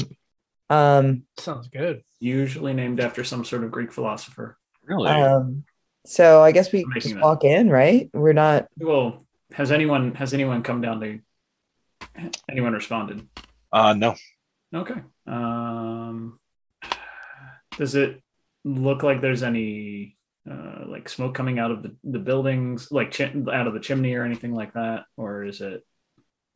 [0.70, 2.02] Um, Sounds good.
[2.20, 4.58] Usually named after some sort of Greek philosopher.
[4.84, 5.08] Really?
[5.10, 5.64] um,
[6.06, 7.22] so I guess we I'm making just that.
[7.22, 8.08] walk in, right?
[8.12, 8.68] We're not.
[8.78, 11.20] Well, has anyone has anyone come down to
[12.50, 13.26] anyone responded?
[13.72, 14.14] uh, no.
[14.74, 15.00] Okay.
[15.26, 16.38] Um,
[17.76, 18.22] does it
[18.64, 20.16] look like there's any
[20.50, 24.14] uh, like smoke coming out of the, the buildings, like chim- out of the chimney
[24.14, 25.84] or anything like that, or is it?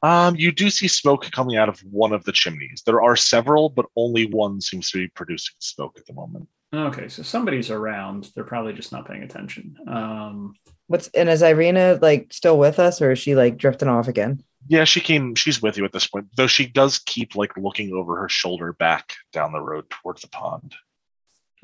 [0.03, 2.83] Um, you do see smoke coming out of one of the chimneys.
[2.85, 6.49] There are several, but only one seems to be producing smoke at the moment.
[6.75, 8.31] Okay, so somebody's around.
[8.35, 9.77] They're probably just not paying attention.
[9.87, 10.55] Um,
[10.87, 14.43] What's and is Ireena like still with us, or is she like drifting off again?
[14.69, 15.35] Yeah, she came.
[15.35, 16.47] She's with you at this point, though.
[16.47, 20.75] She does keep like looking over her shoulder back down the road towards the pond.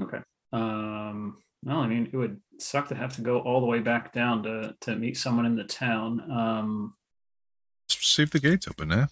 [0.01, 0.19] okay.
[0.53, 4.13] Um, well, I mean, it would suck to have to go all the way back
[4.13, 6.31] down to to meet someone in the town.
[6.31, 6.95] Um,
[7.89, 9.07] See if the gate's open, eh?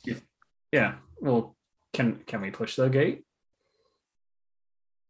[0.73, 0.95] yeah.
[1.21, 1.57] Well,
[1.93, 3.23] can can we push the gate?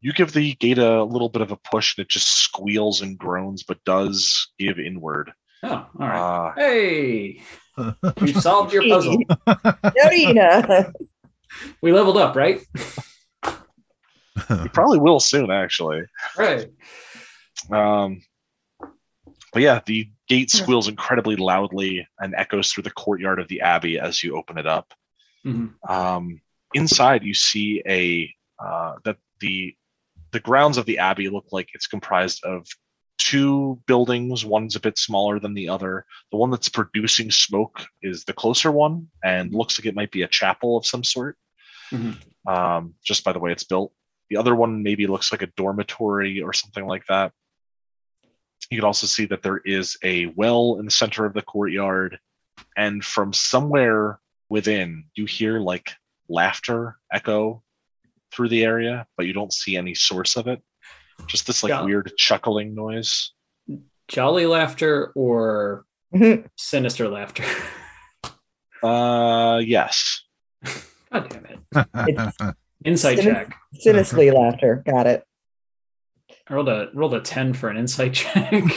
[0.00, 3.18] You give the gate a little bit of a push, and it just squeals and
[3.18, 5.32] groans, but does give inward.
[5.62, 6.48] Oh, all right.
[6.48, 7.40] Uh, Hey,
[8.20, 9.18] you solved your puzzle.
[9.46, 10.92] Ireena.
[11.80, 12.60] We leveled up, right?
[13.46, 16.02] you probably will soon, actually.
[16.36, 16.68] Right.
[17.70, 18.20] Um,
[19.54, 23.98] but yeah, the gate squeals incredibly loudly and echoes through the courtyard of the abbey
[23.98, 24.92] as you open it up.
[25.44, 25.74] Mhm.
[25.88, 26.40] Um,
[26.74, 29.76] inside, you see a uh, that the
[30.32, 32.66] the grounds of the abbey look like it's comprised of
[33.18, 34.44] two buildings.
[34.44, 36.04] One's a bit smaller than the other.
[36.30, 40.22] The one that's producing smoke is the closer one, and looks like it might be
[40.22, 41.38] a chapel of some sort.
[41.90, 42.16] Mhm.
[42.46, 43.92] Um, just by the way it's built.
[44.28, 47.32] The other one maybe looks like a dormitory or something like that.
[48.70, 52.18] You can also see that there is a well in the center of the courtyard,
[52.76, 54.18] and from somewhere
[54.48, 55.92] within, you hear like
[56.28, 57.62] laughter echo
[58.32, 60.60] through the area, but you don't see any source of it.
[61.26, 61.82] Just this like Yeah.
[61.84, 63.32] weird chuckling noise.
[64.08, 65.84] Jolly laughter or
[66.56, 67.44] sinister laughter?
[68.82, 70.22] Uh, yes.
[71.10, 71.58] God damn it.
[72.06, 72.36] It's
[72.84, 73.56] Insight Sin- check.
[73.74, 74.84] Sinisterly laughter.
[74.86, 75.24] Got it.
[76.48, 78.52] I rolled a rolled a 10 for an insight check.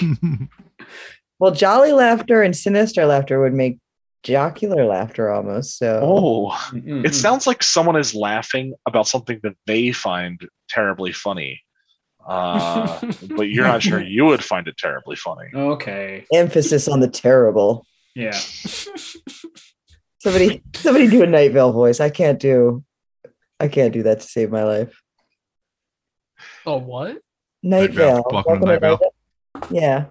[1.41, 3.77] Well, jolly laughter and sinister laughter would make
[4.23, 5.77] jocular laughter almost.
[5.77, 7.05] So Oh, Mm-mm.
[7.05, 10.37] it sounds like someone is laughing about something that they find
[10.67, 11.61] terribly funny.
[12.27, 12.99] Uh,
[13.37, 15.47] but you're not sure you would find it terribly funny.
[15.55, 16.25] okay.
[16.33, 17.85] emphasis on the terrible.
[18.15, 18.31] Yeah.
[20.21, 22.01] Somebody, somebody do a Night Vale voice.
[22.01, 22.83] I can't do,
[23.61, 25.01] I can't do that to save my life.
[26.65, 27.19] Oh, what?
[27.63, 28.15] Night Night Vale.
[28.15, 28.23] Vale.
[28.31, 28.99] Welcome to Night Vale.
[29.69, 30.05] Yeah,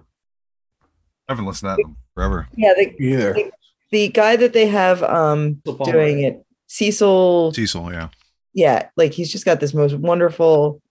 [0.81, 2.47] I haven't listened to that in forever.
[2.55, 2.73] yeah.
[2.75, 3.51] The, Either.
[3.91, 7.53] the guy that they have um Cecil doing it, Cecil.
[7.53, 8.09] Cecil, yeah.
[8.53, 10.81] Yeah, like he's just got this most wonderful.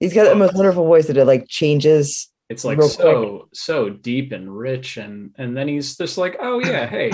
[0.00, 2.28] He's got the most wonderful voice that it like changes.
[2.50, 6.60] It's like Real so so deep and rich and and then he's just like, "Oh
[6.60, 7.10] yeah, hey,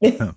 [0.00, 0.32] yeah,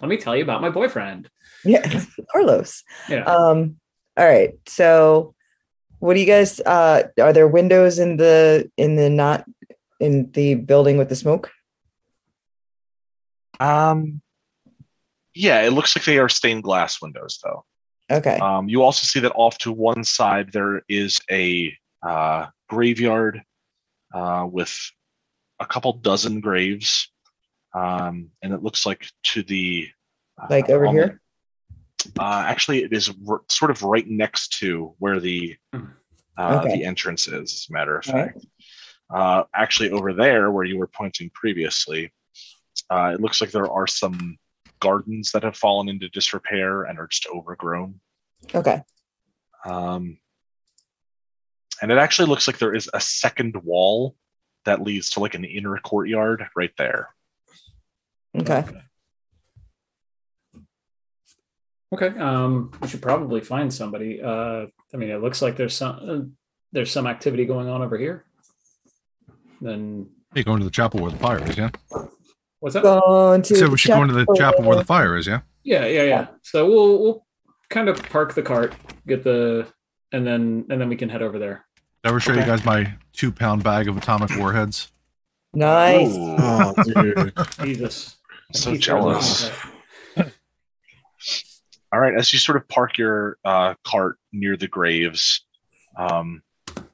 [0.00, 1.28] let me tell you about my boyfriend."
[1.64, 2.84] Yeah, Carlos.
[3.08, 3.24] Yeah.
[3.24, 3.76] Um.
[4.16, 4.54] All right.
[4.66, 5.34] So,
[5.98, 6.60] what do you guys?
[6.60, 9.44] Uh, are there windows in the in the not
[10.00, 11.50] in the building with the smoke?
[13.60, 14.20] Um,
[15.34, 17.64] yeah, it looks like they are stained glass windows, though.
[18.10, 18.38] Okay.
[18.38, 23.42] Um, you also see that off to one side there is a uh, graveyard
[24.14, 24.76] uh, with
[25.60, 27.10] a couple dozen graves,
[27.74, 29.88] um, and it looks like to the
[30.40, 31.20] uh, Like over here?
[32.18, 35.94] Uh, actually, it is r- sort of right next to where the Mhm.
[36.36, 36.78] uh, Okay.
[36.78, 37.52] the entrance is.
[37.52, 38.32] As a matter of All right.
[38.32, 38.46] fact,
[39.10, 42.12] uh, actually over there where you were pointing previously,
[42.90, 44.38] uh, it looks like there are some
[44.80, 48.00] gardens that have fallen into disrepair and are just overgrown.
[48.54, 48.82] Okay.
[49.64, 50.18] Um,
[51.82, 54.16] and it actually looks like there is a second wall
[54.64, 57.12] that leads to like an inner courtyard right there.
[58.36, 58.64] Okay.
[61.92, 62.08] Okay.
[62.18, 64.20] Um, we should probably find somebody.
[64.22, 66.20] Uh, I mean, it looks like there's some uh,
[66.72, 68.24] there's some activity going on over here.
[69.60, 71.70] Then Hey, going to the chapel where the fire is, yeah?
[72.60, 72.82] what's that?
[72.82, 73.56] Going to.
[73.56, 75.40] So we should go into the chapel where the fire is, yeah?
[75.64, 76.26] Yeah, yeah, yeah.
[76.42, 77.26] So we'll we'll
[77.70, 78.74] kind of park the cart,
[79.06, 79.66] get the,
[80.12, 81.64] and then and then we can head over there.
[82.04, 82.40] Did I ever show Okay.
[82.42, 84.92] you guys my two pound bag of atomic warheads?
[85.54, 86.14] Nice.
[86.14, 87.32] Oh, dude.
[87.62, 88.16] Jesus,
[88.54, 89.50] I so keep jealous.
[91.92, 95.46] All right, as you sort of park your uh, cart near the graves,
[95.96, 96.42] um,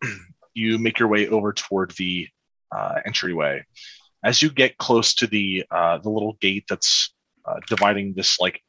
[0.55, 2.29] you make your way over toward the
[2.71, 3.65] uh, entryway.
[4.25, 7.13] As you get close to the uh, the little gate that's
[7.45, 8.63] uh, dividing this like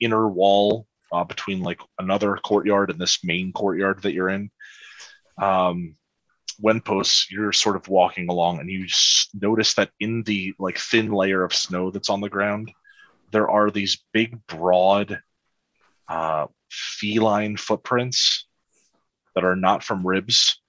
[0.00, 4.50] inner wall uh, between like another courtyard and this main courtyard that you're in.
[5.40, 5.96] Um,
[6.58, 10.78] when posts, you're sort of walking along and you s- notice that in the like
[10.78, 12.72] thin layer of snow that's on the ground,
[13.32, 15.20] there are these big, broad,
[16.08, 18.46] uh, feline footprints
[19.34, 20.60] that are not from ribs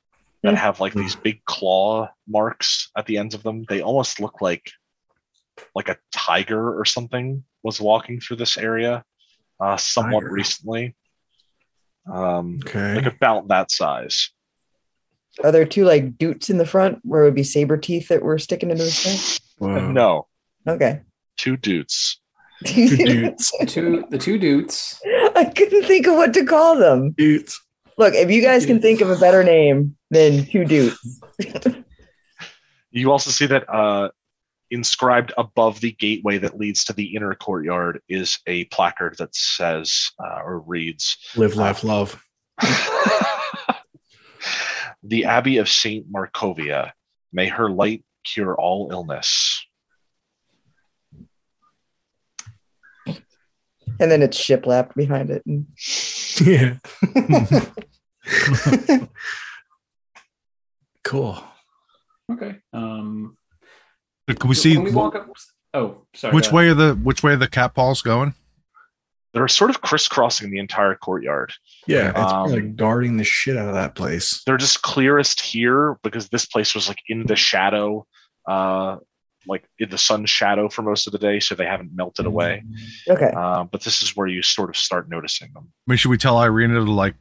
[0.43, 0.55] that Hmm.
[0.57, 3.65] have like these big claw marks at the ends of them.
[3.69, 4.71] They almost look like
[5.73, 9.03] like a tiger or something was walking through this area
[9.59, 10.33] uh, somewhat Tiger.
[10.33, 10.95] recently.
[12.11, 12.95] Um, Okay.
[12.95, 14.29] like about that size.
[15.43, 18.21] Are there two like doots in the front where it would be saber teeth that
[18.23, 19.67] were sticking into the snow?
[19.67, 19.91] Whoa.
[19.91, 20.27] No,
[20.67, 21.01] Okay.
[21.37, 22.21] two dudes.
[22.65, 23.51] Two dudes.
[23.67, 24.99] two the two dudes.
[25.45, 27.11] I couldn't think of what to call them.
[27.11, 27.61] Dudes.
[27.97, 31.21] Look, if you guys can think of a better name than two dudes,
[32.91, 34.09] You also see that uh,
[34.71, 40.09] inscribed above the gateway that leads to the inner courtyard is a placard that says
[40.19, 42.21] uh, or reads Live, laugh, love.
[45.03, 46.91] The Abbey of Saint Markovia.
[47.31, 49.65] May her light cure all illness.
[53.99, 55.43] And then it's shiplapped behind it.
[55.45, 55.67] And
[56.41, 56.75] Yeah.
[61.03, 61.41] cool.
[62.31, 62.55] Okay.
[62.73, 63.37] Um
[64.27, 65.27] Can we see when we walk up
[65.73, 66.33] oh sorry.
[66.35, 68.33] which way are the which way are the cat paws going?
[69.33, 71.53] They're sort of crisscrossing the entire courtyard.
[71.85, 74.41] Yeah, it's Um, like guarding the shit out of that place.
[74.45, 78.07] They're just clearest here because this place was like in the shadow,
[78.47, 78.97] uh,
[79.47, 82.63] like in the sun's shadow for most of the day, so they haven't melted away.
[83.09, 83.31] okay.
[83.35, 85.67] Uh, but this is where you sort of start noticing them.
[85.87, 87.15] I mean, should we tell Ireena to like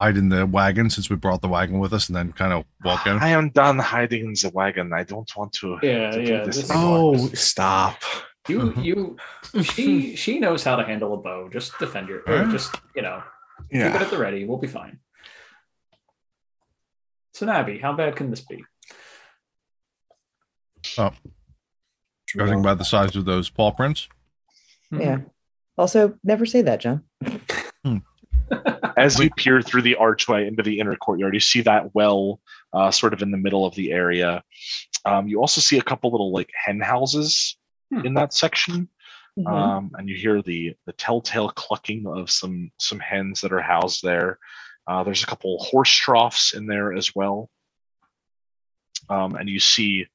[0.00, 2.64] hide in the wagon since we brought the wagon with us and then kind of
[2.84, 3.18] walk in?
[3.18, 4.92] I am done hiding in the wagon.
[4.92, 5.78] I don't want to.
[5.82, 6.44] Yeah, to yeah.
[6.44, 6.70] this This.
[6.72, 8.02] Oh, stop.
[8.48, 9.16] you you
[9.62, 11.48] she she knows how to handle a bow.
[11.52, 13.22] Just defend your or just, you know,
[13.70, 13.92] yeah.
[13.92, 14.44] keep it at the ready.
[14.44, 15.00] We'll be fine.
[17.34, 18.64] So Nabby, how bad can this be?
[22.26, 24.08] Judging by the size of those paw prints.
[24.90, 25.18] Yeah.
[25.76, 27.04] Also, never say that, John.
[28.96, 32.40] As you peer through the archway into the inner courtyard, you see that well
[32.72, 34.42] uh, sort of in the middle of the area.
[35.04, 37.56] Um, you also see a couple little like hen houses
[37.90, 38.04] Hmm.
[38.04, 38.88] in that section.
[39.38, 39.46] Mhm.
[39.46, 44.02] um, and you hear the the telltale clucking of some some hens that are housed
[44.02, 44.38] there.
[44.86, 47.48] Uh, there's a couple horse troughs in there as well,
[49.08, 50.06] um, and you see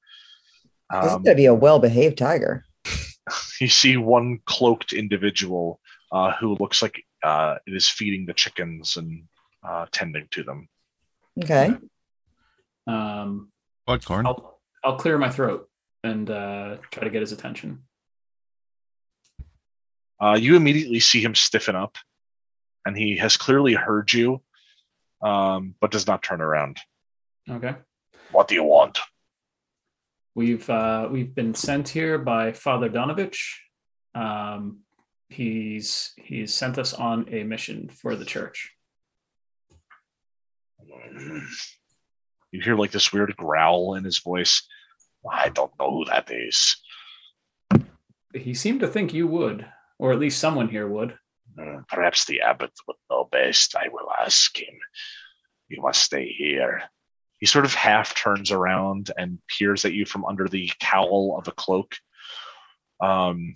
[1.01, 2.65] this is um, gonna be a well-behaved tiger.
[3.59, 5.79] you see one cloaked individual
[6.11, 9.23] uh, who looks like uh, it is feeding the chickens and
[9.63, 10.67] uh, tending to them.
[11.41, 11.75] Okay.
[12.85, 13.49] Um
[13.85, 14.25] What, Corn?
[14.27, 15.69] I'll I'll clear my throat
[16.03, 17.83] and uh try to get his attention.
[20.19, 21.97] Uh, you immediately see him stiffen up,
[22.85, 24.41] and he has clearly heard you,
[25.21, 26.79] um, but does not turn around.
[27.49, 27.75] Okay.
[28.31, 28.99] What do you want?
[30.35, 33.39] We've uh, we've been sent here by Father Donovich.
[34.15, 34.79] Um,
[35.29, 38.71] he's he's sent us on a mission for the church.
[42.51, 44.67] You hear like this weird growl in his voice.
[45.29, 46.77] I don't know who that is.
[48.33, 49.65] He seemed to think you would,
[49.99, 51.15] or at least someone here would.
[51.59, 53.75] Uh, perhaps the abbot would know best.
[53.75, 54.73] I will ask him.
[55.69, 56.83] You must stay here.
[57.43, 61.45] He sort of half turns around and peers at you from under the cowl of
[61.49, 61.93] a cloak.
[63.01, 63.55] Um,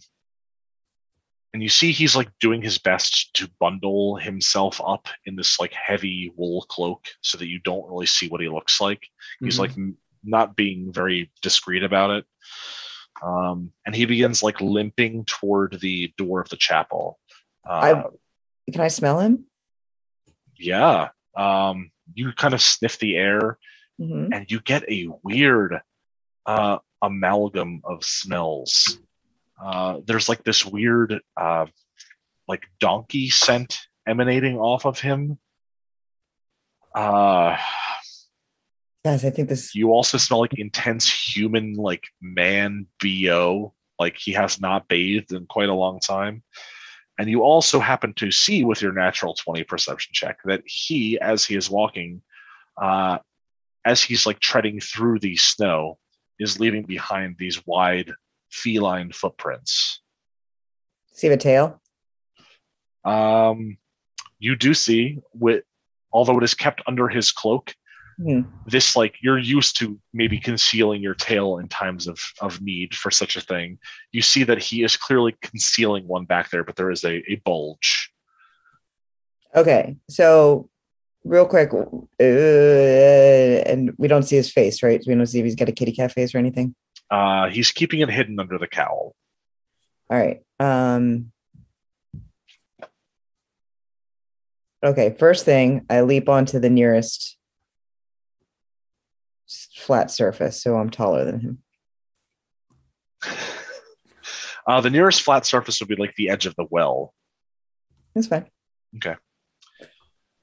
[1.54, 5.72] and you see he's like doing his best to bundle himself up in this like
[5.72, 9.08] heavy wool cloak so that you don't really see what he looks like.
[9.40, 9.60] He's Mhm.
[9.60, 12.26] like n- not being very discreet about it.
[13.24, 17.22] Um, and he begins like limping toward the door of the chapel.
[17.64, 18.04] Uh,
[18.70, 19.46] Can I smell him?
[20.58, 21.12] yeah.
[21.38, 23.58] Um, you kind of sniff the air
[24.00, 24.30] Mhm.
[24.32, 25.82] and you get a weird
[26.46, 29.00] uh, amalgam of smells.
[29.62, 31.66] Uh, there's like this weird, uh,
[32.48, 35.38] like donkey scent emanating off of him.
[36.96, 37.58] Uh,
[39.04, 39.74] Guys, I think this.
[39.76, 45.46] you also smell like intense human, like man bo, like he has not bathed in
[45.48, 46.44] quite a long time.
[47.20, 51.44] And you also happen to see with your natural 20 perception check that he, as
[51.46, 52.22] he is walking,
[52.80, 53.18] uh,
[53.88, 55.98] as he's like treading through the snow,
[56.40, 58.12] is leaving behind these wide
[58.52, 60.02] feline footprints.
[61.14, 61.82] See the tail?
[63.04, 63.78] Um,
[64.40, 65.64] you do see, with
[66.12, 67.74] although it is kept under his cloak,
[68.20, 68.42] Hmm.
[68.66, 73.12] this like you're used to maybe concealing your tail in times of of need for
[73.12, 73.78] such a thing.
[74.12, 77.36] You see that he is clearly concealing one back there, but there is a, a
[77.46, 78.12] bulge
[79.56, 80.70] Okay, so
[81.28, 85.04] real quick, uh, and we don't see his face, right?
[85.06, 86.76] We don't see if he's got a kitty cat face or anything.
[87.10, 89.16] Uh, he's keeping it hidden under the cowl.
[90.10, 90.42] All right.
[90.60, 91.32] Um.
[94.84, 97.36] Okay, first thing, I leap onto the nearest
[99.76, 101.58] flat surface, so I'm taller than him.
[104.68, 107.14] Uh, the nearest flat surface would be like the edge of the well.
[108.14, 108.48] That's fine.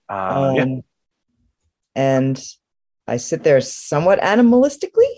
[0.09, 0.62] Uh, yeah.
[0.62, 0.82] Um,
[1.97, 2.43] And
[3.06, 5.10] I sit there somewhat animalistically.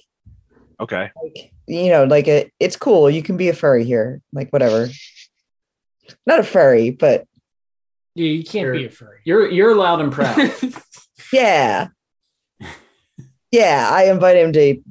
[0.79, 1.11] Okay.
[1.23, 4.89] like you know like it, it's cool you can be a furry here like whatever
[6.27, 7.25] not a furry but
[8.15, 9.21] Yeah, you can't be a furry.
[9.25, 10.37] You're you're loud and proud.
[11.33, 11.89] yeah
[13.51, 14.83] yeah i invite him to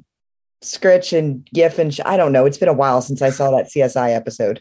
[0.60, 3.50] scritch and gif and sh- i don't know it's been a while since i saw
[3.52, 4.60] that csi episode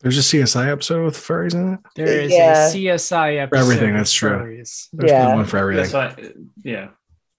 [0.00, 1.80] There's a CSI episode with furries in it.
[1.96, 2.68] There is Yeah.
[2.68, 3.62] a CSI episode.
[3.62, 4.30] everything, that's true.
[4.30, 4.88] furries.
[4.92, 5.28] There's Yeah.
[5.28, 5.34] yeah.
[5.34, 5.84] one for everything.
[5.84, 6.88] Yes, I, yeah.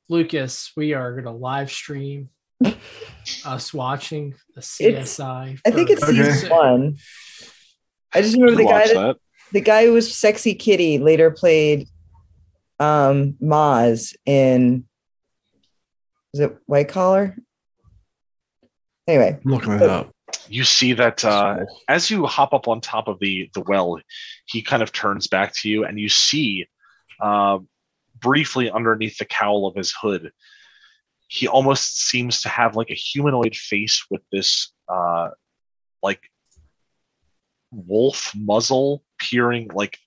[0.09, 2.29] Lucas, we are going to live stream
[3.45, 5.59] us watching the It's- CSI.
[5.65, 6.23] i think it's Okay.
[6.23, 6.97] season one
[8.13, 9.15] i just remember the guy that, that.
[9.53, 11.87] the guy who was sexy kitty later played
[12.81, 14.83] um Maz in
[16.33, 17.37] is it white collar
[19.07, 20.11] anyway I'm looking it up.
[20.47, 23.99] You see that uh, as you hop up on top of the the well,
[24.45, 26.67] he kind of turns back to you, and you see
[27.21, 27.59] uh,
[28.19, 30.31] briefly underneath the cowl of his hood,
[31.27, 35.29] he almost seems to have like a humanoid face with this uh,
[36.01, 36.21] like
[37.71, 39.99] wolf muzzle peering like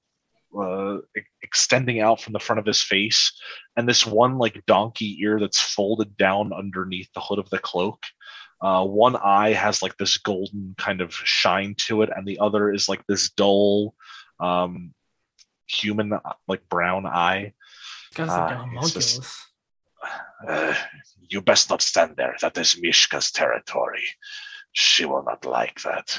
[0.59, 0.99] uh,
[1.43, 3.32] extending out from the front of his face,
[3.77, 8.05] and this one like donkey ear that's folded down underneath the hood of the cloak.
[8.62, 12.72] Uh, one eye has like this golden kind of shine to it, and the other
[12.72, 13.94] is like this dull,
[14.39, 14.94] um,
[15.66, 16.12] human
[16.47, 17.52] like brown eye.
[18.14, 19.16] Guys are it's homunculus.
[19.18, 19.48] just-
[20.48, 20.74] Uh,
[21.28, 22.36] you best not stand there.
[22.40, 24.02] That is Mishka's territory.
[24.72, 26.18] She will not like that.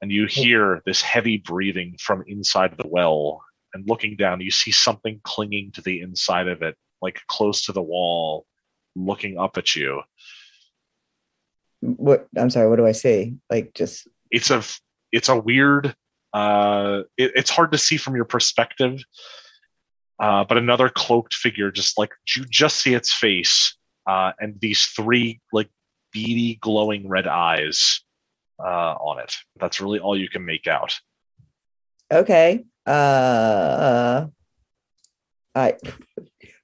[0.00, 3.44] And you hear this heavy breathing from inside the well.
[3.74, 7.72] And looking down, you see something clinging to the inside of it, like close to
[7.72, 8.46] the wall,
[8.94, 10.02] looking up at you.
[11.80, 14.62] What i'm sorry what do i say like just It's a
[15.12, 15.94] it's a weird.
[16.32, 19.02] Uh, it, it's hard to see from your perspective.
[20.20, 23.76] Uh, but another cloaked figure, just like you just see its face,
[24.06, 25.68] uh, and these three like
[26.12, 28.02] beady, glowing red eyes
[28.62, 29.34] uh, on it.
[29.58, 30.94] That's really all you can make out.
[32.12, 32.64] Okay.
[32.86, 34.26] Uh,
[35.54, 35.76] I.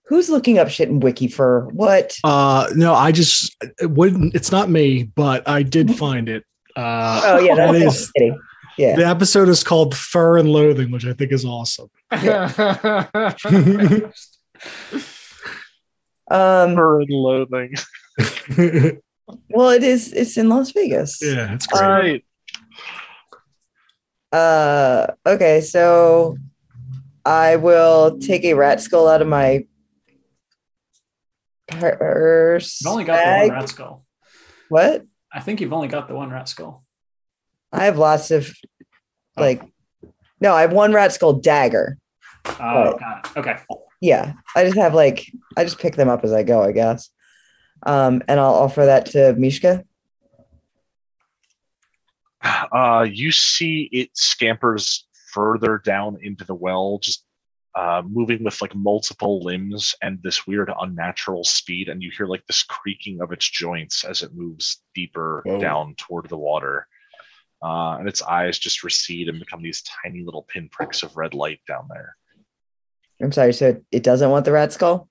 [0.09, 2.16] Who's looking up shit in Wiki for what?
[2.23, 4.35] Uh, no, I just it wouldn't.
[4.35, 6.45] It's not me, but I did find it.
[6.77, 8.39] Uh, Oh yeah, that's kidding.
[8.78, 8.95] Yeah.
[8.97, 11.89] The episode is called "Fur and Loathing," which I think is awesome.
[16.28, 16.74] Um.
[16.74, 17.74] Fur and loathing.
[19.51, 20.12] Well, it is.
[20.12, 21.19] It's in Las Vegas.
[21.20, 22.24] Yeah, it's great.
[24.33, 25.07] Um, Uh.
[25.27, 25.61] Okay.
[25.61, 26.37] So,
[27.24, 29.66] I will take a rat skull out of my
[31.68, 32.80] purse.
[32.82, 34.05] You've only got the one rat skull.
[34.68, 35.05] What?
[35.32, 36.84] I think you've only got the one rat skull.
[37.72, 38.48] I have lots of
[39.36, 39.43] Oh.
[39.43, 39.62] like.
[40.40, 41.98] No, I have one rat skull dagger.
[42.47, 42.52] Oh,
[42.93, 42.98] Right.
[43.01, 43.38] got it.
[43.38, 43.56] Okay.
[44.01, 45.26] yeah i just have like
[45.56, 47.10] i just pick them up as i go i guess
[47.84, 49.82] um and i'll offer that to mishka
[52.43, 57.24] Uh, you see it scampers further down into the well, just
[57.77, 61.89] uh, moving with like multiple limbs and this weird unnatural speed.
[61.90, 65.61] And you hear like this creaking of its joints as it moves deeper Whoa.
[65.61, 66.86] down toward the water.
[67.62, 71.61] Uh, and its eyes just recede and become these tiny little pinpricks of red light
[71.66, 72.15] down there.
[73.23, 75.09] i'm sorry so it, doesn't want the rat skull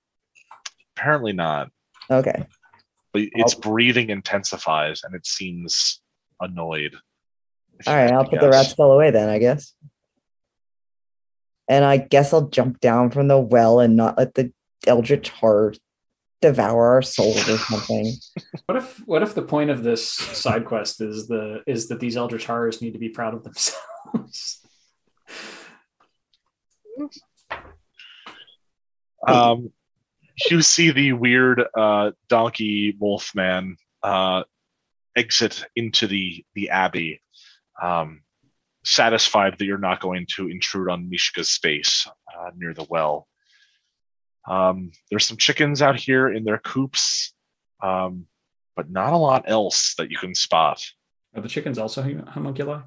[0.96, 1.70] Apparently not,
[2.10, 2.46] okay
[3.14, 6.02] but its I'll- breathing intensifies and it seems
[6.40, 6.96] annoyed.
[7.88, 9.74] all right i'll put the rat skull away then i guess
[11.68, 14.52] and i guess i'll jump down from the well and not let the
[14.88, 15.74] eldritch horror
[16.42, 18.14] devour our souls or something
[18.66, 22.18] What if what if the point of this side quest is the is that these
[22.18, 24.66] eldritch horrors need to be proud of themselves?
[29.28, 29.72] um,
[30.50, 34.44] you see the weird uh, donkey wolf man uh,
[35.16, 37.22] exit into the the abbey,
[37.80, 38.22] um,
[38.86, 42.07] satisfied that you're not going to intrude on Mishka's space
[42.38, 43.28] uh, near the well.
[44.48, 47.34] Um, there's some chickens out here in their coops,
[47.82, 48.28] um,
[48.76, 50.86] but not a lot else that you can spot.
[51.36, 52.82] Are the chickens also hum- homunculi?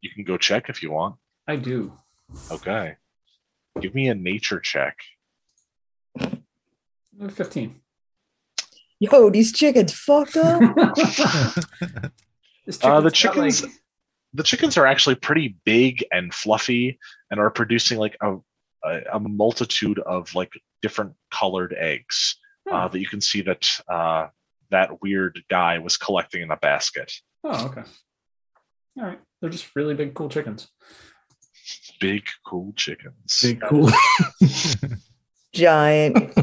[0.00, 1.16] You can go check if you want.
[1.46, 1.92] I do.
[2.50, 2.96] Okay.
[3.80, 4.96] Give me a nature check.
[6.20, 6.30] Uh,
[7.30, 7.80] Fifteen.
[8.98, 10.60] Yo, these chickens fucked up.
[12.66, 13.72] This Uh, the chicken's got, chickens- like-
[14.36, 16.98] The chickens are actually pretty big and fluffy
[17.30, 18.36] and are producing like a,
[18.84, 20.52] a, a multitude of like
[20.82, 22.36] different colored eggs
[22.70, 24.26] uh, oh, that you can see that uh,
[24.70, 27.12] that weird guy was collecting in a basket.
[27.44, 27.82] oh, okay.
[28.98, 29.20] All right.
[29.40, 30.68] They're just really big, cool chickens.
[32.00, 33.40] Big, cool chickens.
[33.42, 33.90] Big cool.
[35.52, 36.38] Giant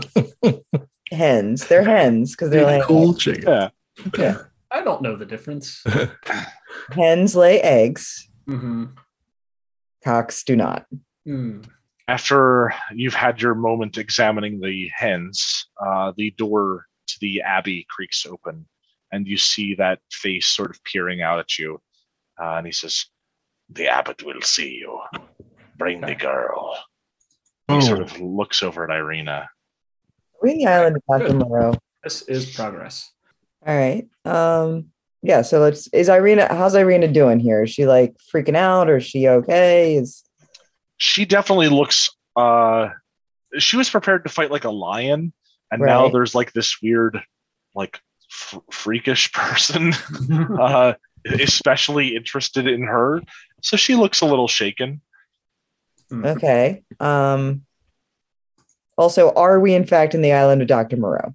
[1.12, 1.68] hens.
[1.68, 3.44] They're hens because they're Big like cool chicken.
[3.48, 3.70] Yeah.
[4.18, 4.38] yeah.
[4.72, 5.84] I don't know the difference.
[6.92, 8.30] Hens lay eggs.
[8.48, 8.86] hmm
[10.04, 10.86] Cocks do not.
[11.28, 11.66] Mm.
[12.10, 18.26] After you've had your moment examining the hens, uh, the door to the abbey creaks
[18.26, 18.66] open,
[19.14, 21.82] and you see that face sort of peering out at you.
[22.42, 23.06] Uh, and he says,
[23.70, 25.00] "The abbot will see you.
[25.78, 26.16] Bring the Okay.
[26.16, 26.78] girl."
[27.70, 29.48] Oh, He sort of looks over at Ireena.
[30.42, 31.80] We're in the island of Dr.
[32.04, 33.10] This is progress.
[33.66, 34.06] All right.
[34.26, 34.92] Um,
[35.24, 37.64] yeah, so let's is Ireena how's Ireena doing here?
[37.64, 39.96] Is she like freaking out or is she okay?
[39.96, 40.22] Is
[40.98, 42.10] She definitely looks.
[42.36, 42.90] Uh,
[43.58, 45.32] she was prepared to fight like a lion,
[45.72, 47.22] and now there's like this weird,
[47.74, 49.94] like f- freakish person,
[50.60, 50.94] uh,
[51.26, 53.22] especially interested in her.
[53.62, 55.00] So she looks a little shaken.
[56.12, 56.36] Mm.
[56.36, 56.84] okay.
[57.00, 57.66] Um
[58.98, 60.98] also, are we in fact in the island of Dr.
[60.98, 61.34] Moreau?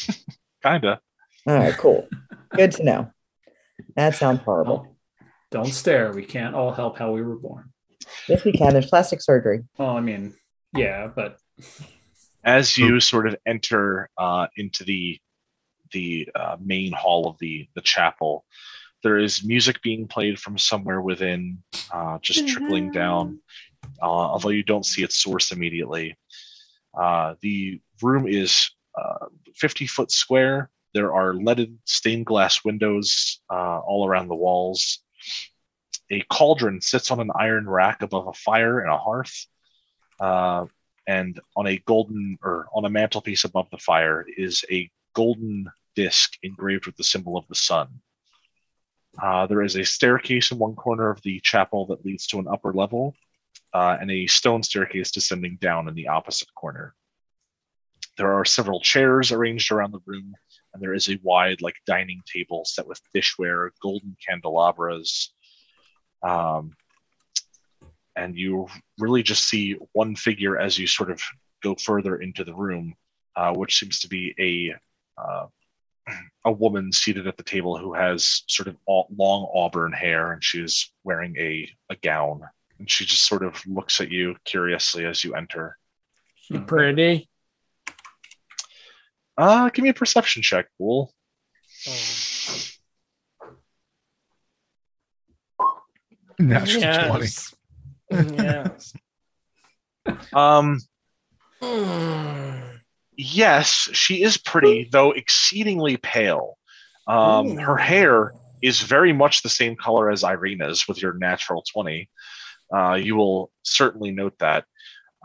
[0.62, 1.00] Kinda.
[1.46, 2.06] All right, cool.
[2.50, 3.10] Good to know.
[3.96, 4.78] That sounds horrible.
[4.82, 4.96] Well,
[5.50, 6.12] don't stare.
[6.12, 7.72] We can't all help how we were born.
[8.28, 8.72] Yes, we can.
[8.72, 9.60] There's plastic surgery.
[9.78, 10.34] Well, I mean,
[10.74, 11.36] yeah, but
[12.44, 15.18] As you sort of enter uh, into the
[15.92, 18.44] the uh, main hall of the the chapel,
[19.02, 21.58] there is music being played from somewhere within,
[21.92, 23.40] uh, just trickling down.
[24.00, 26.16] Uh, although you don't see its source immediately.
[26.94, 30.70] Uh, the room is uh, 50 foot square.
[30.94, 34.98] There are leaded stained glass windows uh, all around the walls.
[36.10, 39.46] A cauldron sits on an iron rack above a fire and a hearth.
[40.20, 40.66] Uh,
[41.06, 46.34] and on a golden or on a mantelpiece above the fire is a golden disc
[46.42, 47.88] engraved with the symbol of the sun.
[49.20, 52.48] Uh, there is a staircase in one corner of the chapel that leads to an
[52.48, 53.14] upper level,
[53.74, 56.94] uh, and a stone staircase descending down in the opposite corner.
[58.16, 60.34] There are several chairs arranged around the room,
[60.72, 65.32] and there is a wide, like dining table set with dishware, golden candelabras,
[66.22, 66.74] um,
[68.16, 68.66] and you
[68.98, 71.20] really just see one figure as you sort of
[71.62, 72.94] go further into the room,
[73.36, 75.46] uh, which seems to be a uh,
[76.44, 80.92] a woman seated at the table who has sort of long auburn hair, and she's
[81.04, 82.42] wearing a a gown,
[82.78, 85.78] and she just sort of looks at you curiously as you enter.
[86.36, 87.28] She pretty.
[89.36, 91.12] Uh, give me a perception check, Bull.
[96.38, 97.24] Natural 20.
[97.24, 97.54] Yes.
[98.10, 98.92] yes.
[100.32, 100.80] Um,
[103.16, 106.58] yes, she is pretty, though exceedingly pale.
[107.06, 108.32] Um, her hair
[108.62, 112.08] is very much the same color as Ireena's with your natural 20.
[112.74, 114.64] Uh, you will certainly note that.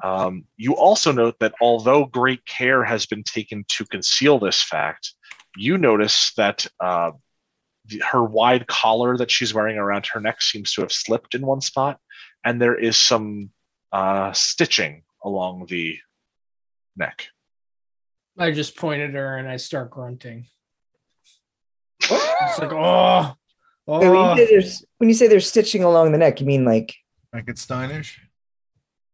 [0.03, 5.13] Um, you also note that although great care has been taken to conceal this fact,
[5.55, 7.11] you notice that uh,
[7.85, 11.45] the, her wide collar that she's wearing around her neck seems to have slipped in
[11.45, 11.99] one spot,
[12.45, 13.49] and there is some
[13.91, 15.97] uh, stitching along the
[16.95, 17.27] neck.
[18.37, 20.45] I just pointed at her and I start grunting.
[22.01, 23.35] It's like, oh,
[23.87, 24.31] Wait, when, oh.
[24.31, 26.93] you say there's, when you say there's stitching along the neck, you mean like
[27.33, 28.17] Frankensteinish.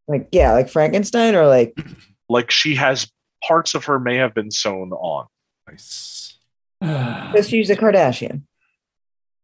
[0.07, 1.75] Like yeah, like Frankenstein or like
[2.29, 3.11] Like she has
[3.45, 5.27] parts of her may have been sewn on.
[5.69, 6.37] Nice.
[6.81, 8.43] let's use a Kardashian.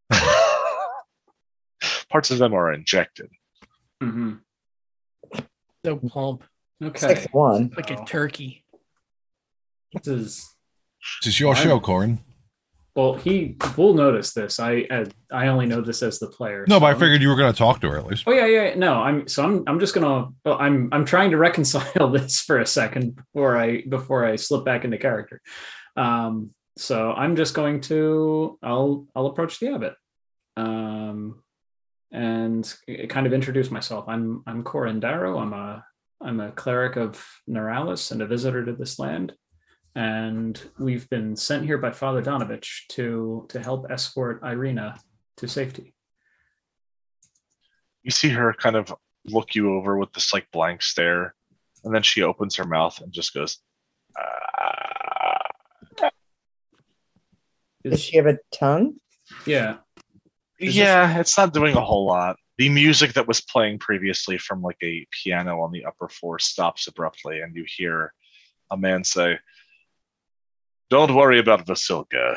[2.10, 3.30] parts of them are injected.
[4.02, 4.34] Mm-hmm.
[5.86, 6.44] so plump,
[6.82, 7.00] Okay.
[7.16, 7.72] Six one.
[7.76, 8.64] like a turkey.
[9.94, 10.56] This is
[11.22, 11.64] This is your Fine.
[11.66, 12.20] show, Corin.
[13.00, 13.14] Well.
[13.16, 14.60] He will notice this.
[14.60, 16.66] I I, I only know this as the player.
[16.68, 18.24] No, but I figured you were going to talk to her at least.
[18.28, 18.76] Oh yeah, yeah.
[18.76, 20.30] No, I'm so I'm I'm just gonna.
[20.46, 24.66] Well, I'm I'm trying to reconcile this for a second before I before I slip
[24.66, 25.42] back into character.
[25.96, 29.96] Um, so I'm just going to I'll I'll approach the abbot,
[30.58, 31.42] um,
[32.12, 32.74] and
[33.10, 34.06] kind of introduce myself.
[34.08, 35.38] I'm I'm Corin Darrow.
[35.40, 35.84] I'm a
[36.22, 39.34] I'm a cleric of Neuralis and a visitor to this land.
[40.00, 44.98] And we've been sent here by Father Donovich to to help escort Ireena
[45.36, 45.94] to safety.
[48.04, 48.96] You see her kind of
[49.26, 51.36] look you over with this like blank stare,
[51.84, 53.58] and then she opens her mouth and just goes.
[54.18, 55.50] "Ah."
[57.84, 59.02] Does she have a tongue?
[59.46, 59.80] Yeah.
[60.60, 62.38] Is this- yeah, it's not doing a whole lot.
[62.58, 66.88] The music that was playing previously from like a piano on the upper floor stops
[66.88, 68.14] abruptly, and you hear
[68.72, 69.40] a man say,
[70.90, 72.36] Don't worry about Vasilka.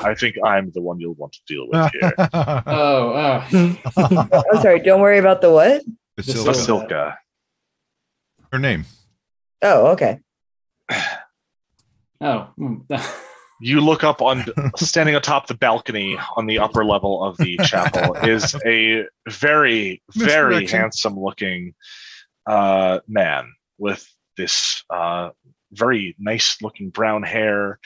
[0.00, 2.12] I think I'm the one you'll want to deal with here.
[2.66, 4.42] Oh, oh.
[4.52, 4.80] I'm sorry.
[4.80, 5.82] Don't worry about the what?
[6.18, 6.44] Vasilka.
[6.46, 7.16] Vasilka.
[8.52, 8.86] Her name.
[9.62, 10.18] Oh, okay.
[12.20, 12.48] Oh.
[12.58, 13.16] mm.
[13.62, 18.14] You look up on standing atop the balcony on the upper level of the chapel
[18.14, 21.74] is a very, very handsome looking
[22.46, 25.28] uh, man with this uh,
[25.72, 27.78] very nice looking brown hair,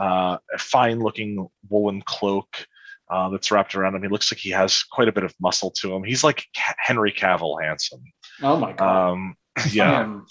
[0.00, 2.66] uh, a fine looking woolen cloak
[3.10, 4.02] uh, that's wrapped around him.
[4.02, 6.04] He looks like he has quite a bit of muscle to him.
[6.04, 6.44] He's like
[6.78, 8.02] Henry Cavill handsome.
[8.42, 9.12] oh my god.
[9.12, 9.34] Um,
[9.72, 10.26] yeah, Um,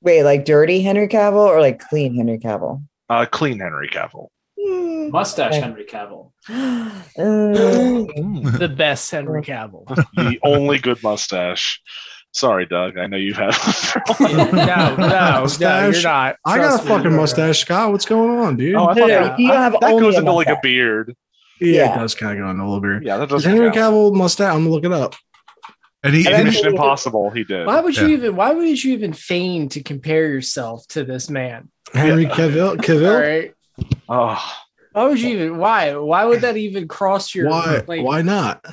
[0.00, 2.82] Wait, like dirty Henry Cavill or like clean Henry Cavill?
[3.08, 4.28] uh, clean Henry Cavill.
[4.60, 5.10] Hmm.
[5.10, 5.60] mustache Okay.
[5.60, 6.32] Henry Cavill.
[7.18, 8.04] Uh,
[8.58, 9.86] the best Henry Cavill.
[10.16, 11.80] the only good mustache.
[12.34, 12.96] Sorry, Doug.
[12.96, 13.54] I know you have.
[14.20, 15.46] no, no, no,
[15.90, 16.36] you're not.
[16.46, 17.92] I got a fucking you're mustache, Scott.
[17.92, 18.74] What's going on, dude?
[18.74, 19.36] Oh, I no, thought Yeah.
[19.38, 21.14] you have that only goes a into like a beard.
[21.60, 21.94] yeah, yeah.
[21.94, 23.02] it does kind of go on a little bit.
[23.06, 23.70] Yeah, that Does doesn't Henry.
[23.70, 24.50] Cavill mustache?
[24.54, 25.14] I'm gonna look it up.
[26.02, 27.30] And he, And and then- Mission Impossible.
[27.30, 27.66] He did.
[27.66, 28.34] Why would you even?
[28.34, 31.68] Why would you even feign to compare yourself to this man?
[31.92, 32.76] Henry Cavill.
[32.78, 33.20] Cavill.
[33.20, 33.54] right.
[34.08, 34.42] Oh,
[34.92, 35.58] Why would you even?
[35.58, 35.94] Why?
[35.96, 37.50] Why would that even cross your?
[37.50, 37.82] Why?
[37.86, 38.64] Like, Why not?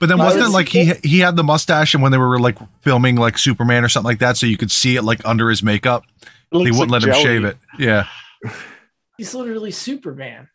[0.00, 2.58] But then wasn't it like he he had the mustache and when they were like
[2.82, 5.62] filming like Superman or something like that, so you could see it like under his
[5.62, 6.04] makeup.
[6.22, 7.22] it He wouldn't like let him jelly.
[7.22, 7.56] shave it.
[7.78, 8.06] Yeah.
[9.18, 10.48] He's literally Superman.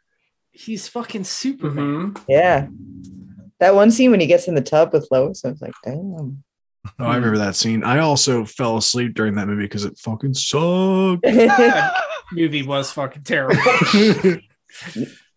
[0.51, 2.11] He's fucking Superman.
[2.13, 2.23] Mhm.
[2.27, 2.67] Yeah.
[3.59, 6.43] That one scene when he gets in the tub with Lois, I was like, damn.
[6.99, 7.83] Oh, I remember that scene.
[7.83, 11.23] I also fell asleep during that movie because it fucking sucked.
[11.25, 12.03] That
[12.33, 13.61] movie was fucking terrible.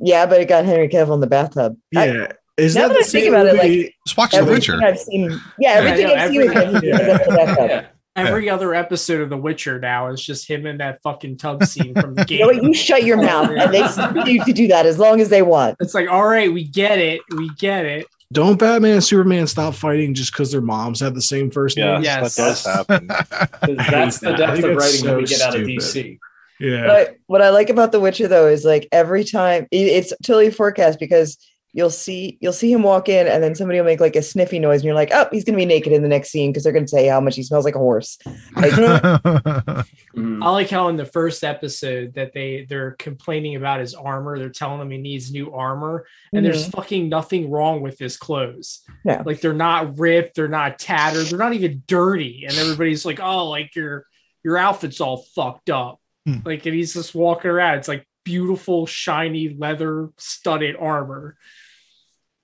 [0.01, 1.77] yeah, but it got Henry Cavill in the bathtub.
[1.97, 2.33] I- yeah.
[2.59, 3.97] Is Now that that the I think same about it, movie?
[4.07, 4.81] Just watch The Witcher.
[4.83, 6.99] I've seen, yeah, everything know, I've seen every- with him, he yeah.
[6.99, 7.69] ends up in the bathtub.
[7.71, 7.87] Yeah.
[8.17, 11.95] Every other episode of The Witcher now is just him in that fucking tub scene
[11.95, 12.57] from the You know what?
[12.57, 12.65] game.
[12.65, 15.77] You shut your mouth, and they continue to do that as long as they want.
[15.79, 18.07] It's like, all right, we get it, we get it.
[18.33, 21.95] Don't Batman and Superman stop fighting just because their moms have the same first Yes,
[21.95, 22.03] name?
[22.03, 22.35] Yes.
[22.35, 23.07] that does happen.
[23.89, 25.63] That's the I depth of it's writing that we get out of.
[25.63, 26.19] DC.
[26.61, 26.87] Yeah.
[26.89, 30.51] But what I like about The Witcher though is like every time it- it's totally
[30.51, 31.39] forecast because
[31.79, 34.59] you'll see you'll see him walk in and then somebody will make like a sniffy
[34.59, 36.73] noise and you're like, oh, he's gonna be naked in the next scene because they're
[36.73, 38.19] gonna say how much he smells like a horse.
[38.57, 38.73] Like,
[40.19, 40.43] Mhm.
[40.43, 44.37] I like how in the first episode that they they're complaining about his armor.
[44.39, 48.81] They're telling him he needs new armor, and there's fucking nothing wrong with his clothes.
[49.05, 49.23] No.
[49.25, 53.49] Like they're not ripped, they're not tattered, they're not even dirty, and everybody's like, "Oh,
[53.49, 54.07] like your
[54.43, 56.39] your outfit's all fucked up." Hmm.
[56.45, 57.79] Like, and he's just walking around.
[57.79, 61.37] It's like beautiful, shiny leather studded armor.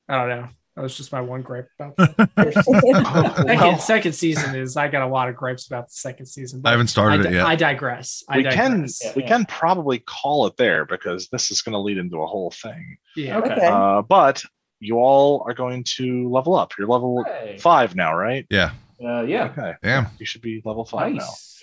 [0.08, 0.48] I don't know.
[0.76, 2.64] That was just my one gripe about that.
[2.64, 6.62] second, Well, second season is I got a lot of gripes about the second season.
[6.64, 7.46] I haven't started I, it yet.
[7.46, 8.24] I digress.
[8.28, 8.86] I we can.
[9.02, 9.28] Yeah, we yeah.
[9.28, 12.96] can probably call it there because this is going to lead into a whole thing.
[13.16, 13.38] Yeah.
[13.38, 13.52] Okay.
[13.52, 13.66] Okay.
[13.66, 14.42] Uh, but
[14.80, 16.72] you all are going to level up.
[16.76, 17.56] You're level Hey.
[17.58, 18.44] five now, right?
[18.50, 18.72] yeah.
[19.04, 19.44] Uh, yeah.
[19.44, 19.74] Okay.
[19.82, 20.06] Damn.
[20.18, 21.62] You should be level five Nice.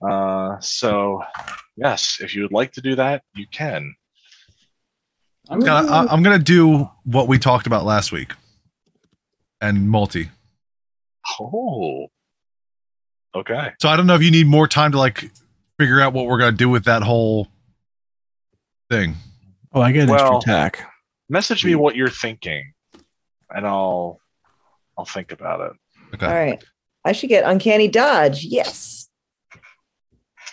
[0.00, 0.08] now.
[0.08, 1.22] Uh, so
[1.76, 3.94] yes, if you would like to do that, you can.
[5.50, 8.32] I'm Gonna- I- I'm gonna do what we talked about last week,
[9.60, 10.28] and multi.
[11.40, 12.08] Oh.
[13.34, 13.72] Okay.
[13.80, 15.30] So I don't know if you need more time to like
[15.78, 17.48] figure out what we're gonna do with that whole
[18.90, 19.14] thing.
[19.72, 20.84] Oh, I get an Well- extra attack.
[21.30, 22.72] Message me what you're thinking,
[23.50, 24.18] and I'll
[24.96, 25.72] I'll think about it.
[26.14, 26.26] Okay.
[26.26, 26.64] All right.
[27.04, 28.44] I should get uncanny dodge.
[28.44, 28.97] Yes.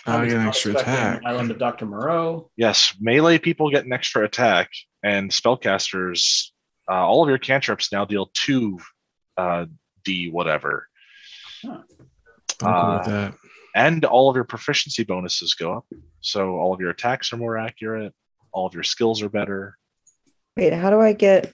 [0.06, 1.22] I was get an extra expecting attack.
[1.24, 1.86] Island of Dr.
[1.86, 2.50] Moreau.
[2.56, 4.70] Yes, melee people get an extra attack,
[5.02, 6.50] and spellcasters,
[6.90, 8.78] uh, all of your cantrips now deal two
[9.36, 9.66] uh,
[10.04, 10.86] d whatever,
[11.64, 11.84] I'm
[12.58, 13.34] cool Uh, with that.
[13.74, 15.86] and all of your proficiency bonuses go up.
[16.20, 18.14] So all of your attacks are more accurate.
[18.52, 19.76] All of your skills are better.
[20.56, 21.52] Wait, how do I get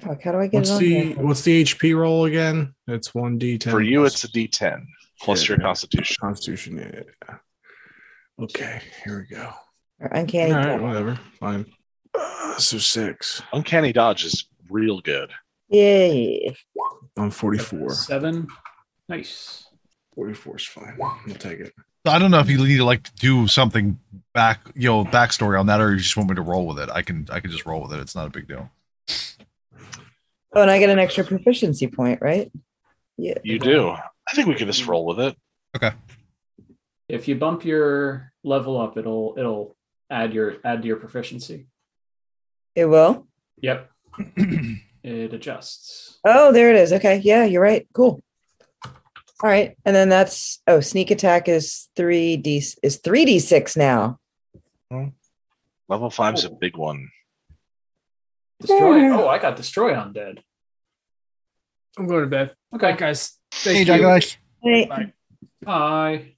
[0.00, 1.16] fuck, how do I get What's it on the here?
[1.16, 2.74] what's the HP roll again?
[2.86, 3.70] It's one D ten.
[3.72, 4.84] For you, it's a d10
[5.20, 5.56] plus Yeah.
[5.56, 6.16] your constitution.
[6.20, 6.78] Constitution.
[6.78, 7.36] Yeah, yeah.
[8.40, 9.50] Okay, here we go.
[10.00, 11.18] Or uncanny All right, whatever.
[11.40, 11.66] Fine.
[12.14, 13.42] Uh, so six.
[13.52, 15.30] Uncanny dodge is real good.
[15.68, 16.54] Yay.
[17.16, 17.90] I'm 44.
[17.90, 18.46] Seven.
[19.08, 19.66] Nice.
[20.14, 20.98] 44 is fine.
[21.02, 21.72] I'll take it.
[22.06, 23.98] I don't know if you need to like do something
[24.32, 26.88] back, you know, backstory on that, or you just want me to roll with it.
[26.90, 28.00] I can, I can just roll with it.
[28.00, 28.70] It's not a big deal.
[30.54, 32.50] Oh, and I get an extra proficiency point, right?
[33.16, 33.34] Yeah.
[33.42, 33.90] You do.
[33.90, 35.36] I think we can just roll with it.
[37.08, 39.76] If you bump your level up, it'll it'll
[40.10, 41.66] add your add to your proficiency.
[42.74, 43.26] It will.
[43.60, 43.90] Yep.
[45.02, 46.18] it adjusts.
[46.24, 46.92] Oh, there it is.
[46.92, 47.20] Okay.
[47.24, 47.86] Yeah, you're right.
[47.92, 48.22] Cool.
[48.84, 49.76] All right.
[49.84, 54.18] And then that's oh, sneak attack is 3D is 3D6 now.
[54.90, 55.08] Hmm.
[55.88, 56.58] Level five's a oh.
[56.60, 57.08] big one.
[58.60, 59.10] Destroy.
[59.10, 60.38] Oh, I got destroy undead.
[61.96, 62.54] I'm going to bed.
[62.74, 63.38] Okay, guys.
[63.52, 64.06] Hey, Thank Jack, you.
[64.06, 64.36] guys.
[64.62, 64.86] Hey.
[64.86, 65.12] Bye.
[65.62, 66.32] Bye.